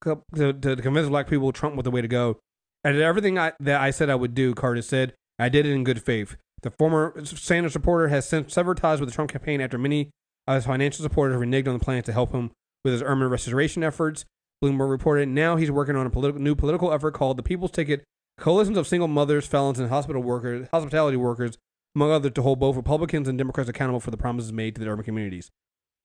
[0.04, 2.38] to, to, to convince black people Trump was the way to go.
[2.84, 4.54] I did everything I, that I said I would do.
[4.54, 6.36] Carter said, I did it in good faith.
[6.62, 10.10] The former Sanders supporter has since severed ties with the Trump campaign after many
[10.46, 12.50] of his financial supporters reneged on the plans to help him
[12.84, 14.26] with his urban restoration efforts.
[14.62, 18.04] Bloomberg reported now he's working on a new political effort called the People's Ticket,
[18.38, 21.56] coalitions of single mothers, felons, and hospital workers, hospitality workers,
[21.94, 24.88] among others, to hold both Republicans and Democrats accountable for the promises made to the
[24.88, 25.50] urban communities.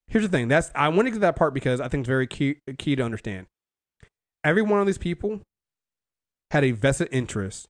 [0.08, 2.56] Here's the thing: that's I went into that part because I think it's very key,
[2.78, 3.48] key to understand.
[4.44, 5.42] Every one of these people
[6.52, 7.68] had a vested interest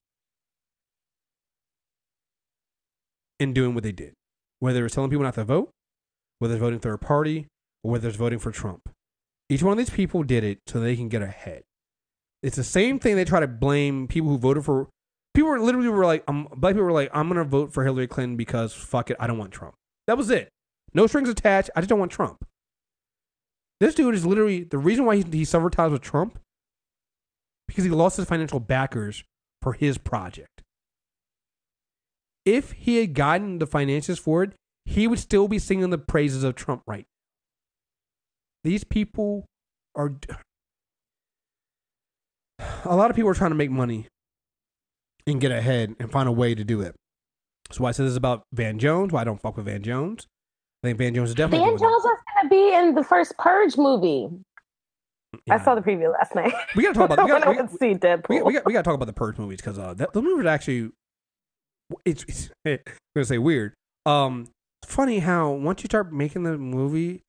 [3.39, 4.13] in doing what they did,
[4.59, 5.71] whether it's telling people not to vote,
[6.39, 7.47] whether it's voting third party,
[7.83, 8.89] or whether it's voting for Trump.
[9.49, 11.63] Each one of these people did it so they can get ahead.
[12.41, 14.89] It's the same thing they try to blame people who voted for.
[15.33, 18.07] People were literally were like, um, black people were like, I'm gonna vote for Hillary
[18.07, 19.75] Clinton because fuck it, I don't want Trump.
[20.07, 20.49] That was it.
[20.93, 21.69] No strings attached.
[21.75, 22.45] I just don't want Trump.
[23.79, 26.39] This dude is literally the reason why he, he suffered ties with Trump
[27.67, 29.23] because he lost his financial backers
[29.61, 30.61] for his project.
[32.45, 34.53] If he had gotten the finances for it,
[34.85, 37.05] he would still be singing the praises of Trump right
[38.65, 39.45] these people
[39.95, 40.13] are.
[42.85, 44.07] A lot of people are trying to make money
[45.27, 46.95] and get ahead and find a way to do it.
[47.71, 49.11] So why I said this about Van Jones.
[49.11, 50.27] Why I don't fuck with Van Jones.
[50.83, 51.67] I think Van Jones is definitely.
[51.67, 54.29] Van Jones was going to be in the first Purge movie.
[55.45, 55.55] Yeah.
[55.55, 56.53] I saw the preview last night.
[56.75, 57.25] We got to talk about.
[57.25, 58.29] We got to see Deadpool.
[58.29, 60.21] We, we got we got to talk about the Purge movies because uh, that, the
[60.21, 60.91] movie actually.
[62.03, 62.79] It's, it's I'm
[63.15, 63.73] gonna say weird.
[64.05, 64.47] Um,
[64.85, 67.21] funny how once you start making the movie,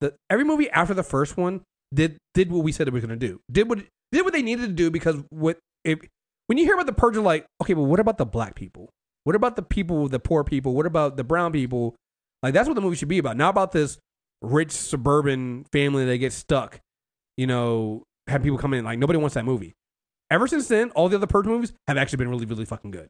[0.00, 1.62] the every movie after the first one
[1.94, 3.40] did did what we said it was going to do.
[3.50, 3.80] Did what
[4.12, 6.00] did what they needed to do because what if
[6.46, 8.88] when you hear about the purge, you're like, okay, but what about the black people?
[9.24, 10.74] What about the people, the poor people?
[10.74, 11.94] What about the brown people?
[12.42, 13.36] Like that's what the movie should be about.
[13.36, 13.98] Not about this
[14.40, 16.80] rich suburban family that gets stuck.
[17.36, 19.74] You know, have people come in like nobody wants that movie.
[20.30, 23.08] Ever since then, all the other purge movies have actually been really, really fucking good.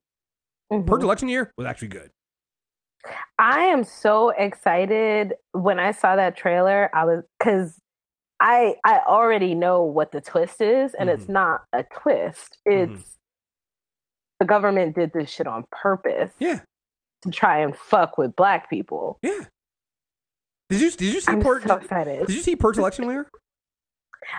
[0.73, 0.87] Mm-hmm.
[0.87, 2.11] Purge election year was actually good.
[3.39, 6.91] I am so excited when I saw that trailer.
[6.95, 7.81] I was because
[8.41, 11.21] I I already know what the twist is, and mm-hmm.
[11.21, 12.59] it's not a twist.
[12.65, 13.01] It's mm-hmm.
[14.41, 16.33] the government did this shit on purpose.
[16.39, 16.61] Yeah.
[17.23, 19.19] To try and fuck with black people.
[19.23, 19.47] Yeah.
[20.69, 21.65] Did you did you see I'm Purge?
[21.65, 22.27] So excited.
[22.27, 23.29] Did you see Purge election year?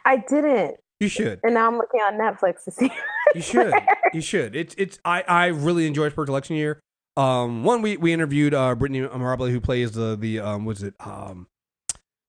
[0.06, 1.40] I didn't, You should.
[1.44, 2.92] and now I'm looking on Netflix to see.
[3.36, 3.74] You should.
[4.12, 4.56] you should.
[4.56, 4.98] It's it's.
[5.06, 6.80] I I really enjoyed Purge election year.
[7.20, 10.94] Um, one we we interviewed uh Brittany Mirabile who plays the the um was it
[11.00, 11.48] um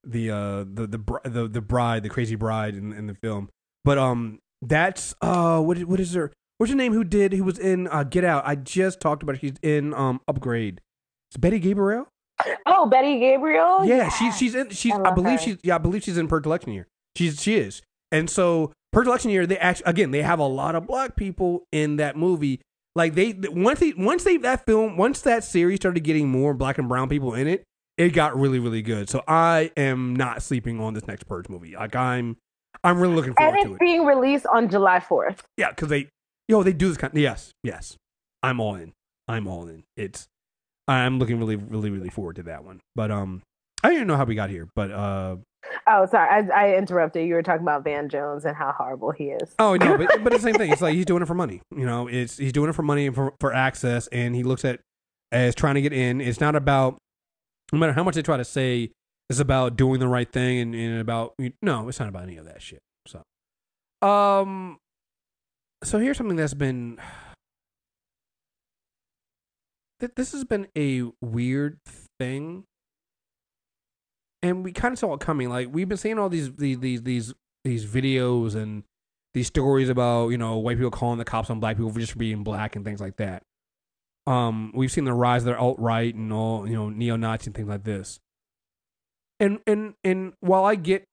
[0.04, 3.50] the uh the the br- the the bride the crazy bride in in the film.
[3.84, 7.44] But um that's uh what is- what is her what's her name who did who
[7.44, 8.42] was in uh Get Out?
[8.46, 9.40] I just talked about her.
[9.40, 10.80] she's in um Upgrade.
[11.30, 12.08] It's Betty Gabriel.
[12.66, 13.84] Oh, Betty Gabriel.
[13.84, 15.44] Yeah, she's she's in she's I I, believe her.
[15.44, 16.88] she's yeah I believe she's in Purge election year.
[17.16, 17.82] She's she is.
[18.10, 21.64] And so Purge election year they actually again they have a lot of black people
[21.70, 22.60] in that movie.
[23.00, 26.76] Like they once they once they that film once that series started getting more black
[26.76, 27.64] and brown people in it,
[27.96, 29.08] it got really really good.
[29.08, 31.74] So I am not sleeping on this next Purge movie.
[31.74, 32.36] Like I'm
[32.84, 33.80] I'm really looking and forward to it's it.
[33.80, 35.38] being released on July 4th.
[35.56, 36.10] Yeah, because they
[36.46, 37.14] yo they do this kind.
[37.14, 37.96] Of, yes, yes.
[38.42, 38.92] I'm all in.
[39.26, 39.84] I'm all in.
[39.96, 40.28] It's
[40.86, 42.80] I'm looking really really really forward to that one.
[42.94, 43.40] But um,
[43.82, 44.68] I don't even know how we got here.
[44.74, 45.36] But uh,
[45.86, 47.28] Oh, sorry, I, I interrupted.
[47.28, 49.54] You were talking about Van Jones and how horrible he is.
[49.58, 50.72] oh no, but but it's the same thing.
[50.72, 51.60] It's like he's doing it for money.
[51.74, 54.64] You know, it's he's doing it for money and for for access, and he looks
[54.64, 54.80] at
[55.32, 56.20] as trying to get in.
[56.20, 56.98] It's not about
[57.72, 58.90] no matter how much they try to say.
[59.28, 62.46] It's about doing the right thing and, and about no, it's not about any of
[62.46, 62.80] that shit.
[63.06, 63.22] So,
[64.06, 64.78] um,
[65.84, 66.98] so here's something that's been
[70.00, 71.78] th- this has been a weird
[72.18, 72.64] thing
[74.42, 77.02] and we kind of saw it coming like we've been seeing all these these these
[77.02, 77.34] these,
[77.64, 78.84] these videos and
[79.34, 82.16] these stories about you know white people calling the cops on black people for just
[82.18, 83.42] being black and things like that
[84.26, 87.68] um we've seen the rise of the alt-right and all you know neo-nazi and things
[87.68, 88.20] like this
[89.38, 91.04] and and and while i get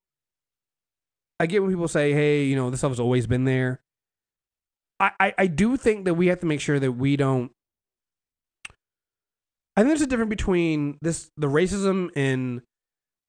[1.40, 3.82] i get when people say hey you know this stuff has always been there
[4.99, 7.52] I, I, I do think that we have to make sure that we don't.
[9.76, 12.62] I think there's a difference between this the racism and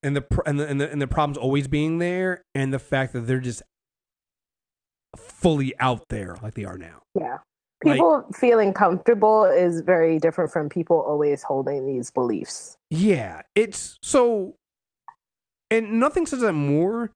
[0.03, 3.13] and the and the and the, and the problems always being there and the fact
[3.13, 3.63] that they're just
[5.17, 7.03] fully out there like they are now.
[7.15, 7.39] Yeah.
[7.85, 12.77] Like- People feeling comfortable is very different from people always holding these beliefs.
[12.91, 14.57] Yeah, it's so,
[15.71, 17.13] and nothing says that more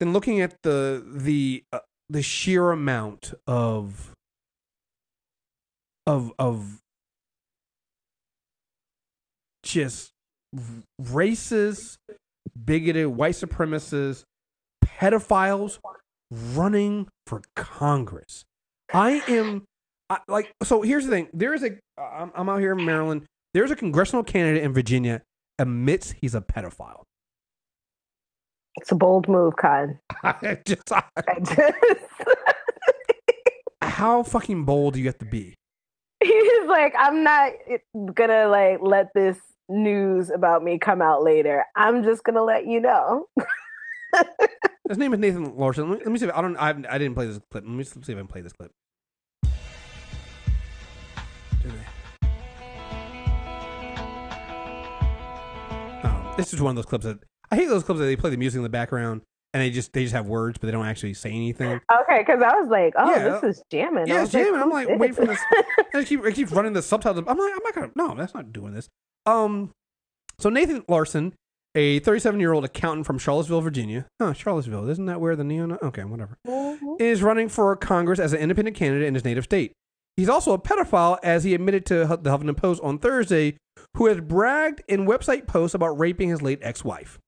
[0.00, 1.80] than looking at the the uh,
[2.10, 4.12] the sheer amount of
[6.04, 6.80] of of
[9.62, 10.10] just
[11.00, 11.96] racist,
[12.64, 14.22] bigoted, white supremacists,
[14.84, 15.78] pedophiles
[16.30, 18.44] running for Congress.
[18.92, 19.64] I am
[20.08, 20.82] I, like so.
[20.82, 21.28] Here's the thing.
[21.32, 21.70] There is a.
[22.00, 23.24] I'm, I'm out here in Maryland.
[23.54, 25.22] There's a congressional candidate in Virginia
[25.58, 27.02] admits he's a pedophile.
[28.76, 29.98] It's a bold move, Con.
[30.22, 31.74] I just, I- I just-
[33.82, 35.54] how fucking bold do you have to be?
[36.22, 37.52] He's like, I'm not
[38.14, 41.64] gonna like let this news about me come out later.
[41.74, 43.26] I'm just gonna let you know.
[44.88, 45.90] His name is Nathan Larson.
[45.90, 46.56] Let me, see if I don't.
[46.56, 47.64] I, I didn't play this clip.
[47.64, 48.70] Let me see if I can play this clip.
[56.04, 57.18] Oh, this is one of those clips that
[57.50, 57.66] I hate.
[57.66, 59.22] Those clips that they play the music in the background
[59.56, 61.80] and they just they just have words, but they don't actually say anything.
[62.02, 63.28] Okay, because I was like, oh, Yeah.
[63.40, 64.06] this is jamming.
[64.06, 64.54] Yeah, it's jamming.
[64.60, 65.40] I'm who's like, wait for this.
[65.94, 67.24] I keep I keep running the subtitles.
[67.26, 67.90] I'm like, I'm not gonna.
[67.96, 68.88] No, that's not doing this.
[69.24, 69.70] Um,
[70.38, 71.32] so Nathan Larson,
[71.74, 74.06] a 37 year old accountant from Charlottesville, Virginia.
[74.20, 74.88] Oh, Charlottesville.
[74.90, 75.78] Isn't that where the neo?
[75.82, 76.36] Okay, whatever.
[76.46, 77.00] Mhm.
[77.00, 79.72] Is running for Congress as an independent candidate in his native state.
[80.16, 83.56] He's also a pedophile, as he admitted to the Huffington Post on Thursday,
[83.96, 87.18] who has bragged in website posts about raping his late ex-wife.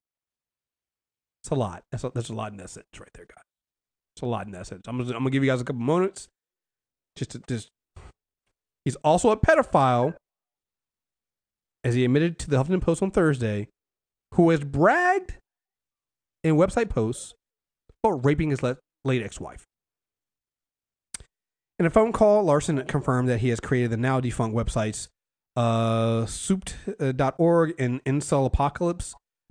[1.43, 1.83] It's a lot.
[1.91, 3.43] That's a, that's a lot in sentence right there, guys.
[4.15, 4.85] It's a lot in sentence.
[4.87, 6.27] I'm gonna, I'm gonna give you guys a couple moments.
[7.15, 7.69] Just to just.
[8.85, 10.15] He's also a pedophile,
[11.83, 13.67] as he admitted to the Huffington Post on Thursday,
[14.33, 15.35] who has bragged
[16.43, 17.33] in website posts
[18.03, 19.65] about raping his late ex-wife.
[21.77, 25.07] In a phone call, Larson confirmed that he has created the now defunct websites
[25.55, 28.01] uh, suiped.org and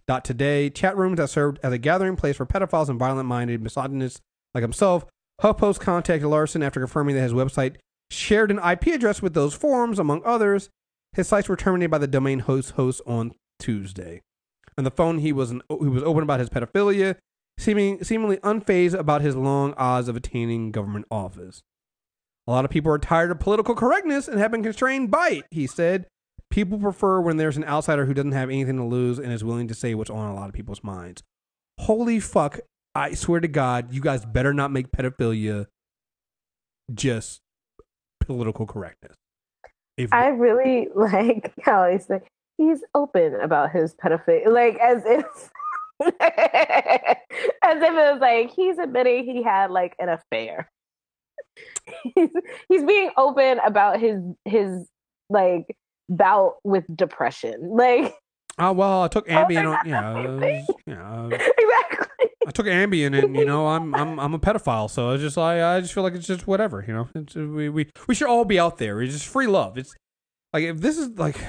[0.09, 4.21] incelapocalypse.today, chat rooms that served as a gathering place for pedophiles and violent minded misogynists
[4.55, 5.05] like himself.
[5.43, 7.77] HuffPost contacted Larson after confirming that his website
[8.11, 10.71] shared an IP address with those forums, among others.
[11.13, 14.23] His sites were terminated by the domain host host on Tuesday.
[14.77, 17.17] On the phone, he was an, he was open about his pedophilia,
[17.59, 21.63] seeming seemingly unfazed about his long odds of attaining government office.
[22.47, 25.45] A lot of people are tired of political correctness and have been constrained by it,
[25.51, 26.07] he said.
[26.51, 29.69] People prefer when there's an outsider who doesn't have anything to lose and is willing
[29.69, 31.23] to say what's on a lot of people's minds.
[31.79, 32.59] Holy fuck.
[32.95, 35.67] I swear to God, you guys better not make pedophilia
[36.93, 37.41] just
[38.21, 39.15] political correctness.
[39.97, 42.27] If I really like how he's like
[42.57, 45.51] he's open about his pedophilia, like as if
[46.01, 50.71] As if it was like he's admitting he had like an affair.
[52.15, 52.31] he's,
[52.69, 54.89] he's being open about his his
[55.29, 55.77] like
[56.09, 57.55] bout with depression.
[57.77, 58.15] Like
[58.61, 59.73] Oh well, I took Oh, Ambien.
[59.79, 60.67] on, yeah, the same thing.
[60.87, 61.27] yeah.
[61.31, 62.29] exactly.
[62.47, 65.61] I took Ambien, and you know, I'm I'm I'm a pedophile, so it's just like
[65.63, 67.09] I just feel like it's just whatever, you know.
[67.15, 69.01] It's, uh, we we we should all be out there.
[69.01, 69.79] It's just free love.
[69.79, 69.95] It's
[70.53, 71.39] like if this is like.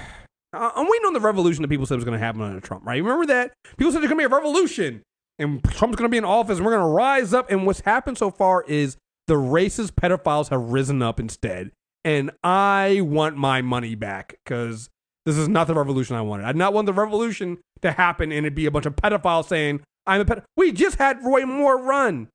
[0.51, 2.95] I'm waiting on the revolution that people said was going to happen under Trump, right?
[3.03, 5.03] Remember that people said there's going to be a revolution,
[5.37, 7.51] and Trump's going to be in office, and we're going to rise up.
[7.51, 11.69] And what's happened so far is the racist pedophiles have risen up instead,
[12.05, 14.89] and I want my money back because
[15.25, 16.45] this is not the revolution I wanted.
[16.45, 19.45] I did not want the revolution to happen and it'd be a bunch of pedophiles
[19.45, 20.43] saying, I'm a pedophile.
[20.57, 22.29] We just had Roy Moore run.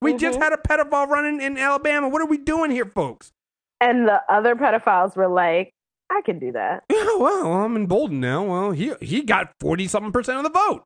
[0.00, 0.42] We just Mhm.
[0.42, 2.08] had a pedophile running in, Alabama.
[2.08, 3.32] What are we doing here, folks?
[3.80, 5.72] And the other pedophiles were like,
[6.10, 6.84] I can do that.
[6.90, 8.44] Yeah, well, I'm emboldened now.
[8.44, 10.84] Well, he he got 40 something percent of the vote.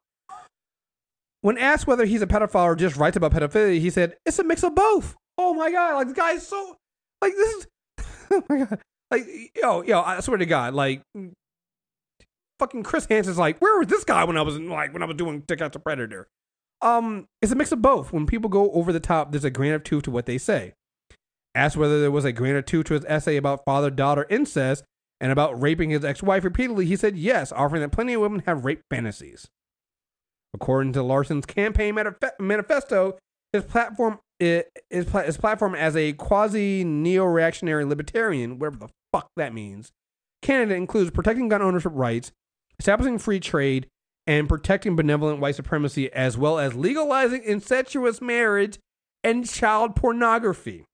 [1.43, 4.44] When asked whether he's a pedophile or just writes about pedophilia, he said, It's a
[4.44, 5.16] mix of both.
[5.38, 5.94] Oh my God.
[5.94, 6.76] Like, this guy is so.
[7.22, 7.66] Like, this is.
[8.32, 8.78] Oh my God.
[9.11, 9.24] Like,
[9.55, 11.01] yo, yo, I swear to God, like,
[12.59, 15.16] fucking Chris Hansen's like, where was this guy when I was like when I was
[15.16, 16.27] doing To Catch a Predator?
[16.82, 18.12] Um, it's a mix of both.
[18.12, 20.74] When people go over the top, there's a grain of truth to what they say.
[21.55, 24.85] Asked whether there was a grain of truth to his essay about father-daughter incest
[25.20, 28.65] and about raping his ex-wife repeatedly, he said yes, offering that plenty of women have
[28.65, 29.48] rape fantasies.
[30.53, 31.97] According to Larson's campaign
[32.39, 33.16] manifesto,
[33.53, 39.30] his platform i- is pla- his platform as a quasi neo-reactionary libertarian, whatever the fuck
[39.36, 39.92] that means.
[40.42, 42.32] Canada includes protecting gun ownership rights,
[42.78, 43.88] establishing free trade,
[44.26, 48.78] and protecting benevolent white supremacy, as well as legalizing incestuous marriage
[49.24, 50.84] and child pornography.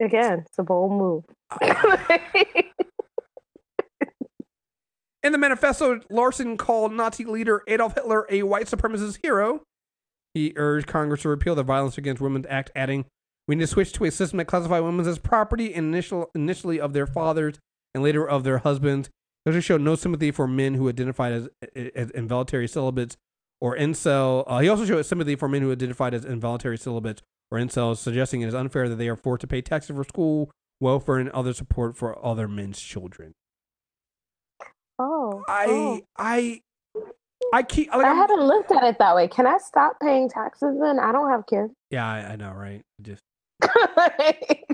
[0.00, 1.24] Again, it's a bold move.
[5.22, 9.62] In the manifesto, Larson called Nazi leader Adolf Hitler a white supremacist hero.
[10.34, 13.06] He urged Congress to repeal the Violence Against Women Act, adding,
[13.48, 16.92] "We need to switch to a system that classifies women as property, initial, initially of
[16.92, 17.58] their fathers
[17.94, 19.10] and later of their husbands."
[19.46, 21.48] Also showed no sympathy for men who identified as,
[21.94, 23.16] as involuntary celibates
[23.60, 24.44] or incel.
[24.46, 28.42] Uh, he also showed sympathy for men who identified as involuntary celibates or incels, suggesting
[28.42, 31.52] it is unfair that they are forced to pay taxes for school, welfare, and other
[31.52, 33.32] support for other men's children.
[34.98, 36.00] Oh, I oh.
[36.16, 36.60] I
[37.52, 39.28] I keep like, I I'm- haven't looked at it that way.
[39.28, 40.98] Can I stop paying taxes then?
[40.98, 41.72] I don't have kids.
[41.90, 42.82] yeah, I, I know, right?
[43.02, 43.22] Just
[43.96, 44.66] like,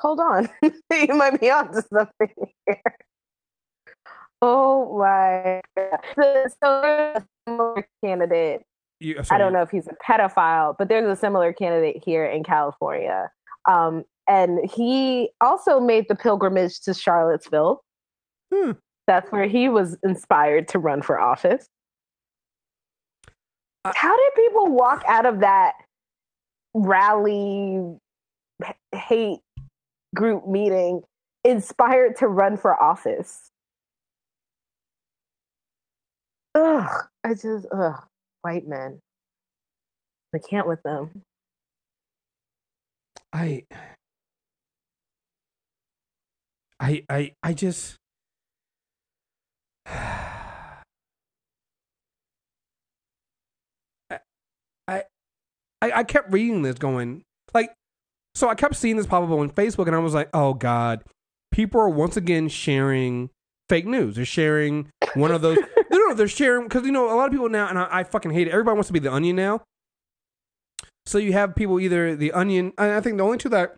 [0.00, 0.48] hold on.
[0.62, 2.30] you might be onto something
[2.66, 2.82] here.
[4.40, 5.60] Oh my.
[6.16, 8.62] So, so there's a similar candidate.
[9.00, 12.42] you, I don't know if he's a pedophile, but there's a similar candidate here in
[12.42, 13.30] California.
[13.68, 17.82] Um, and he also made the pilgrimage to Charlottesville.
[18.52, 18.72] Hmm.
[19.06, 21.66] That's where he was inspired to run for office.
[23.84, 25.74] I- How did people walk out of that
[26.74, 27.98] rally
[28.94, 29.40] hate
[30.14, 31.02] group meeting
[31.44, 33.50] inspired to run for office?
[36.54, 38.04] Ugh, I just ugh,
[38.42, 39.00] white men.
[40.34, 41.22] I can't with them.
[43.32, 43.64] I
[46.78, 47.96] I I I just
[54.88, 55.02] I, I
[55.80, 57.22] I kept reading this going
[57.54, 57.72] like
[58.34, 61.04] so I kept seeing this pop up on Facebook and I was like, oh God,
[61.52, 63.30] people are once again sharing
[63.68, 64.16] fake news.
[64.16, 65.58] They're sharing one of those
[65.90, 68.04] no no they're sharing because you know a lot of people now and I, I
[68.04, 68.50] fucking hate it.
[68.50, 69.62] Everybody wants to be the onion now.
[71.04, 73.74] So you have people either the onion and I think the only two that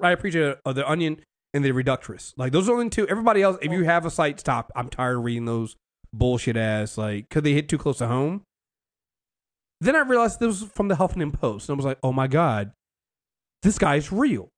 [0.00, 1.20] I appreciate are the onion
[1.54, 2.32] and the reductress.
[2.36, 3.06] Like those are the only two.
[3.08, 4.70] Everybody else, if you have a site, stop.
[4.74, 5.76] I'm tired of reading those
[6.14, 8.42] bullshit ass like could they hit too close to home?
[9.80, 12.28] Then I realized this was from the Huffington Post, and I was like, "Oh my
[12.28, 12.72] god,
[13.62, 14.48] this guy's real.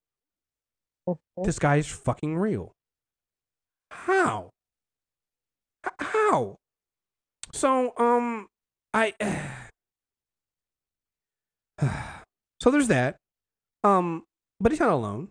[1.42, 2.72] This guy's fucking real.
[3.90, 4.50] How?
[5.98, 6.56] How?
[7.52, 8.48] So, um,
[8.92, 9.14] I.
[12.60, 13.16] so there's that.
[13.82, 14.24] Um,
[14.60, 15.28] but he's not alone.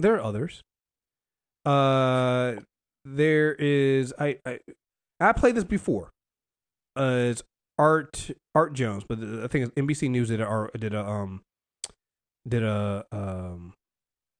[0.00, 0.62] There are others.
[1.64, 2.54] Uh,
[3.04, 4.58] there is I I
[5.20, 6.10] I played this before.
[6.96, 7.42] Uh, it's
[7.78, 11.42] Art Art Jones, but I think it's NBC News did a did a um
[12.48, 13.74] did a um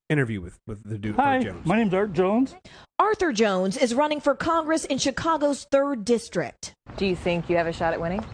[0.08, 1.66] interview with with the dude Art Hi, Jones.
[1.66, 2.54] my name's Art Jones.
[2.98, 6.74] Arthur Jones is running for Congress in Chicago's 3rd District.
[6.96, 8.24] Do you think you have a shot at winning?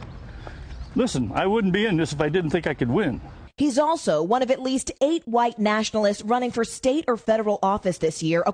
[0.97, 3.21] Listen, I wouldn't be in this if I didn't think I could win.
[3.57, 7.99] He's also one of at least eight white nationalists running for state or federal office
[7.99, 8.45] this year.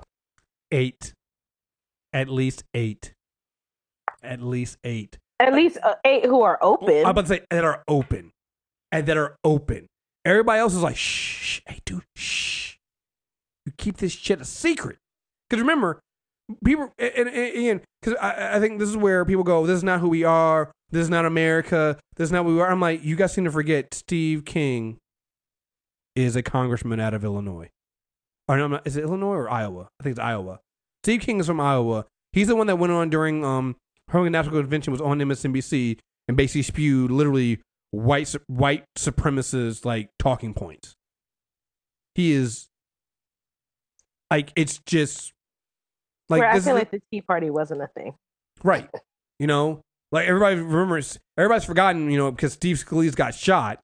[0.70, 1.12] eight,
[2.12, 3.14] at least eight.
[4.22, 5.18] at least eight.
[5.40, 6.98] At least uh, eight who are open.
[7.04, 8.30] I'm about to say that are open,
[8.92, 9.88] and that are open.
[10.24, 12.76] Everybody else is like, shh, shh, hey, dude, shh.
[13.66, 14.98] You keep this shit a secret.
[15.50, 16.00] Because remember,
[16.64, 20.08] people, and, because I, I think this is where people go, this is not who
[20.08, 20.70] we are.
[20.90, 21.98] This is not America.
[22.16, 22.70] This is not who we are.
[22.70, 24.98] I'm like, you guys seem to forget Steve King
[26.14, 27.70] is a congressman out of Illinois.
[28.48, 29.88] Or no, not- is it Illinois or Iowa?
[29.98, 30.60] I think it's Iowa.
[31.02, 32.06] Steve King is from Iowa.
[32.32, 33.76] He's the one that went on during um
[34.08, 35.98] Hurling National Convention was on MSNBC
[36.28, 37.60] and basically spewed literally
[37.90, 40.94] white white supremacist like talking points.
[42.14, 42.68] He is
[44.30, 45.32] like it's just
[46.28, 48.14] like where I feel like the Tea Party wasn't a thing.
[48.62, 48.88] right.
[49.38, 49.80] You know,
[50.12, 51.18] like everybody remembers.
[51.36, 52.10] Everybody's forgotten.
[52.10, 53.80] You know, because Steve Scalise got shot,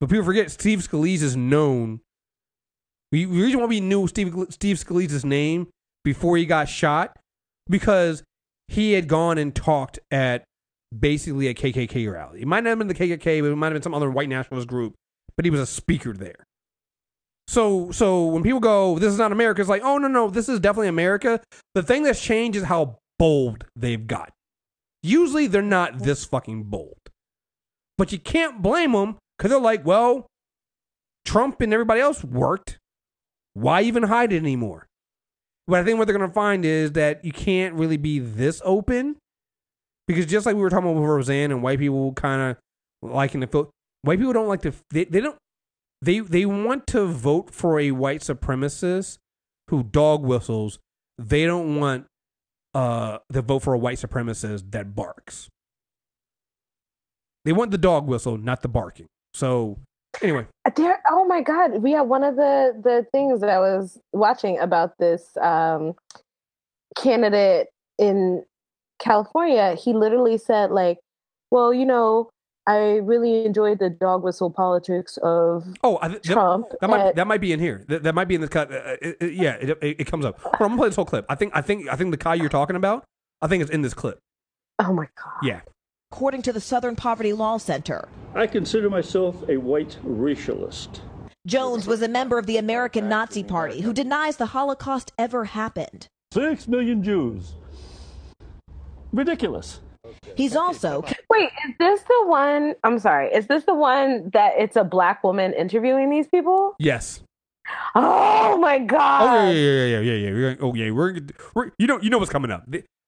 [0.00, 2.00] but people forget Steve Scalise is known.
[3.12, 5.68] We the reason why we knew Steve Steve Scalise's name
[6.04, 7.18] before he got shot
[7.68, 8.22] because
[8.68, 10.44] he had gone and talked at
[10.98, 12.42] basically a KKK rally.
[12.42, 14.28] It might not have been the KKK, but it might have been some other white
[14.28, 14.94] nationalist group.
[15.36, 16.43] But he was a speaker there.
[17.46, 20.48] So so when people go, this is not America, it's like, oh no no, this
[20.48, 21.40] is definitely America.
[21.74, 24.32] The thing that's changed is how bold they've got.
[25.02, 27.10] Usually they're not this fucking bold,
[27.98, 30.26] but you can't blame them because they're like, well,
[31.24, 32.78] Trump and everybody else worked.
[33.52, 34.86] Why even hide it anymore?
[35.66, 39.16] But I think what they're gonna find is that you can't really be this open
[40.06, 42.56] because just like we were talking about with Roseanne and white people kind
[43.02, 43.70] of liking to feel,
[44.02, 45.36] white people don't like to they, they don't
[46.04, 49.18] they they want to vote for a white supremacist
[49.68, 50.78] who dog whistles.
[51.18, 52.06] They don't want
[52.74, 55.48] uh vote for a white supremacist that barks.
[57.44, 59.06] They want the dog whistle, not the barking.
[59.34, 59.78] So
[60.22, 63.98] anyway, There, oh my God, we have one of the the things that I was
[64.12, 65.94] watching about this um,
[66.96, 67.68] candidate
[67.98, 68.44] in
[68.98, 69.74] California.
[69.74, 70.98] He literally said, like,
[71.50, 72.30] well, you know,
[72.66, 76.66] I really enjoyed the dog whistle politics of oh, I, th- that- Trump.
[76.80, 77.84] That might and- that might be in here.
[77.88, 78.72] That, that might be in this cut.
[78.72, 80.40] Uh, uh, it- it- yeah, it, it, it comes up.
[80.40, 81.26] Hold on, I'm gonna play this whole clip.
[81.28, 83.04] I think I think I think the Kai you're talking about.
[83.42, 84.18] I think it's in this clip.
[84.78, 85.34] oh my God.
[85.42, 85.60] Yeah.
[86.10, 91.00] According to the Southern Poverty Law Center, I consider myself a white racialist.
[91.46, 96.06] Jones was a member of the American Nazi Party who denies the Holocaust ever happened.
[96.32, 97.54] Six million Jews.
[99.12, 99.80] Ridiculous.
[100.36, 102.74] He's also Wait, is this the one?
[102.84, 103.28] I'm sorry.
[103.32, 106.74] Is this the one that it's a black woman interviewing these people?
[106.78, 107.20] Yes.
[107.94, 109.46] Oh my Oh God.
[109.46, 110.30] yeah, yeah, yeah, yeah, yeah, yeah.
[110.32, 111.18] We're oh yeah, we're,
[111.54, 112.64] we're you know you know what's coming up.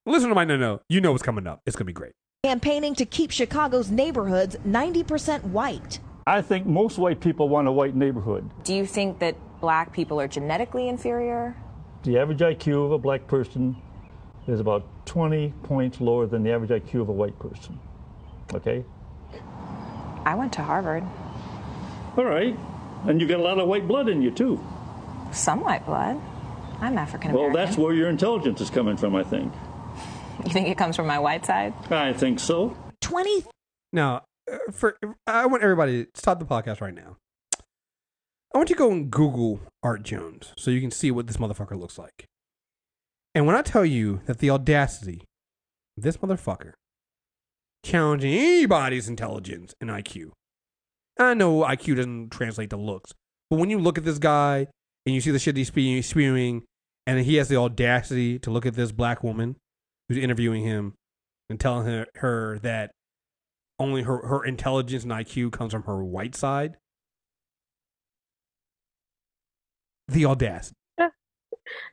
[0.06, 0.80] Listen to my no no.
[0.88, 1.60] You know what's coming up.
[1.66, 2.12] It's gonna be great.
[2.44, 5.98] campaigning to keep Chicago's neighborhoods 90% white.
[6.28, 8.48] I think most white people want a white neighborhood.
[8.64, 11.56] Do you think that black people are genetically inferior?
[12.04, 13.76] The average IQ of a black person
[14.46, 17.78] is about 20 points lower than the average IQ of a white person.
[18.54, 18.84] Okay?
[20.24, 21.04] I went to Harvard.
[22.16, 22.56] All right.
[23.06, 24.64] And you got a lot of white blood in you, too.
[25.32, 26.20] Some white blood.
[26.80, 29.52] I'm African Well, that's where your intelligence is coming from, I think.
[30.44, 31.72] You think it comes from my white side?
[31.90, 32.76] I think so.
[33.00, 33.44] 20
[33.92, 34.96] Now, uh, for
[35.26, 37.16] I want everybody to stop the podcast right now.
[38.54, 41.36] I want you to go and Google Art Jones so you can see what this
[41.36, 42.26] motherfucker looks like.
[43.36, 45.26] And when I tell you that the audacity
[45.98, 46.72] of this motherfucker
[47.84, 50.30] challenging anybody's intelligence and IQ,
[51.18, 53.12] I know IQ doesn't translate to looks,
[53.50, 54.68] but when you look at this guy
[55.04, 56.62] and you see the shit he's spewing,
[57.06, 59.56] and he has the audacity to look at this black woman
[60.08, 60.94] who's interviewing him
[61.50, 62.90] and telling her, her that
[63.78, 66.78] only her, her intelligence and IQ comes from her white side.
[70.08, 70.76] The audacity.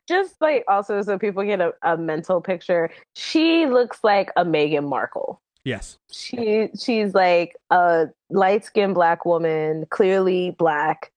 [0.08, 4.88] Just like also so people get a, a mental picture, she looks like a Meghan
[4.88, 5.41] Markle.
[5.64, 5.98] Yes.
[6.12, 11.12] She she's like a light skinned black woman, clearly black,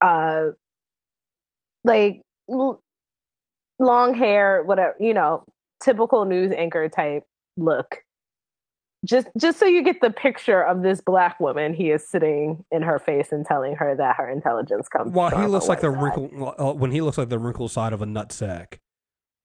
[0.00, 0.50] uh,
[1.84, 2.80] like l-
[3.78, 5.44] long hair, whatever you know,
[5.82, 7.24] typical news anchor type
[7.56, 8.02] look.
[9.04, 12.82] Just just so you get the picture of this black woman, he is sitting in
[12.82, 15.12] her face and telling her that her intelligence comes.
[15.12, 16.20] well from he looks like the white side.
[16.32, 18.78] wrinkle, uh, when he looks like the wrinkled side of a nutsack,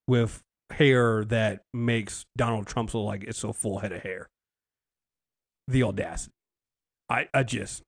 [0.08, 4.30] with hair that makes Donald Trump look like it's a full head of hair.
[5.68, 6.34] The audacity.
[7.10, 7.84] I, I just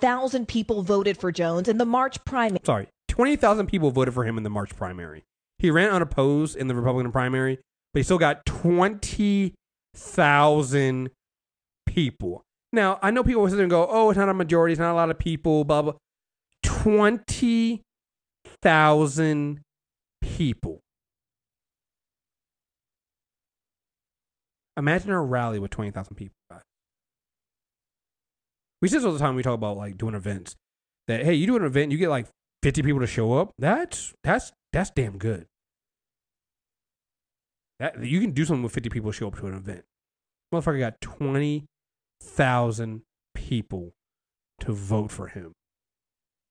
[0.00, 2.60] thousand people voted for Jones in the March primary.
[2.64, 2.88] sorry.
[3.08, 5.24] Twenty thousand people voted for him in the March primary.
[5.58, 7.58] He ran unopposed in the Republican primary,
[7.92, 9.54] but he still got twenty
[9.94, 11.10] thousand
[11.86, 12.44] people.
[12.72, 14.72] Now I know people will sit there and go, "Oh, it's not a majority.
[14.72, 15.92] It's not a lot of people." Blah blah.
[16.62, 17.82] Twenty
[18.62, 19.60] thousand
[20.22, 20.80] people.
[24.76, 26.34] Imagine a rally with twenty thousand people.
[28.84, 29.34] We this all the time.
[29.34, 30.56] We talk about like doing events.
[31.08, 32.26] That hey, you do an event, you get like
[32.62, 33.52] fifty people to show up.
[33.58, 35.46] That's that's that's damn good.
[37.80, 39.84] That you can do something with fifty people show up to an event.
[40.52, 41.66] Motherfucker got twenty
[42.22, 43.02] thousand
[43.34, 43.94] people
[44.60, 45.52] to vote for him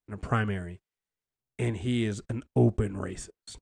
[0.07, 0.81] in a primary,
[1.57, 3.57] and he is an open racist.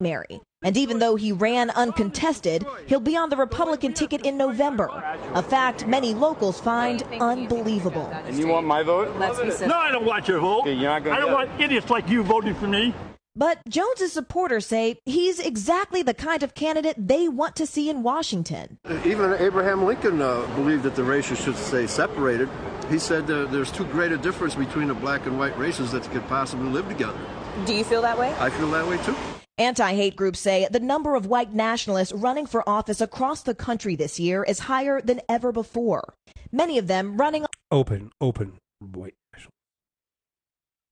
[0.00, 0.40] Mary.
[0.62, 4.88] And even though he ran uncontested, he'll be on the Republican ticket in November.
[5.34, 8.06] A fact many locals find unbelievable.
[8.26, 9.14] And you want my vote?
[9.18, 9.68] Let's be civil.
[9.68, 10.60] No, I don't want your vote.
[10.60, 12.94] Okay, you're not I don't get want idiots like you voting for me.
[13.36, 18.04] But Jones's supporters say he's exactly the kind of candidate they want to see in
[18.04, 18.78] Washington.
[19.04, 22.48] Even Abraham Lincoln uh, believed that the races should stay separated.
[22.88, 26.04] He said uh, there's too great a difference between the black and white races that
[26.12, 27.18] could possibly live together.
[27.66, 28.32] Do you feel that way?
[28.38, 29.16] I feel that way too.
[29.58, 33.96] Anti hate groups say the number of white nationalists running for office across the country
[33.96, 36.14] this year is higher than ever before.
[36.52, 39.14] Many of them running Open, open, wait,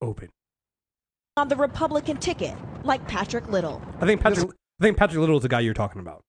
[0.00, 0.30] open.
[1.36, 2.54] On the Republican ticket,
[2.84, 3.80] like Patrick Little.
[4.00, 4.50] I think Patrick.
[4.80, 6.22] I think Patrick Little is the guy you're talking about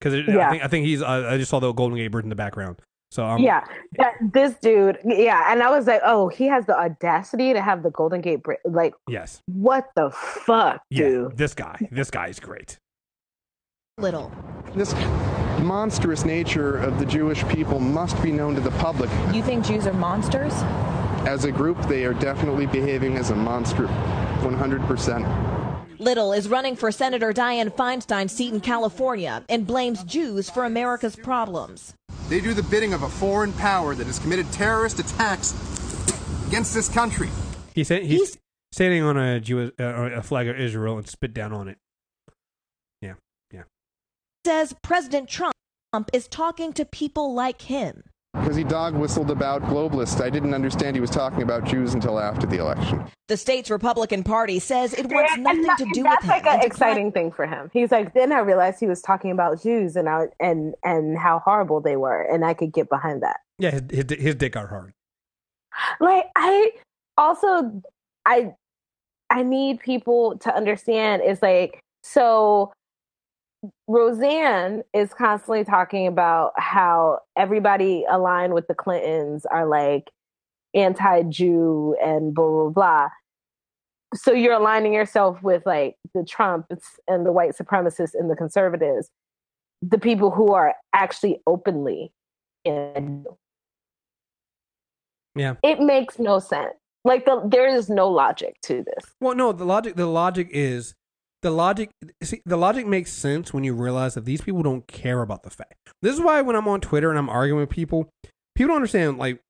[0.00, 1.02] because I think I think he's.
[1.02, 2.80] Uh, I just saw the Golden Gate Bridge in the background.
[3.12, 3.64] So um, yeah,
[3.98, 4.98] that, this dude.
[5.04, 8.42] Yeah, and I was like, oh, he has the audacity to have the Golden Gate
[8.42, 8.60] Bridge.
[8.64, 9.42] Like, Yes.
[9.46, 11.08] what the fuck, Yeah.
[11.08, 11.36] dude?
[11.36, 11.76] This guy.
[11.90, 12.78] This guy is great.
[13.98, 14.30] Little.
[14.76, 14.94] This
[15.60, 19.10] monstrous nature of the Jewish people must be known to the public.
[19.34, 20.52] You think Jews are monsters?
[21.26, 25.98] As a group, they are definitely behaving as a monster, 100%.
[25.98, 31.14] Little is running for Senator Dianne Feinstein's seat in California and blames Jews for America's
[31.14, 31.92] problems.
[32.30, 35.52] They do the bidding of a foreign power that has committed terrorist attacks
[36.46, 37.28] against this country.
[37.74, 38.38] He said he's,
[38.72, 41.76] standing on a Jewish uh, a flag of Israel and spit down on it.
[43.02, 43.14] Yeah.
[43.52, 43.64] Yeah.
[44.46, 45.54] Says President Trump
[46.12, 48.04] is talking to people like him.
[48.34, 52.18] Because he dog whistled about globalists, I didn't understand he was talking about Jews until
[52.20, 53.04] after the election.
[53.28, 56.04] The state's Republican Party says it wants And nothing that- to do with him.
[56.04, 57.70] That's like an and declined- exciting thing for him.
[57.72, 61.40] He's like, then I realized he was talking about Jews and I, and and how
[61.40, 63.40] horrible they were, and I could get behind that.
[63.58, 63.70] Yeah.
[63.72, 64.92] His his, his dick got hard.
[66.00, 66.70] Like I
[67.18, 67.82] also
[68.26, 68.54] I
[69.28, 72.72] I need people to understand is like so
[73.88, 80.10] Roseanne is constantly talking about how everybody aligned with the Clintons are like
[80.74, 83.08] anti-Jew and blah blah blah.
[84.14, 89.10] So you're aligning yourself with like the Trumps and the white supremacists and the conservatives,
[89.82, 92.12] the people who are actually openly
[92.64, 93.24] in
[95.36, 95.54] Yeah.
[95.62, 96.74] it makes no sense.
[97.04, 99.10] Like the, there is no logic to this.
[99.20, 99.52] Well, no.
[99.52, 99.96] The logic.
[99.96, 100.94] The logic is
[101.42, 101.90] the logic.
[102.22, 105.50] See, the logic makes sense when you realize that these people don't care about the
[105.50, 105.74] fact.
[106.02, 108.08] This is why when I'm on Twitter and I'm arguing with people,
[108.54, 109.18] people don't understand.
[109.18, 109.40] Like,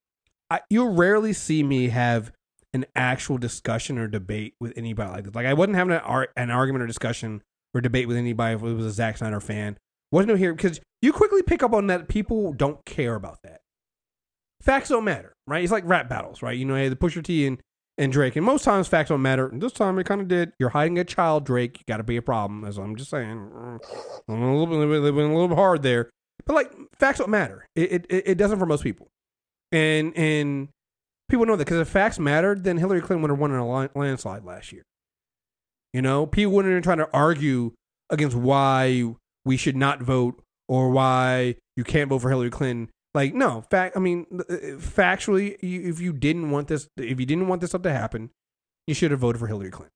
[0.51, 2.33] I, you'll rarely see me have
[2.73, 5.35] an actual discussion or debate with anybody like this.
[5.35, 7.43] Like, I wasn't having an, ar- an argument or discussion
[7.75, 9.77] or debate with anybody if it was a Zack Snyder fan.
[10.13, 13.61] Wasn't here because you quickly pick up on that people don't care about that.
[14.61, 15.63] Facts don't matter, right?
[15.63, 16.57] It's like rap battles, right?
[16.57, 17.61] You know, hey, the Pusha T and
[18.01, 18.35] and Drake.
[18.35, 19.47] And most times facts don't matter.
[19.47, 20.53] And this time it kind of did.
[20.59, 21.79] You're hiding a child, Drake.
[21.79, 22.65] You got to be a problem.
[22.65, 23.79] As I'm just saying, mm,
[24.27, 26.11] I'm a little, bit, a little bit hard there.
[26.47, 27.67] But like facts don't matter.
[27.77, 29.09] It it, it doesn't for most people.
[29.71, 30.69] And and
[31.29, 33.89] people know that because if facts mattered, then Hillary Clinton would have won in a
[33.95, 34.83] landslide last year.
[35.93, 37.73] You know, people wouldn't been trying to argue
[38.09, 39.15] against why
[39.45, 42.89] we should not vote or why you can't vote for Hillary Clinton.
[43.15, 43.97] Like, no, fact.
[43.97, 44.43] I mean, uh,
[44.79, 48.31] factually, you, if you didn't want this, if you didn't want this stuff to happen,
[48.87, 49.93] you should have voted for Hillary Clinton.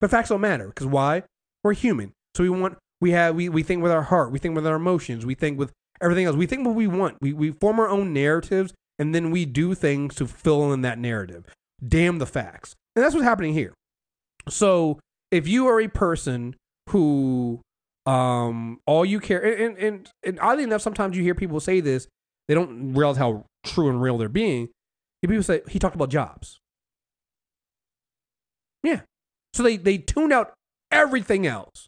[0.00, 1.24] But facts don't matter because why?
[1.62, 4.54] We're human, so we want we have we, we think with our heart, we think
[4.54, 6.36] with our emotions, we think with everything else.
[6.36, 7.18] We think what we want.
[7.20, 10.98] We we form our own narratives, and then we do things to fill in that
[10.98, 11.44] narrative.
[11.86, 13.74] Damn the facts, and that's what's happening here.
[14.48, 14.98] So
[15.30, 16.56] if you are a person
[16.88, 17.60] who
[18.06, 22.08] um all you care and, and and oddly enough sometimes you hear people say this
[22.50, 24.70] they don't realize how true and real they're being.
[25.24, 26.58] People say he talked about jobs.
[28.82, 29.02] Yeah.
[29.54, 30.54] So they they tuned out
[30.90, 31.86] everything else.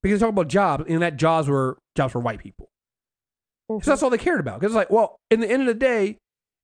[0.00, 2.68] Because they talked about jobs and that jobs were jobs for white people.
[3.68, 4.04] So that's mm-hmm.
[4.04, 4.60] all they cared about.
[4.60, 6.18] Because it's like well in the end of the day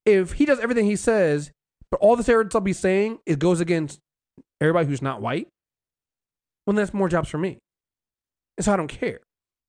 [0.07, 1.51] if he does everything he says
[1.91, 3.99] but all the I'll be saying it goes against
[4.61, 5.49] everybody who's not white
[6.69, 7.59] well that's more jobs for me.
[8.57, 9.19] And so I don't care.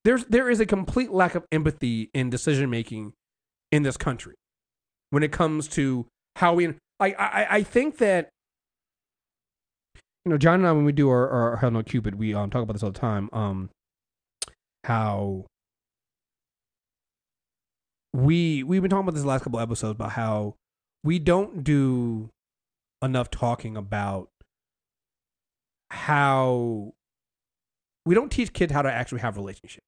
[0.05, 3.13] There's there is a complete lack of empathy in decision making
[3.71, 4.35] in this country
[5.09, 6.05] when it comes to
[6.37, 6.67] how we.
[6.99, 8.29] I I, I think that
[10.25, 12.49] you know John and I when we do our, our Hell No Cupid we um
[12.49, 13.29] talk about this all the time.
[13.31, 13.69] Um,
[14.83, 15.45] how
[18.13, 20.55] we we've been talking about this last couple episodes about how
[21.03, 22.29] we don't do
[23.01, 24.29] enough talking about
[25.91, 26.93] how
[28.05, 29.85] we don't teach kids how to actually have relationships.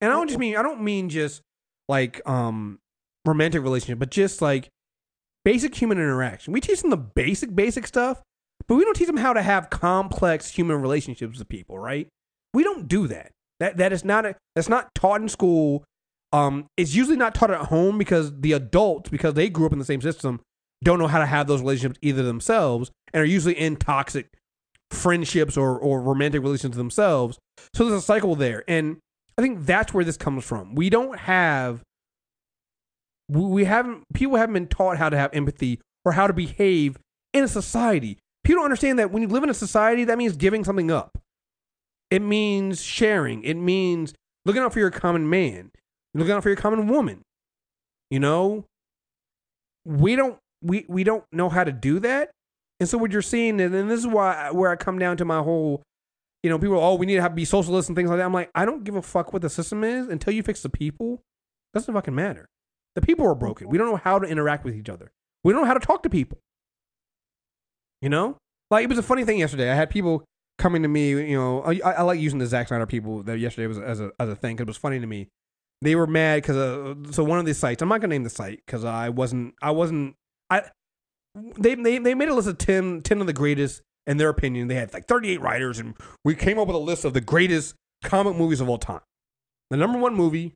[0.00, 1.42] And I don't just mean I don't mean just
[1.88, 2.78] like um
[3.26, 4.68] romantic relationship, but just like
[5.44, 6.52] basic human interaction.
[6.52, 8.22] We teach them the basic basic stuff,
[8.66, 12.08] but we don't teach them how to have complex human relationships with people, right?
[12.54, 13.32] We don't do that.
[13.60, 15.84] That that is not a, that's not taught in school.
[16.32, 19.78] Um, it's usually not taught at home because the adults, because they grew up in
[19.78, 20.40] the same system,
[20.84, 24.28] don't know how to have those relationships either themselves, and are usually in toxic
[24.90, 27.38] friendships or or romantic relations themselves.
[27.74, 28.98] So there's a cycle there, and
[29.38, 30.74] I think that's where this comes from.
[30.74, 31.82] We don't have
[33.28, 36.98] we haven't people haven't been taught how to have empathy or how to behave
[37.32, 38.18] in a society.
[38.42, 41.18] People don't understand that when you live in a society, that means giving something up.
[42.10, 43.44] It means sharing.
[43.44, 45.70] It means looking out for your common man,
[46.14, 47.22] looking out for your common woman.
[48.10, 48.64] You know,
[49.84, 52.30] we don't we we don't know how to do that,
[52.80, 55.42] and so what you're seeing, and this is why where I come down to my
[55.42, 55.82] whole,
[56.42, 58.24] you know, people, oh, we need to have be socialists and things like that.
[58.24, 60.68] I'm like, I don't give a fuck what the system is until you fix the
[60.68, 61.22] people.
[61.74, 62.48] Doesn't fucking matter.
[62.94, 63.68] The people are broken.
[63.68, 65.12] We don't know how to interact with each other.
[65.44, 66.38] We don't know how to talk to people.
[68.00, 68.38] You know,
[68.70, 69.70] like it was a funny thing yesterday.
[69.70, 70.24] I had people
[70.58, 71.10] coming to me.
[71.10, 74.12] You know, I, I like using the Zack Snyder people that yesterday was as a
[74.20, 75.28] as a thing because it was funny to me.
[75.82, 77.82] They were mad because uh, so one of these sites.
[77.82, 80.14] I'm not gonna name the site because I wasn't I wasn't
[80.48, 80.62] I.
[81.34, 84.66] They, they they made a list of 10, 10 of the greatest in their opinion.
[84.66, 85.94] They had like 38 writers, and
[86.24, 89.02] we came up with a list of the greatest comic movies of all time.
[89.70, 90.54] The number one movie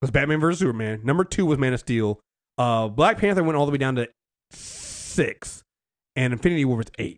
[0.00, 1.00] was Batman vs Superman.
[1.02, 2.20] Number two was Man of Steel.
[2.58, 4.08] Uh, Black Panther went all the way down to
[4.52, 5.62] six,
[6.14, 7.16] and Infinity War was eight.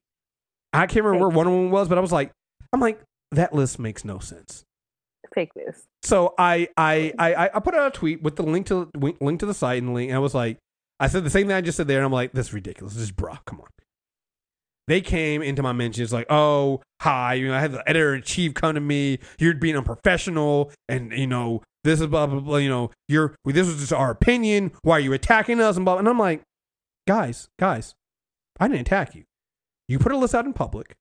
[0.73, 2.31] I can't remember where one of them was, but I was like,
[2.73, 3.01] I'm like,
[3.33, 4.63] that list makes no sense.
[5.35, 5.87] Fake news.
[6.03, 8.89] So I I I I put out a tweet with the link to
[9.21, 10.59] link to the site and the link, and I was like,
[11.01, 12.95] I said the same thing I just said there, and I'm like, this is ridiculous.
[12.95, 13.67] This is bruh, come on.
[14.89, 18.23] They came into my mentions like, oh, hi, you know, I had the editor in
[18.23, 19.19] chief come to me.
[19.39, 22.59] You're being unprofessional, and you know, this is blah blah blah.
[22.59, 24.73] You know, you're this was just our opinion.
[24.83, 25.77] Why are you attacking us?
[25.77, 25.99] And blah.
[25.99, 26.43] And I'm like,
[27.09, 27.95] guys, guys,
[28.61, 29.25] I didn't attack you.
[29.89, 30.95] You put a list out in public.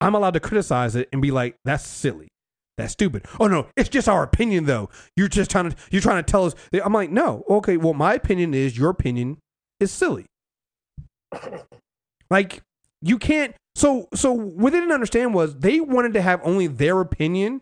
[0.00, 2.28] I'm allowed to criticize it and be like, that's silly.
[2.76, 3.24] That's stupid.
[3.38, 4.88] Oh no, it's just our opinion though.
[5.16, 8.14] You're just trying to you're trying to tell us I'm like, no, okay, well my
[8.14, 9.38] opinion is your opinion
[9.78, 10.26] is silly.
[12.32, 12.62] Like
[13.02, 17.00] you can't so so what they didn't understand was they wanted to have only their
[17.00, 17.60] opinion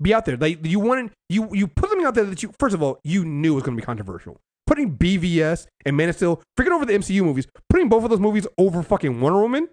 [0.00, 0.36] be out there.
[0.36, 3.24] Like you wanted you you put something out there that you first of all, you
[3.24, 4.38] knew was gonna be controversial.
[4.66, 8.20] Putting BVS and Man of Steel, freaking over the MCU movies, putting both of those
[8.20, 9.68] movies over fucking Wonder Woman.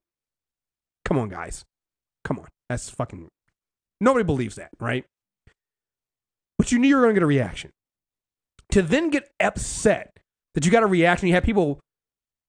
[1.03, 1.65] Come on, guys.
[2.23, 2.47] Come on.
[2.69, 3.27] That's fucking
[3.99, 5.05] Nobody believes that, right?
[6.57, 7.71] But you knew you were going to get a reaction.
[8.71, 10.17] To then get upset
[10.53, 11.79] that you got a reaction, you had people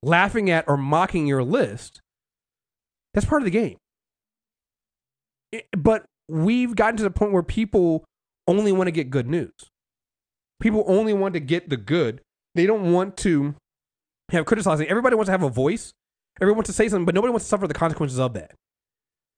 [0.07, 2.01] laughing at or mocking your list,
[3.13, 3.77] that's part of the game.
[5.53, 8.05] It- but we've gotten to the point where people
[8.47, 9.53] only want to get good news.
[10.61, 12.21] People only want to get the good.
[12.55, 13.55] They don't want to
[14.31, 14.87] have criticizing.
[14.89, 15.93] Everybody wants to have a voice.
[16.41, 18.55] Everyone wants to say something, but nobody wants to suffer the consequences of that.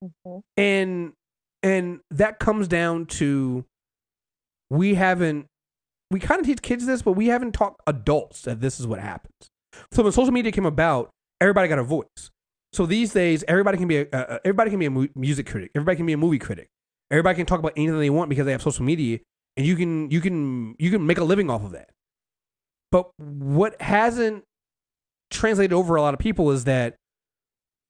[0.05, 0.39] Mm-hmm.
[0.57, 1.13] And
[1.63, 3.65] and that comes down to
[4.71, 5.47] we haven't
[6.11, 9.01] we kind of teach kids this, but we haven't taught adults that this is what
[9.01, 9.51] happens.
[9.93, 11.11] So when social media came about,
[11.41, 12.31] everybody got a voice.
[12.73, 15.71] So these days, everybody can be a uh, everybody can be a mu- music critic.
[15.75, 16.69] Everybody can be a movie critic.
[17.11, 19.19] Everybody can talk about anything they want because they have social media,
[19.57, 21.91] and you can you can you can make a living off of that.
[22.91, 24.45] But what hasn't
[25.31, 26.97] translated over a lot of people is that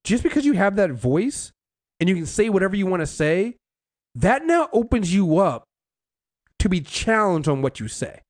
[0.03, 1.51] just because you have that voice
[1.99, 3.57] and you can say whatever you want to say,
[4.15, 5.63] that now opens you up
[6.59, 8.21] to be challenged on what you say.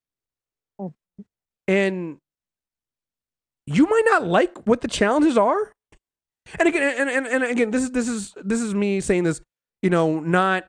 [1.67, 2.17] And
[3.71, 5.71] you might not like what the challenges are.
[6.57, 9.41] And again, and, and, and again, this is this is this is me saying this,
[9.83, 10.65] you know, not,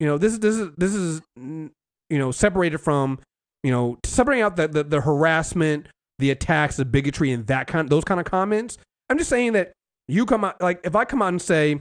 [0.00, 1.70] you know, this is this is this is you
[2.10, 3.20] know separated from,
[3.62, 5.86] you know, separating out the the, the harassment,
[6.18, 8.78] the attacks, the bigotry, and that kind those kind of comments.
[9.08, 9.72] I'm just saying that
[10.08, 11.80] you come out like if I come out and say,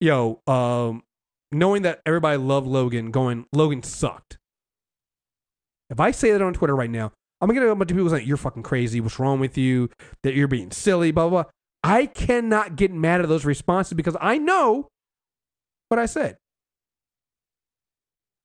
[0.00, 1.02] yo, um,
[1.50, 4.36] knowing that everybody loved Logan, going Logan sucked.
[5.88, 7.12] If I say that on Twitter right now,
[7.44, 9.02] I'm gonna get a bunch of people saying you're fucking crazy.
[9.02, 9.90] What's wrong with you?
[10.22, 11.10] That you're being silly.
[11.10, 11.42] Blah blah.
[11.42, 11.50] blah.
[11.82, 14.88] I cannot get mad at those responses because I know
[15.90, 16.38] what I said.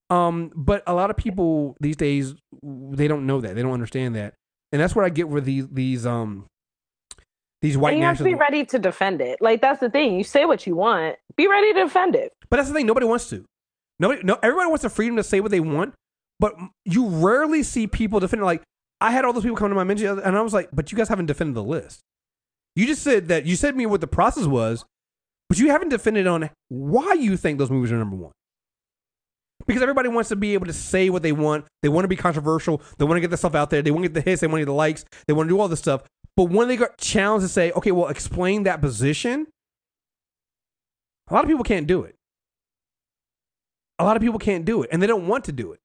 [0.09, 3.55] Um, but a lot of people these days they don't know that.
[3.55, 4.33] They don't understand that,
[4.73, 6.47] and that's what I get with these these um
[7.61, 9.41] these white and you have to be ready to defend it.
[9.41, 10.17] Like that's the thing.
[10.17, 11.15] You say what you want.
[11.37, 12.33] Be ready to defend it.
[12.49, 12.85] But that's the thing.
[12.85, 13.45] Nobody wants to.
[13.97, 14.23] Nobody.
[14.23, 14.37] No.
[14.43, 15.93] Everybody wants the freedom to say what they want.
[16.39, 16.55] but
[16.85, 18.43] you rarely see people defend.
[18.43, 18.63] Like
[19.01, 20.97] I had all those people come to my mention, and I was like, but you
[20.97, 22.01] guys haven't defended the list.
[22.75, 24.85] You just said that you said me what the process was,
[25.47, 28.31] but you haven't defended on why you think those movies are number one.
[29.67, 31.65] Because everybody wants to be able to say what they want.
[31.83, 32.81] They want to be controversial.
[32.97, 33.81] They want to get the stuff out there.
[33.81, 34.41] They want to get the hits.
[34.41, 35.05] They want to get the likes.
[35.27, 36.03] They want to do all this stuff.
[36.35, 39.47] But when they got challenged to say, okay, well, explain that position,
[41.27, 42.15] a lot of people can't do it.
[43.99, 45.79] A lot of people can't do it, and they don't want to do it.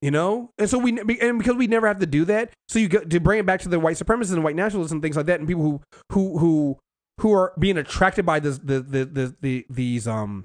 [0.00, 2.88] You know, and so we and because we never have to do that, so you
[2.88, 5.26] go to bring it back to the white supremacists and white nationalists and things like
[5.26, 5.80] that, and people who
[6.12, 6.78] who who
[7.20, 10.44] who are being attracted by this the the the, the these um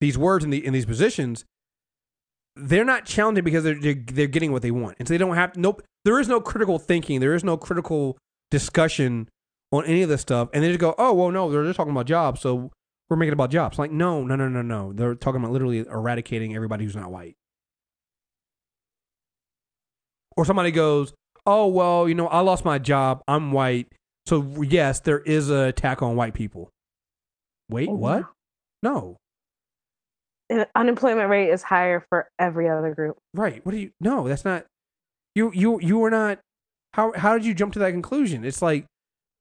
[0.00, 1.44] these words in the in these positions,
[2.56, 5.34] they're not challenging because they're, they're they're getting what they want, and so they don't
[5.34, 5.82] have nope.
[6.04, 7.18] There is no critical thinking.
[7.18, 8.16] There is no critical
[8.50, 9.28] discussion
[9.72, 11.92] on any of this stuff, and they just go, oh well, no, they're just talking
[11.92, 12.70] about jobs, so
[13.08, 13.78] we're making about jobs.
[13.78, 14.92] Like no, no, no, no, no.
[14.92, 17.36] They're talking about literally eradicating everybody who's not white.
[20.40, 21.12] Or somebody goes,
[21.44, 23.20] oh well, you know, I lost my job.
[23.28, 23.88] I'm white,
[24.24, 26.70] so yes, there is an attack on white people.
[27.68, 28.24] Wait, oh, what?
[28.82, 29.18] No,
[30.48, 33.18] And unemployment rate is higher for every other group.
[33.34, 33.60] Right.
[33.66, 33.90] What do you?
[34.00, 34.64] No, that's not.
[35.34, 36.38] You you you were not.
[36.94, 38.42] How how did you jump to that conclusion?
[38.42, 38.86] It's like,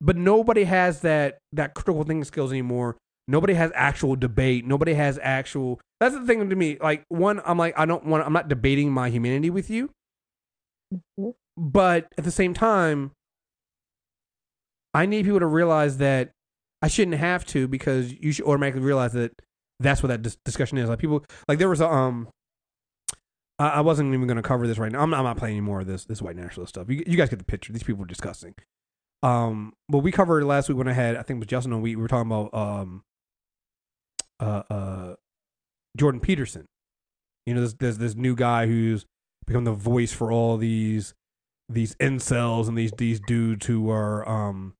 [0.02, 2.98] but nobody has that that critical thinking skills anymore.
[3.30, 4.66] Nobody has actual debate.
[4.66, 5.80] Nobody has actual.
[6.02, 6.78] That's the thing to me.
[6.82, 8.26] Like one, I'm like I don't want.
[8.26, 9.92] I'm not debating my humanity with you.
[11.58, 13.12] But at the same time,
[14.94, 16.32] I need people to realize that
[16.82, 19.34] I shouldn't have to because you should automatically realize that
[19.80, 20.90] that's what that dis- discussion is.
[20.90, 22.30] Like people, like there was a um,
[23.60, 25.02] I, I wasn't even going to cover this right now.
[25.02, 26.90] I'm, I'm not playing any more of this this white nationalist stuff.
[26.90, 27.74] You, you guys get the picture.
[27.74, 28.56] These people are disgusting.
[29.22, 31.84] Um, but we covered last week when I had I think it was Justin and
[31.84, 33.04] we, we were talking about um,
[34.40, 35.16] uh, uh,
[35.98, 36.66] Jordan Peterson.
[37.46, 39.06] You know, there's, there's this new guy who's
[39.50, 41.14] become the voice for all these
[41.68, 44.76] these incels and these these dudes who are um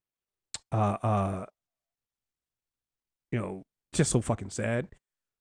[0.72, 1.46] uh uh
[3.32, 3.64] you know
[3.94, 4.88] just so fucking sad.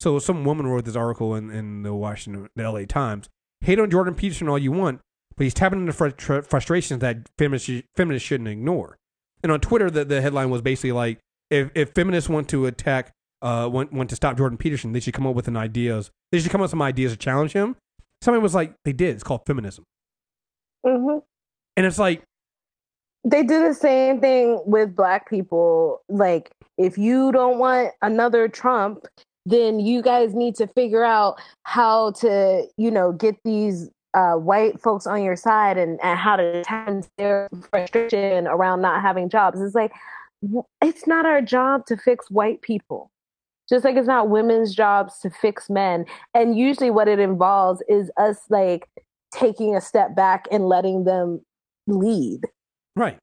[0.01, 2.87] So some woman wrote this article in, in the Washington, the L.A.
[2.87, 3.29] Times.
[3.61, 5.01] Hate on Jordan Peterson all you want,
[5.37, 8.97] but he's tapping into fr- tr- frustrations that feminists, feminists shouldn't ignore.
[9.43, 11.19] And on Twitter, the, the headline was basically like,
[11.51, 15.15] if, if feminists want to attack, uh, want, want to stop Jordan Peterson, they should
[15.15, 16.11] come up with an ideas.
[16.31, 17.77] They should come up with some ideas to challenge him.
[18.23, 19.15] Somebody was like, they did.
[19.15, 19.85] It's called feminism.
[20.85, 21.19] Mm-hmm.
[21.77, 22.23] And it's like,
[23.25, 26.01] they do the same thing with black people.
[26.09, 29.07] Like, if you don't want another Trump,
[29.47, 34.81] then you guys need to figure out how to, you know, get these uh, white
[34.81, 39.61] folks on your side and, and how to tend their frustration around not having jobs.
[39.61, 39.93] It's like,
[40.81, 43.11] it's not our job to fix white people.
[43.69, 46.07] Just like it's not women's jobs to fix men.
[46.35, 48.89] And usually what it involves is us like
[49.33, 51.45] taking a step back and letting them
[51.87, 52.41] lead.
[52.97, 53.19] Right.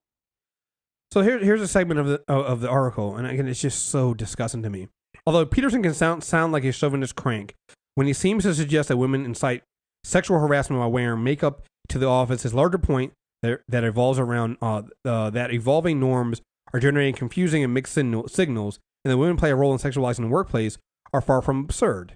[1.11, 4.13] So here, here's a segment of the of the article, and again, it's just so
[4.13, 4.89] disgusting to me.
[5.25, 7.55] Although Peterson can sound sound like a chauvinist crank
[7.95, 9.63] when he seems to suggest that women incite
[10.03, 14.57] sexual harassment by wearing makeup to the office, his larger point that, that evolves around
[14.61, 16.41] uh, uh, that evolving norms
[16.73, 20.21] are generating confusing and mixed signal, signals, and that women play a role in sexualizing
[20.21, 20.79] the workplace
[21.13, 22.15] are far from absurd.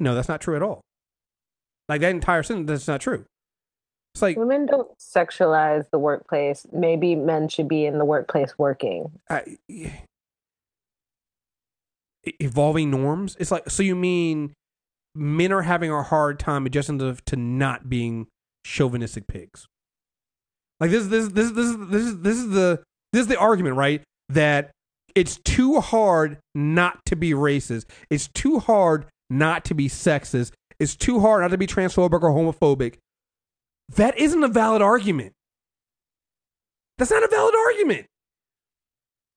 [0.00, 0.80] No, that's not true at all.
[1.88, 3.26] Like that entire sentence, that's not true.
[4.14, 6.66] It's like women don't sexualize the workplace.
[6.72, 9.12] Maybe men should be in the workplace working.
[9.28, 9.58] I,
[12.24, 13.36] evolving norms.
[13.38, 14.54] It's like so you mean
[15.14, 18.26] men are having a hard time adjusting to, to not being
[18.64, 19.66] chauvinistic pigs.
[20.80, 22.82] Like this this this this is this is this is the
[23.12, 24.02] this is the argument, right?
[24.30, 24.70] That
[25.14, 27.86] it's too hard not to be racist.
[28.10, 30.52] It's too hard not to be sexist.
[30.78, 32.96] It's too hard not to be transphobic or homophobic.
[33.96, 35.32] That isn't a valid argument.
[36.98, 38.06] That's not a valid argument.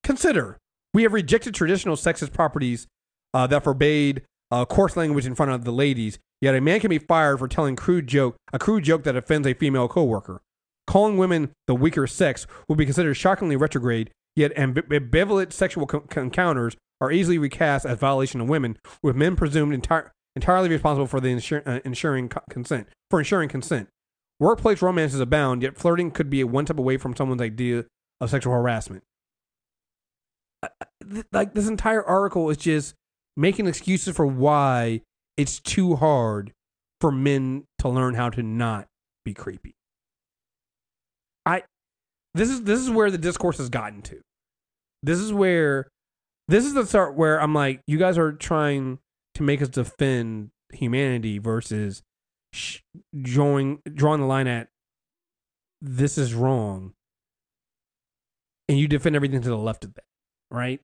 [0.04, 0.58] Consider
[0.94, 2.88] we have rejected traditional sexist properties
[3.34, 4.22] uh, that forbade
[4.52, 6.20] uh, coarse language in front of the ladies.
[6.42, 9.48] Yet a man can be fired for telling crude joke a crude joke that offends
[9.48, 10.42] a female coworker.
[10.88, 14.12] Calling women the weaker sex would be considered shockingly retrograde.
[14.36, 19.36] Yet amb- ambivalent sexual co- encounters are easily recast as violation of women, with men
[19.36, 23.88] presumed entire entirely responsible for the insur- uh, ensuring co- consent for ensuring consent.
[24.40, 27.86] Workplace romances abound, yet flirting could be a one step away from someone's idea
[28.20, 29.03] of sexual harassment.
[30.64, 30.70] I-
[31.10, 32.95] th- Like this entire article is just
[33.38, 35.02] making excuses for why
[35.38, 36.52] it's too hard
[36.99, 38.88] for men to learn how to not
[39.24, 39.76] be creepy.
[41.45, 41.64] I
[42.34, 44.22] this is this is where the discourse has gotten to.
[45.06, 45.88] This is where
[46.48, 48.99] this is the start where I'm like, you guys are trying
[49.36, 52.02] to make us defend humanity versus
[52.53, 52.80] sh-
[53.19, 54.69] drawing drawing the line at
[55.82, 56.94] this is wrong,
[58.68, 60.06] and you defend everything to the left of that,
[60.49, 60.80] right?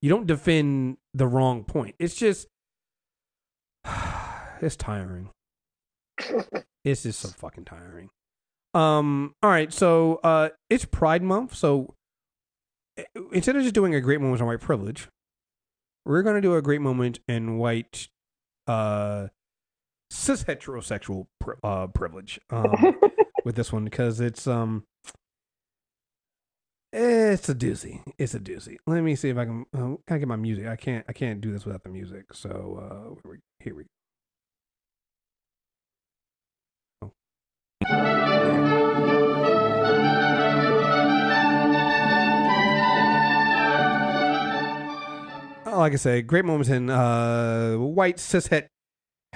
[0.00, 1.96] You don't defend the wrong point.
[1.98, 2.46] It's just
[4.60, 5.30] it's tiring.
[6.84, 8.10] it's just so fucking tiring.
[8.74, 9.34] Um.
[9.42, 9.72] All right.
[9.72, 11.54] So, uh, it's Pride Month.
[11.54, 11.94] So,
[13.32, 15.08] instead of just doing a great moment on white privilege,
[16.04, 18.08] we're gonna do a great moment in white,
[18.66, 19.28] uh,
[20.10, 22.40] cis heterosexual pri- uh privilege.
[22.50, 22.98] Um,
[23.44, 24.84] with this one because it's um.
[26.96, 28.02] It's a doozy.
[28.18, 28.76] It's a doozy.
[28.86, 29.64] Let me see if I can.
[29.74, 30.68] Uh, can I get my music?
[30.68, 31.04] I can't.
[31.08, 32.26] I can't do this without the music.
[32.32, 33.88] So uh, here we- here we go.
[45.84, 48.68] Like I say, great moments in uh, white cishet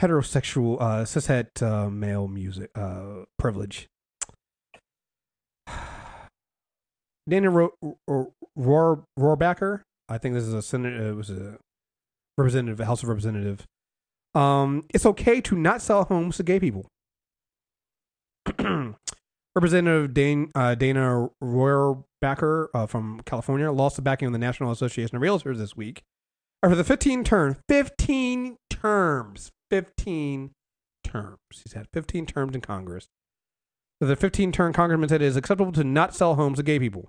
[0.01, 3.87] heterosexual uh, cishet uh, male music uh, privilege.
[7.29, 7.75] Ro-
[8.59, 11.11] Rohr Rohrbacher, I think this is a senator.
[11.11, 11.59] It was a
[12.39, 13.67] representative, a House of Representative.
[14.35, 16.87] Um, it's okay to not sell homes to gay people.
[19.55, 25.15] Representative Dane, uh, Dana Rohrabacher uh, from California lost the backing of the National Association
[25.15, 26.05] of Realtors this week
[26.63, 30.51] after the 15 term, 15 terms, 15
[31.05, 31.39] terms.
[31.51, 33.09] He's had 15 terms in Congress.
[34.01, 36.79] So the 15 term congressman said it is acceptable to not sell homes to gay
[36.79, 37.09] people.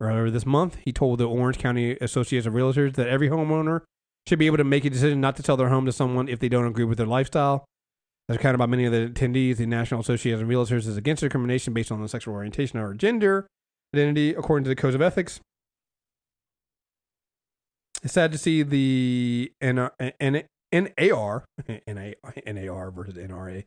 [0.00, 3.82] Earlier this month, he told the Orange County Association of Realtors that every homeowner
[4.26, 6.40] should be able to make a decision not to sell their home to someone if
[6.40, 7.64] they don't agree with their lifestyle.
[8.28, 11.72] As recounted by many of the attendees, the National Association of Realtors is against discrimination
[11.72, 13.46] based on the sexual orientation or gender
[13.94, 15.40] identity, according to the codes of ethics.
[18.02, 21.44] It's sad to see the N- N- NAR,
[21.86, 23.64] NAR versus NRA.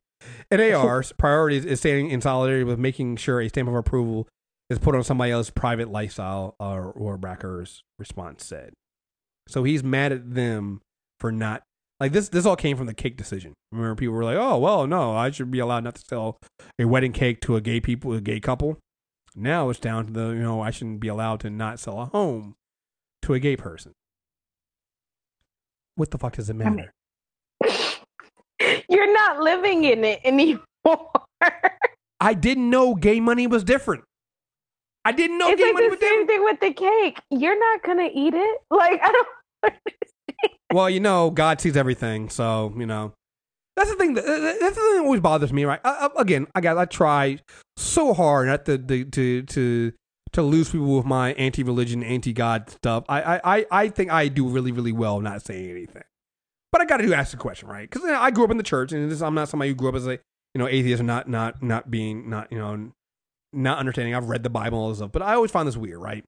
[0.52, 4.28] NAR's priorities is staying in solidarity with making sure a stamp of approval
[4.70, 8.74] is put on somebody else's private lifestyle, or, Rohrabacher's response said.
[9.48, 10.82] So he's mad at them
[11.20, 11.62] for not
[12.00, 12.30] like this.
[12.30, 13.54] This all came from the cake decision.
[13.72, 16.40] Remember, people were like, "Oh, well, no, I should be allowed not to sell
[16.80, 18.80] a wedding cake to a gay people, a gay couple."
[19.36, 22.06] Now it's down to the you know I shouldn't be allowed to not sell a
[22.06, 22.56] home
[23.22, 23.94] to a gay person.
[25.96, 26.94] What the fuck does it matter?
[28.90, 30.62] You're not living in it anymore.
[32.20, 34.04] I didn't know gay money was different.
[35.04, 36.30] I didn't know it's gay like money the was same different.
[36.30, 37.20] thing with the cake.
[37.30, 38.62] You're not gonna eat it.
[38.72, 39.28] Like I don't.
[40.74, 43.14] Well, you know, God sees everything, so you know.
[43.76, 44.14] That's the thing.
[44.16, 45.80] That, that- that's the thing that always bothers me, right?
[45.84, 47.40] I, I, again, I got I try
[47.78, 49.92] so hard not to to to to,
[50.36, 53.06] to lose people with my anti-religion, anti-God stuff.
[53.10, 56.04] I, I I think I do really really well not saying anything,
[56.72, 57.90] but I got to do ask the question, right?
[57.90, 59.96] Because I grew up in the church, and this, I'm not somebody who grew up
[59.96, 62.92] as a you know atheist or not not not being not you know
[63.54, 64.14] not understanding.
[64.14, 66.24] I've read the Bible and all this stuff, but I always find this weird, right?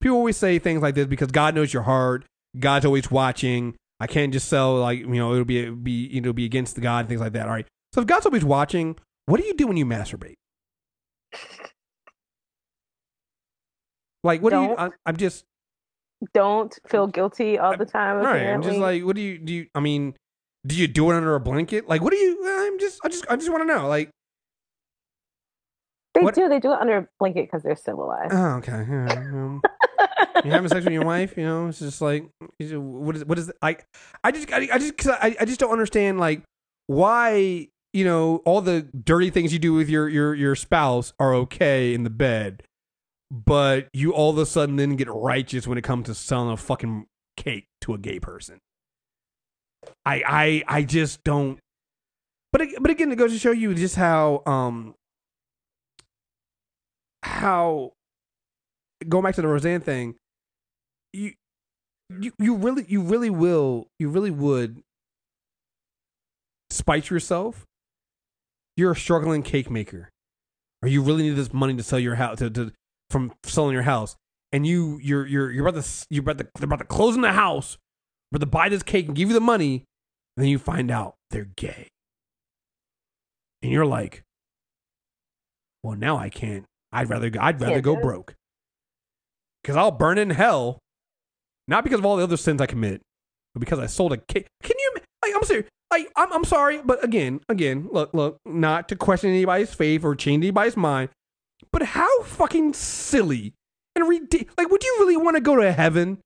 [0.00, 2.24] People always say things like this because God knows your heart.
[2.58, 3.74] God's always watching.
[4.00, 6.80] I can't just sell like you know it'll be be you know be against the
[6.80, 7.46] God and things like that.
[7.46, 7.66] All right.
[7.94, 8.96] So if God's always watching,
[9.26, 10.34] what do you do when you masturbate?
[14.24, 14.68] Like what do you?
[14.68, 14.78] Don't.
[14.80, 15.44] I, I'm just
[16.34, 18.16] Don't feel guilty all the time.
[18.18, 18.46] all right.
[18.48, 19.52] I'm just like, what do you do?
[19.52, 20.14] You, I mean,
[20.66, 21.88] do you do it under a blanket?
[21.88, 22.44] Like, what do you?
[22.66, 23.86] I'm just I just I just want to know.
[23.88, 24.10] Like,
[26.14, 26.48] they what- do.
[26.48, 28.32] They do it under a blanket because they're civilized.
[28.34, 28.84] oh okay.
[28.88, 29.62] yeah, um,
[30.44, 32.28] you having sex with your wife, you know, it's just like,
[32.60, 33.76] what is, what is, I,
[34.22, 36.42] I just, I, I just, cause I, I just don't understand, like,
[36.86, 41.34] why, you know, all the dirty things you do with your, your, your spouse are
[41.34, 42.62] okay in the bed,
[43.30, 46.56] but you all of a sudden then get righteous when it comes to selling a
[46.56, 47.06] fucking
[47.36, 48.58] cake to a gay person.
[50.04, 51.58] I, I, I just don't.
[52.52, 54.94] But, but again, it goes to show you just how, um,
[57.22, 57.92] how
[59.06, 60.14] going back to the Roseanne thing,
[61.12, 61.32] you
[62.10, 64.82] you you really you really will you really would
[66.70, 67.64] spite yourself.
[68.76, 70.10] You're a struggling cake maker,
[70.82, 72.72] or you really need this money to sell your house to, to
[73.10, 74.16] from selling your house,
[74.52, 77.20] and you you're you're you're about to you're about to they're about to close in
[77.22, 77.78] the house,
[78.32, 79.84] but to buy this cake and give you the money,
[80.36, 81.88] and then you find out they're gay,
[83.62, 84.22] and you're like,
[85.82, 86.64] well now I can't.
[86.92, 88.34] I'd rather go- I'd rather go broke
[89.62, 90.78] because I'll burn in hell,
[91.66, 93.02] not because of all the other sins I commit,
[93.54, 94.46] but because I sold a cake.
[94.62, 94.92] Can you?
[95.24, 95.66] Like, I'm serious.
[95.90, 100.14] Like, I'm, I'm sorry, but again, again, look, look, not to question anybody's faith or
[100.14, 101.08] change anybody's mind,
[101.72, 103.54] but how fucking silly
[103.94, 104.54] and ridiculous.
[104.56, 106.18] Like, would you really want to go to heaven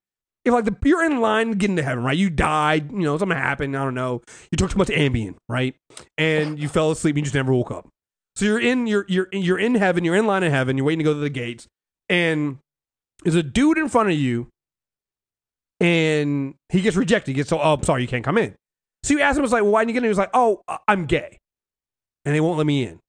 [0.45, 2.17] if like the you're in line getting to heaven, right?
[2.17, 4.23] You died, you know, something happened, I don't know.
[4.51, 5.75] You took too much Ambien, right?
[6.19, 7.89] And you fell asleep and you just never woke up.
[8.37, 11.01] So you're in you're you're you're in heaven, you're in line in heaven, you're waiting
[11.01, 11.69] to go to the gates,
[12.09, 12.59] and
[13.23, 14.49] there's a dude in front of you,
[15.81, 17.33] and he gets rejected.
[17.33, 18.55] He gets so oh sorry, you can't come in.
[19.05, 20.05] So you ask him, it's like, well, why didn't you get in?
[20.05, 21.39] He was like, oh, I'm gay.
[22.25, 23.01] And they won't let me in.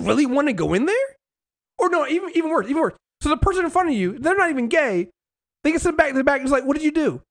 [0.00, 1.16] Really want to go in there?
[1.78, 2.94] Or no, even even worse, even worse.
[3.20, 5.10] So the person in front of you, they're not even gay.
[5.64, 7.22] They get sent back to the back it's like, what did you do?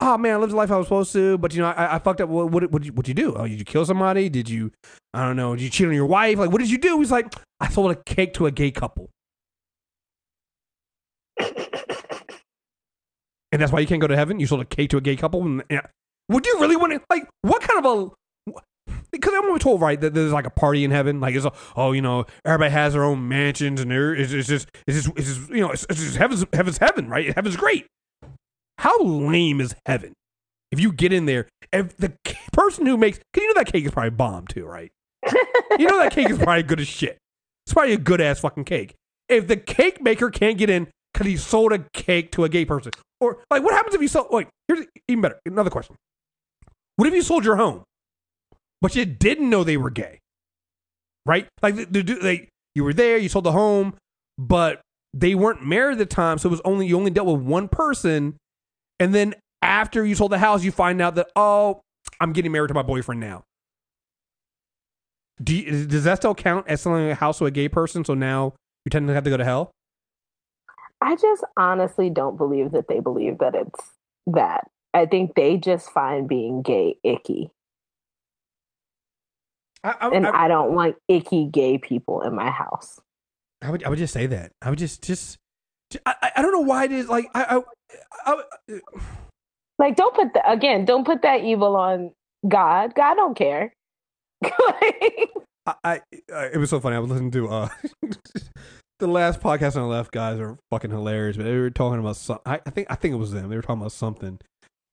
[0.00, 1.98] Oh man, I lived the life I was supposed to, but you know, I, I
[1.98, 2.28] fucked up.
[2.28, 3.34] What what what you, what you do?
[3.34, 4.28] Oh, did you kill somebody?
[4.28, 4.72] Did you,
[5.14, 6.38] I don't know, did you cheat on your wife?
[6.38, 6.98] Like, what did you do?
[6.98, 9.10] He's like, I sold a cake to a gay couple,
[13.52, 14.40] and that's why you can't go to heaven.
[14.40, 15.42] You sold a cake to a gay couple.
[15.42, 15.62] And.
[16.28, 17.00] Would you really want to?
[17.10, 18.10] Like, what kind of a?
[19.12, 21.20] Because I'm told right that there's like a party in heaven.
[21.20, 24.48] Like it's a, oh you know everybody has their own mansions and there it's, it's
[24.48, 27.56] just it's just it's just you know it's, it's just heaven's heaven's heaven right heaven's
[27.56, 27.86] great.
[28.78, 30.14] How lame is heaven?
[30.72, 32.14] If you get in there, if the
[32.52, 34.90] person who makes, because you know that cake is probably bomb too, right?
[35.78, 37.18] you know that cake is probably good as shit.
[37.66, 38.94] It's probably a good ass fucking cake.
[39.28, 42.64] If the cake maker can't get in because he sold a cake to a gay
[42.64, 44.28] person, or like what happens if you sold?
[44.30, 45.38] Wait, here's even better.
[45.46, 45.94] Another question.
[46.96, 47.84] What if you sold your home,
[48.82, 50.18] but you didn't know they were gay?
[51.24, 51.48] Right?
[51.62, 53.94] Like the, the, they, you were there, you sold the home,
[54.36, 54.82] but
[55.14, 57.68] they weren't married at the time, so it was only you only dealt with one
[57.68, 58.36] person,
[58.98, 61.80] and then after you sold the house, you find out that oh,
[62.20, 63.44] I'm getting married to my boyfriend now.
[65.42, 68.04] Do you, does that still count as selling a house to a gay person?
[68.04, 68.54] So now
[68.84, 69.70] you tend to have to go to hell.
[71.00, 73.80] I just honestly don't believe that they believe that it's
[74.28, 74.68] that.
[74.94, 77.50] I think they just find being gay icky.
[79.84, 83.00] I, I, and I- I, don't want icky gay people in my house.
[83.60, 84.52] I would I would just say that.
[84.60, 85.38] I would just just
[86.06, 87.62] I, I- I don't know why it is like I,
[88.24, 88.80] I, I
[89.78, 90.84] Like, don't put that again.
[90.84, 92.12] Don't put that evil on
[92.46, 92.94] God.
[92.94, 93.72] God don't care.
[94.44, 95.28] I,
[95.84, 96.00] I,
[96.34, 96.96] I it was so funny.
[96.96, 97.68] I was listening to uh
[98.98, 102.16] the last podcast on the left guys are fucking hilarious, but they were talking about
[102.16, 102.38] some.
[102.46, 103.48] I, I think I think it was them.
[103.48, 104.38] They were talking about something,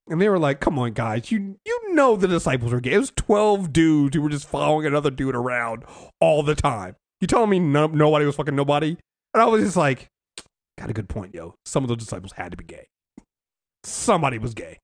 [0.07, 2.93] and they were like, "Come on, guys, you you know the disciples were gay.
[2.93, 5.83] It was twelve dudes who were just following another dude around
[6.19, 6.95] all the time.
[7.21, 8.97] You telling me no, nobody was fucking nobody?"
[9.33, 10.07] And I was just like,
[10.77, 11.55] "Got a good point, yo.
[11.65, 12.87] Some of those disciples had to be gay.
[13.83, 14.79] Somebody was gay.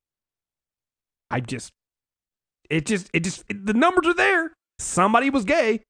[1.30, 1.72] I just,
[2.69, 4.53] it just, it just, the numbers are there.
[4.80, 5.82] Somebody was gay.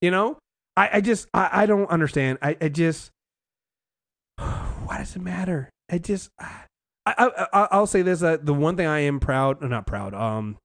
[0.00, 0.38] You know,
[0.76, 2.38] I, I just, I, I don't understand.
[2.42, 3.10] I, I just,
[4.38, 5.70] why does it matter?
[5.90, 6.62] I just, I,
[7.04, 10.14] I, I I'll say this: that the one thing I am proud, or not proud,
[10.14, 10.58] um,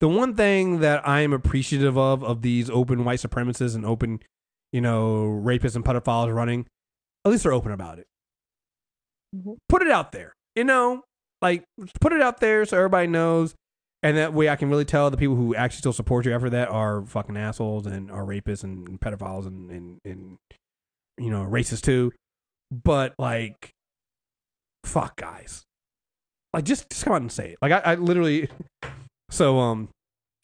[0.00, 4.20] the one thing that I am appreciative of of these open white supremacists and open,
[4.72, 6.66] you know, rapists and pedophiles running,
[7.24, 8.06] at least they're open about it.
[9.34, 9.52] Mm-hmm.
[9.68, 11.02] Put it out there, you know,
[11.40, 11.64] like
[12.00, 13.54] put it out there so everybody knows,
[14.02, 16.50] and that way I can really tell the people who actually still support you after
[16.50, 20.38] that are fucking assholes and are rapists and pedophiles and and, and
[21.16, 22.12] you know racist too.
[22.70, 23.70] But like,
[24.84, 25.62] fuck guys,
[26.52, 27.58] like just just come out and say it.
[27.62, 28.48] Like I, I literally,
[29.30, 29.88] so um,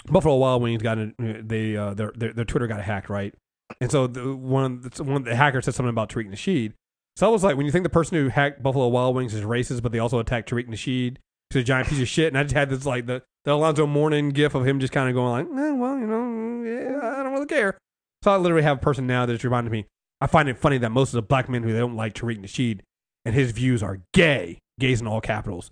[0.06, 3.34] Buffalo Wild Wings got a, they uh their, their their Twitter got hacked right,
[3.80, 6.72] and so the one of the, one of the hackers said something about Tariq Nasheed.
[7.16, 9.44] So I was like, when you think the person who hacked Buffalo Wild Wings is
[9.44, 11.16] racist, but they also attacked Tariq Nasheed,
[11.52, 13.86] who's a giant piece of shit, and I just had this like the the Alonzo
[13.86, 17.22] Mourning gif of him just kind of going like, eh, well, you know, yeah, I
[17.22, 17.76] don't really care.
[18.22, 19.86] So I literally have a person now that's reminded me.
[20.20, 22.40] I find it funny that most of the black men who they don't like Tariq
[22.40, 22.80] Nasheed
[23.28, 25.70] and his views are gay, gays in all capitals,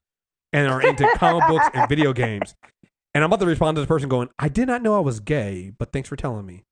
[0.53, 2.55] and are into comic books and video games.
[3.15, 5.21] And I'm about to respond to this person going, I did not know I was
[5.21, 6.65] gay, but thanks for telling me.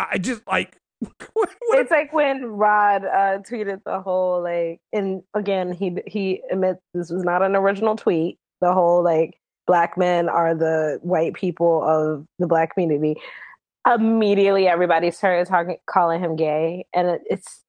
[0.00, 0.76] I just like
[1.36, 7.12] it's like when Rod uh, tweeted the whole like, and again he he admits this
[7.12, 8.38] was not an original tweet.
[8.60, 9.38] The whole like
[9.68, 13.20] black men are the white people of the black community.
[13.86, 17.61] Immediately, everybody started talking, calling him gay, and it, it's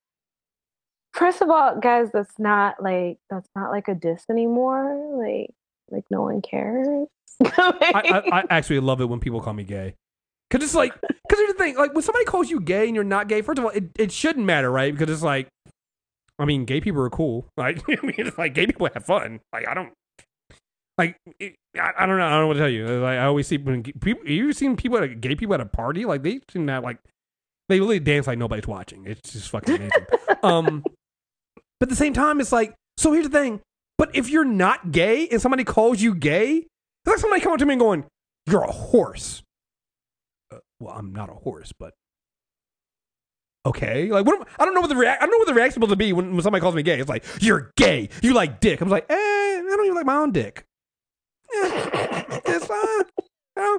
[1.13, 5.17] first of all, guys, that's not like that's not like a diss anymore.
[5.17, 5.51] Like,
[5.89, 7.07] like no one cares.
[7.43, 9.95] I, I, I actually love it when people call me gay.
[10.51, 13.03] Cause it's like, cause here's the thing, like when somebody calls you gay and you're
[13.03, 14.93] not gay, first of all, it, it shouldn't matter, right?
[14.93, 15.47] Because it's like,
[16.37, 17.47] I mean, gay people are cool.
[17.57, 19.39] Like, I mean, it's like gay people have fun.
[19.51, 19.93] Like, I don't,
[20.95, 22.85] like, it, I, I don't know, I don't know what to tell you.
[22.85, 25.65] Like, I always see when people, you seen people at a, gay people at a
[25.65, 26.99] party, like they seem to have like,
[27.67, 29.05] they really dance like nobody's watching.
[29.07, 30.05] It's just fucking amazing.
[30.43, 30.83] um,
[31.83, 33.59] but at the same time, it's like, so here's the thing.
[33.97, 36.67] But if you're not gay and somebody calls you gay, it's
[37.05, 38.05] like somebody coming to me and going,
[38.45, 39.43] "You're a horse."
[40.49, 41.93] Uh, well, I'm not a horse, but
[43.65, 44.39] okay, like what?
[44.39, 45.21] Am, I don't know what the react.
[45.21, 47.01] I don't know what the reaction supposed to be when, when somebody calls me gay.
[47.01, 48.07] It's like you're gay.
[48.21, 48.79] You like dick.
[48.79, 50.63] I'm like, eh, I don't even like my own dick.
[52.45, 53.77] It's uh,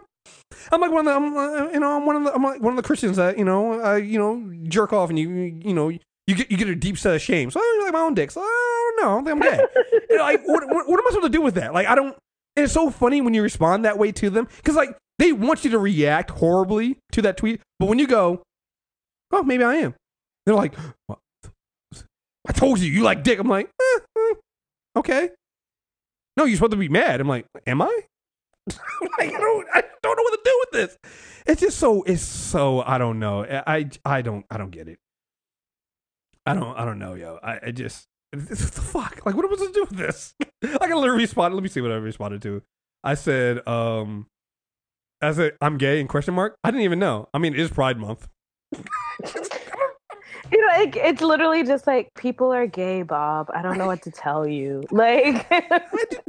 [0.72, 2.60] I'm like one of the, I'm, uh, you know, I'm one of the, I'm like
[2.60, 5.72] one of the Christians that you know, I you know, jerk off and you, you
[5.72, 5.90] know,
[6.26, 7.50] you get you get a deep set of shame.
[7.50, 8.30] So I don't like my own dick.
[8.30, 9.12] So I don't know.
[9.12, 10.00] I don't think I'm gay.
[10.10, 11.74] you know, like what, what, what am I supposed to do with that?
[11.74, 12.16] Like I don't.
[12.56, 15.70] It's so funny when you respond that way to them because like they want you
[15.72, 18.42] to react horribly to that tweet, but when you go,
[19.32, 19.94] oh, maybe I am,
[20.46, 20.74] they're like,
[21.06, 21.18] what?
[22.46, 23.38] I told you you like dick.
[23.38, 24.34] I'm like, eh, eh,
[24.96, 25.30] okay.
[26.36, 27.20] No, you're supposed to be mad.
[27.20, 28.00] I'm like, am I?
[28.70, 28.80] like,
[29.18, 30.98] I don't, I don't know what to do with this.
[31.46, 33.44] It's just so, it's so, I don't know.
[33.44, 34.98] I, I don't, I don't get it.
[36.46, 37.38] I don't, I don't know, yo.
[37.42, 39.24] I, I just, what the fuck?
[39.24, 40.34] Like, what am I supposed to do with this?
[40.62, 41.54] I can literally respond.
[41.54, 42.62] Let me see what I responded to.
[43.02, 44.26] I said, um,
[45.22, 46.56] I said, I'm gay in question mark.
[46.62, 47.28] I didn't even know.
[47.32, 48.28] I mean, it is Pride Month.
[50.52, 53.50] You know, it, it's literally just like people are gay, Bob.
[53.54, 54.84] I don't know what to tell you.
[54.94, 55.46] Like,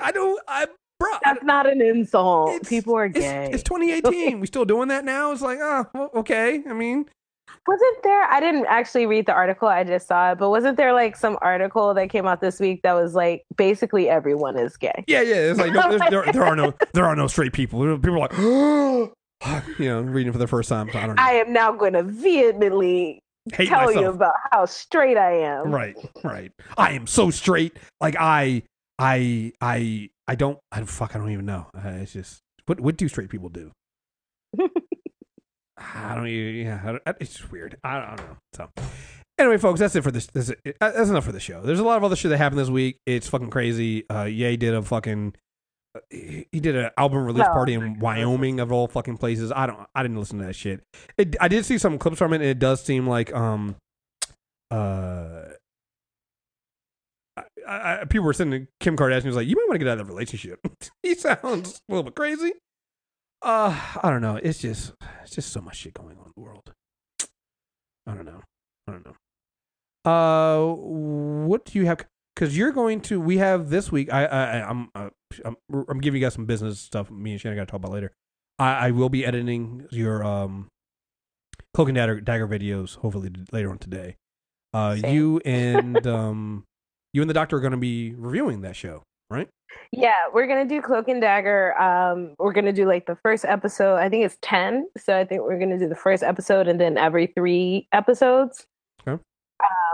[0.02, 0.42] I don't.
[0.48, 0.66] I
[1.00, 2.68] bro, that's not an insult.
[2.68, 3.50] People are it's, gay.
[3.52, 4.40] it's 2018.
[4.40, 5.32] we still doing that now?
[5.32, 6.64] It's like, oh, well, okay.
[6.68, 7.06] I mean,
[7.68, 8.24] Wasn't there?
[8.26, 9.68] I didn't actually read the article.
[9.68, 10.38] I just saw it.
[10.38, 14.08] But wasn't there like some article that came out this week that was like basically
[14.08, 15.04] everyone is gay?
[15.08, 15.36] yeah, yeah.
[15.36, 17.80] It's like no, there, there are no, there are no straight people.
[17.98, 18.38] People are like,
[19.80, 20.92] you know, I'm reading for the first time.
[20.92, 21.24] So I don't know.
[21.24, 23.20] I am now going to vehemently
[23.54, 25.72] Hate tell you about how straight I am.
[25.72, 26.52] Right, right.
[26.78, 27.78] I am so straight.
[28.00, 28.64] Like I,
[29.00, 30.60] I, I, I don't.
[30.72, 31.16] I fuck.
[31.16, 31.68] I don't even know.
[31.76, 33.72] Uh, it's just what what do straight people do?
[35.78, 36.28] I don't.
[36.28, 37.78] even- Yeah, I don't, it's just weird.
[37.84, 38.38] I don't, I don't know.
[38.54, 38.70] So.
[39.38, 40.28] Anyway, folks, that's it for this.
[40.28, 40.78] That's, it.
[40.80, 41.62] Uh, that's enough for the show.
[41.62, 43.00] There's a lot of other shit that happened this week.
[43.06, 44.06] It's fucking crazy.
[44.10, 45.34] Uh, Ye did a fucking.
[45.94, 47.52] uh, He he did an album release No.
[47.52, 49.52] party in Wyoming of all fucking places.
[49.54, 49.80] I don't.
[49.94, 50.82] I didn't listen to that shit.
[51.18, 52.38] It, I did see some clips from it.
[52.38, 53.76] and It does seem like um,
[54.72, 55.42] uh,
[57.68, 60.00] I, I, people were sending Kim Kardashian was like, "You might want to get out
[60.00, 60.60] of that relationship."
[61.04, 62.54] he sounds a little bit crazy.
[63.46, 64.38] Uh, I don't know.
[64.42, 66.74] It's just, it's just so much shit going on in the world.
[68.08, 68.42] I don't know.
[68.88, 69.16] I don't know.
[70.12, 70.74] Uh,
[71.48, 72.06] what do you have?
[72.36, 73.20] Because you're going to.
[73.22, 74.12] We have this week.
[74.12, 75.10] I, I, I- I'm, uh,
[75.46, 75.56] I'm,
[75.88, 77.10] I'm giving you guys some business stuff.
[77.12, 78.12] Me and Shannon got to talk about later.
[78.58, 80.68] I, I will be editing your um,
[81.74, 82.96] cloak and dagger, dagger videos.
[82.98, 84.18] Hopefully later on today.
[84.74, 85.14] Uh, Same.
[85.14, 86.64] you and um,
[87.14, 89.48] you and the doctor are going to be reviewing that show, right?
[89.92, 91.78] Yeah, we're gonna do Cloak and Dagger.
[91.80, 93.96] Um, we're gonna do like the first episode.
[93.98, 94.88] I think it's ten.
[94.98, 98.66] So I think we're gonna do the first episode and then every three episodes.
[99.08, 99.22] Okay.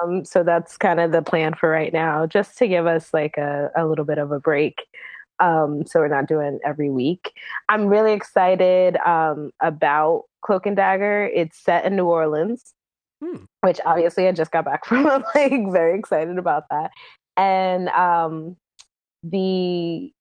[0.04, 3.38] Um, so that's kind of the plan for right now, just to give us like
[3.38, 4.82] a, a little bit of a break.
[5.40, 7.32] Um, so we're not doing every week.
[7.70, 11.30] I'm really excited um, about Cloak and Dagger.
[11.34, 12.74] It's set in New Orleans,
[13.24, 13.46] Hmm.
[13.62, 15.08] which obviously I just got back from.
[15.08, 16.92] I'm like very excited about that.
[17.38, 18.58] And um,
[19.24, 20.12] the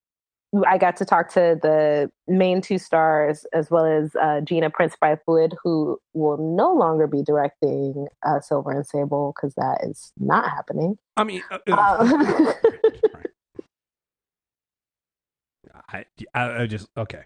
[0.66, 4.96] I got to talk to the main two stars as well as uh, Gina Prince
[5.00, 10.50] Bythewood, who will no longer be directing uh, Silver and Sable because that is not
[10.50, 10.98] happening.
[11.16, 12.52] I mean, uh, Um,
[15.92, 16.04] I,
[16.34, 17.24] I, I just okay.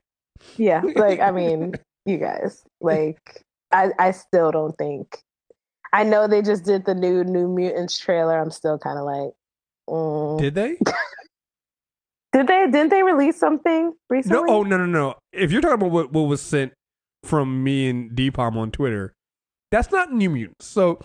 [0.57, 1.75] yeah, like I mean,
[2.07, 3.43] you guys, like
[3.73, 5.19] I, I still don't think.
[5.93, 8.39] I know they just did the new New Mutants trailer.
[8.39, 9.33] I'm still kind of like,
[9.89, 10.39] mm.
[10.39, 10.77] Did they?
[12.35, 12.67] Did they?
[12.67, 14.43] Didn't they release something recently?
[14.43, 15.15] No, oh no, no, no.
[15.33, 16.73] If you're talking about what, what was sent
[17.23, 19.15] from me and Dpom on Twitter,
[19.71, 20.67] that's not New Mutants.
[20.67, 20.99] So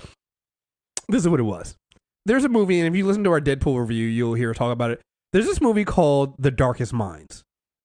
[1.08, 1.78] this is what it was.
[2.26, 4.90] There's a movie, and if you listen to our Deadpool review, you'll hear talk about
[4.90, 5.02] it.
[5.32, 7.44] There's this movie called The Darkest Minds,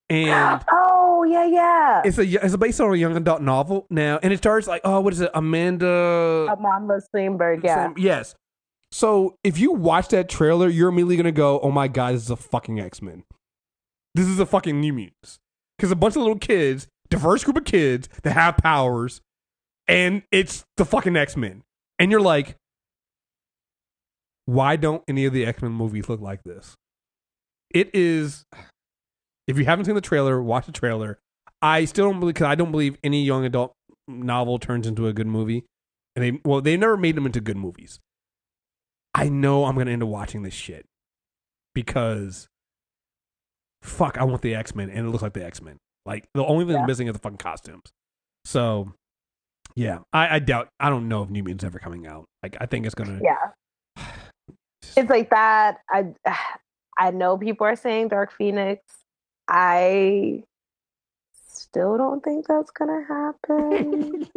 [0.09, 2.03] and oh yeah, yeah.
[2.03, 5.01] it's a it's based on a young adult novel now, and it stars like oh,
[5.01, 6.49] what is it, Amanda?
[6.51, 7.63] Amandla Stenberg.
[7.63, 7.93] Yeah.
[7.99, 8.35] Yes.
[8.91, 12.31] So if you watch that trailer, you're immediately gonna go, "Oh my god, this is
[12.31, 13.25] a fucking X Men.
[14.15, 15.39] This is a fucking New Mutants."
[15.77, 19.21] Because a bunch of little kids, diverse group of kids that have powers,
[19.89, 21.63] and it's the fucking X Men,
[21.99, 22.57] and you're like,
[24.47, 26.75] why don't any of the X Men movies look like this?
[27.71, 28.45] It is.
[29.47, 31.19] If you haven't seen the trailer, watch the trailer.
[31.61, 33.73] I still don't believe because I don't believe any young adult
[34.07, 35.65] novel turns into a good movie,
[36.15, 38.01] and they well they never made them into good movies.
[39.15, 40.85] I know I'm gonna end up watching this shit
[41.75, 42.49] because
[43.85, 45.77] fuck, I want the X Men, and it looks like the X Men.
[46.07, 46.87] Like the only thing Yeah.
[46.87, 47.85] missing is the fucking costumes.
[48.45, 48.93] So
[49.77, 50.69] yeah, I, I doubt.
[50.81, 52.25] I don't know if New Mutants ever coming out.
[52.43, 53.21] Like I think it's gonna.
[53.23, 53.37] Yeah.
[54.97, 55.79] It's like that.
[55.91, 56.07] I
[56.99, 58.83] I know people are saying Dark Phoenix.
[59.49, 60.43] I
[61.33, 64.29] still don't think that's gonna happen.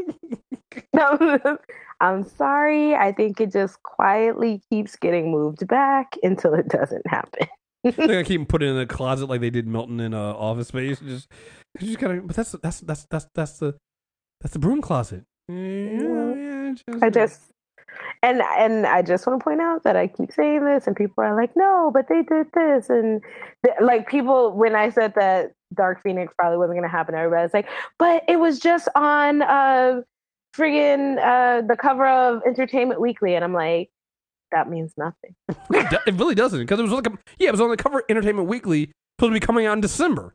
[0.93, 1.39] no,
[2.01, 2.95] I'm sorry.
[2.95, 7.47] I think it just quietly keeps getting moved back until it doesn't happen.
[7.95, 10.69] They're gonna keep him put in a closet like they did Milton in uh, Office
[10.69, 10.99] Space.
[10.99, 11.31] Just,
[11.79, 12.21] just gotta.
[12.21, 13.75] But that's that's that's that's that's the
[14.41, 15.23] that's the broom closet.
[15.49, 17.41] Yeah, yeah, I just
[18.23, 21.23] and and I just want to point out that I keep saying this, and people
[21.23, 23.21] are like, "No, but they did this," and
[23.65, 27.53] th- like people when I said that Dark Phoenix probably wasn't going to happen, everybody's
[27.53, 30.01] like, "But it was just on uh
[30.55, 33.89] friggin' uh the cover of Entertainment Weekly," and I'm like,
[34.51, 35.35] that means nothing.
[35.69, 38.05] it really doesn't because it was like a, yeah, it was on the cover of
[38.09, 40.33] Entertainment Weekly, supposed to be coming out in December.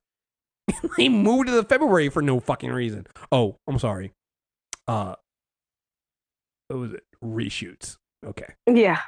[0.96, 3.06] they moved to the February for no fucking reason.
[3.30, 4.12] Oh, I'm sorry.
[4.86, 5.14] Uh,
[6.68, 7.04] what was it?
[7.24, 7.96] Reshoots.
[8.24, 8.54] Okay.
[8.66, 9.00] Yeah.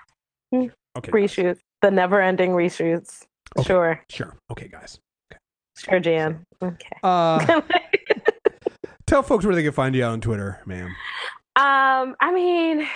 [0.53, 1.11] Okay.
[1.11, 1.59] Reshoots.
[1.83, 3.23] The never ending reshoots.
[3.63, 4.01] Sure.
[4.09, 4.37] Sure.
[4.51, 4.99] Okay, guys.
[5.77, 6.45] Sure, Jan.
[6.63, 6.97] Okay.
[7.03, 7.61] Uh,
[9.07, 10.95] tell folks where they can find you on Twitter, ma'am.
[11.57, 12.87] Um, I mean,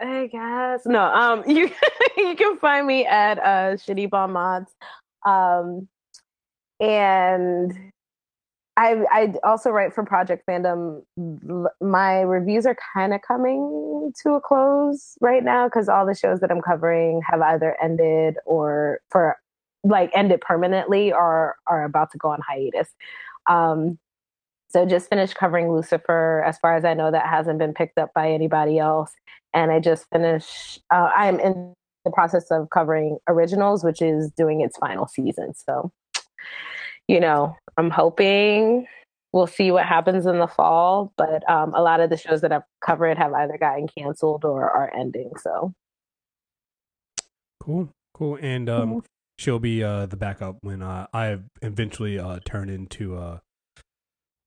[0.00, 1.04] I guess no.
[1.04, 1.70] Um, you
[2.16, 4.72] you can find me at uh Shitty Bomb Mods,
[5.26, 5.88] um,
[6.80, 7.72] and
[8.76, 11.02] I I also write for Project Fandom.
[11.80, 16.40] My reviews are kind of coming to a close right now because all the shows
[16.40, 19.36] that I'm covering have either ended or for
[19.84, 22.88] like ended permanently or are about to go on hiatus.
[23.48, 23.98] Um,
[24.68, 26.42] so just finished covering Lucifer.
[26.44, 29.12] As far as I know, that hasn't been picked up by anybody else.
[29.56, 30.80] And I just finished.
[30.92, 31.74] Uh, I'm in
[32.04, 35.54] the process of covering Originals, which is doing its final season.
[35.54, 35.90] So,
[37.08, 38.86] you know, I'm hoping
[39.32, 41.12] we'll see what happens in the fall.
[41.16, 44.70] But um, a lot of the shows that I've covered have either gotten canceled or
[44.70, 45.32] are ending.
[45.42, 45.72] So
[47.66, 49.02] Cool, cool, and um,
[49.38, 53.38] she'll be uh the backup when uh, I eventually uh turn into uh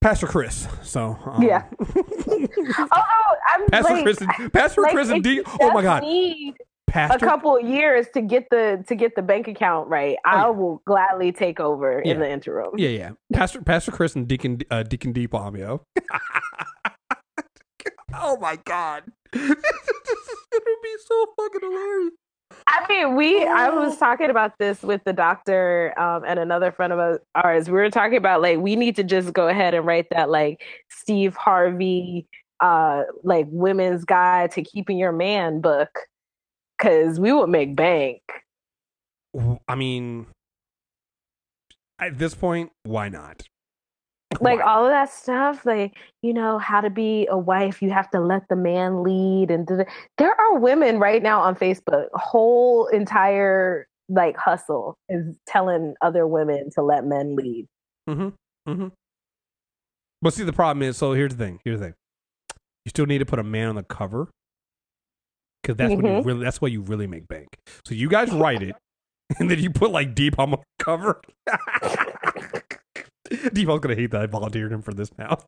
[0.01, 0.67] Pastor Chris.
[0.81, 1.65] So um, yeah.
[1.81, 5.41] oh, I'm Pastor like, Chris, and, Pastor like, Chris and D.
[5.59, 6.55] Oh my God, need
[6.87, 7.25] Pastor.
[7.25, 10.17] a couple of years to get the to get the bank account right.
[10.25, 12.71] I will gladly take over in Oh, the interim.
[12.77, 13.11] Yeah, yeah.
[13.33, 15.81] Pastor Pastor Chris and Deacon uh, Deacon D Palmio.
[18.13, 19.03] oh my God,
[19.33, 19.55] this is
[20.51, 22.13] gonna be so fucking hilarious.
[22.71, 23.43] I mean, we.
[23.45, 27.67] I was talking about this with the doctor um, and another friend of ours.
[27.67, 30.61] We were talking about like we need to just go ahead and write that like
[30.91, 32.27] Steve Harvey,
[32.59, 35.89] uh, like women's guide to keeping your man book,
[36.77, 38.21] because we would make bank.
[39.67, 40.27] I mean,
[41.99, 43.47] at this point, why not?
[44.41, 48.09] Like all of that stuff like you know how to be a wife you have
[48.11, 49.67] to let the man lead and
[50.19, 56.69] there are women right now on facebook whole entire like hustle is telling other women
[56.69, 57.67] to let men lead
[58.09, 58.71] Mm-hmm.
[58.71, 58.87] Mm-hmm.
[60.21, 60.97] But see, the problem is.
[60.97, 61.59] So here's the thing.
[61.63, 61.93] Here's the thing.
[62.85, 64.29] You still need to put a man on the cover
[65.61, 66.43] because that's when you really.
[66.43, 67.47] That's why you really make bank.
[67.85, 68.75] So you guys write it,
[69.39, 71.21] and then you put like Deep on the cover.
[73.53, 75.39] Deepal's gonna hate that I volunteered him for this now.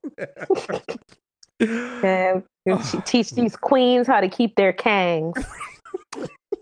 [2.03, 2.43] and
[2.89, 5.45] she teach these queens how to keep their kangs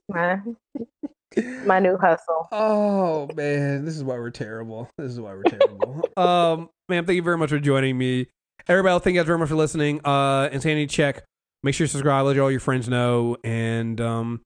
[0.10, 0.40] my,
[1.66, 4.90] my new hustle Oh man, this is why we're terrible.
[4.98, 6.02] This is why we're terrible.
[6.18, 8.28] um, ma'am, thank you very much for joining me.
[8.68, 10.06] Everybody, else, thank you guys very much for listening.
[10.06, 11.24] Uh, insanity check.
[11.64, 12.26] Make sure you subscribe.
[12.26, 14.42] Let all your friends know, and um,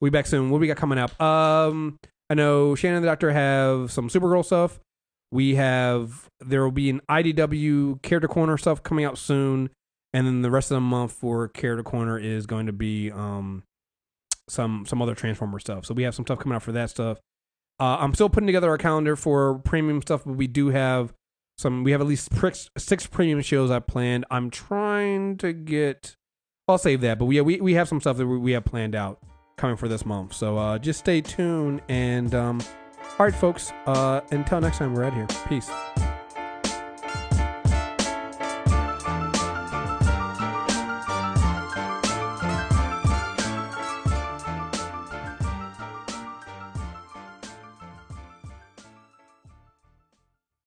[0.00, 0.50] we'll be back soon.
[0.50, 1.20] What we got coming up?
[1.20, 1.98] Um,
[2.28, 4.80] I know Shannon and the Doctor have some Supergirl stuff.
[5.32, 9.70] We have there will be an IDW character corner stuff coming out soon,
[10.12, 13.64] and then the rest of the month for character corner is going to be um
[14.48, 15.86] some some other Transformer stuff.
[15.86, 17.18] So we have some stuff coming out for that stuff.
[17.78, 21.12] Uh, I'm still putting together our calendar for premium stuff, but we do have
[21.58, 21.84] some.
[21.84, 22.30] We have at least
[22.78, 24.24] six, premium shows I planned.
[24.30, 26.16] I'm trying to get.
[26.68, 29.20] I'll save that, but we we we have some stuff that we have planned out
[29.56, 30.32] coming for this month.
[30.34, 32.60] So uh, just stay tuned and um,
[33.18, 33.72] all right, folks.
[33.86, 35.26] Uh, until next time, we're out here.
[35.48, 35.70] Peace.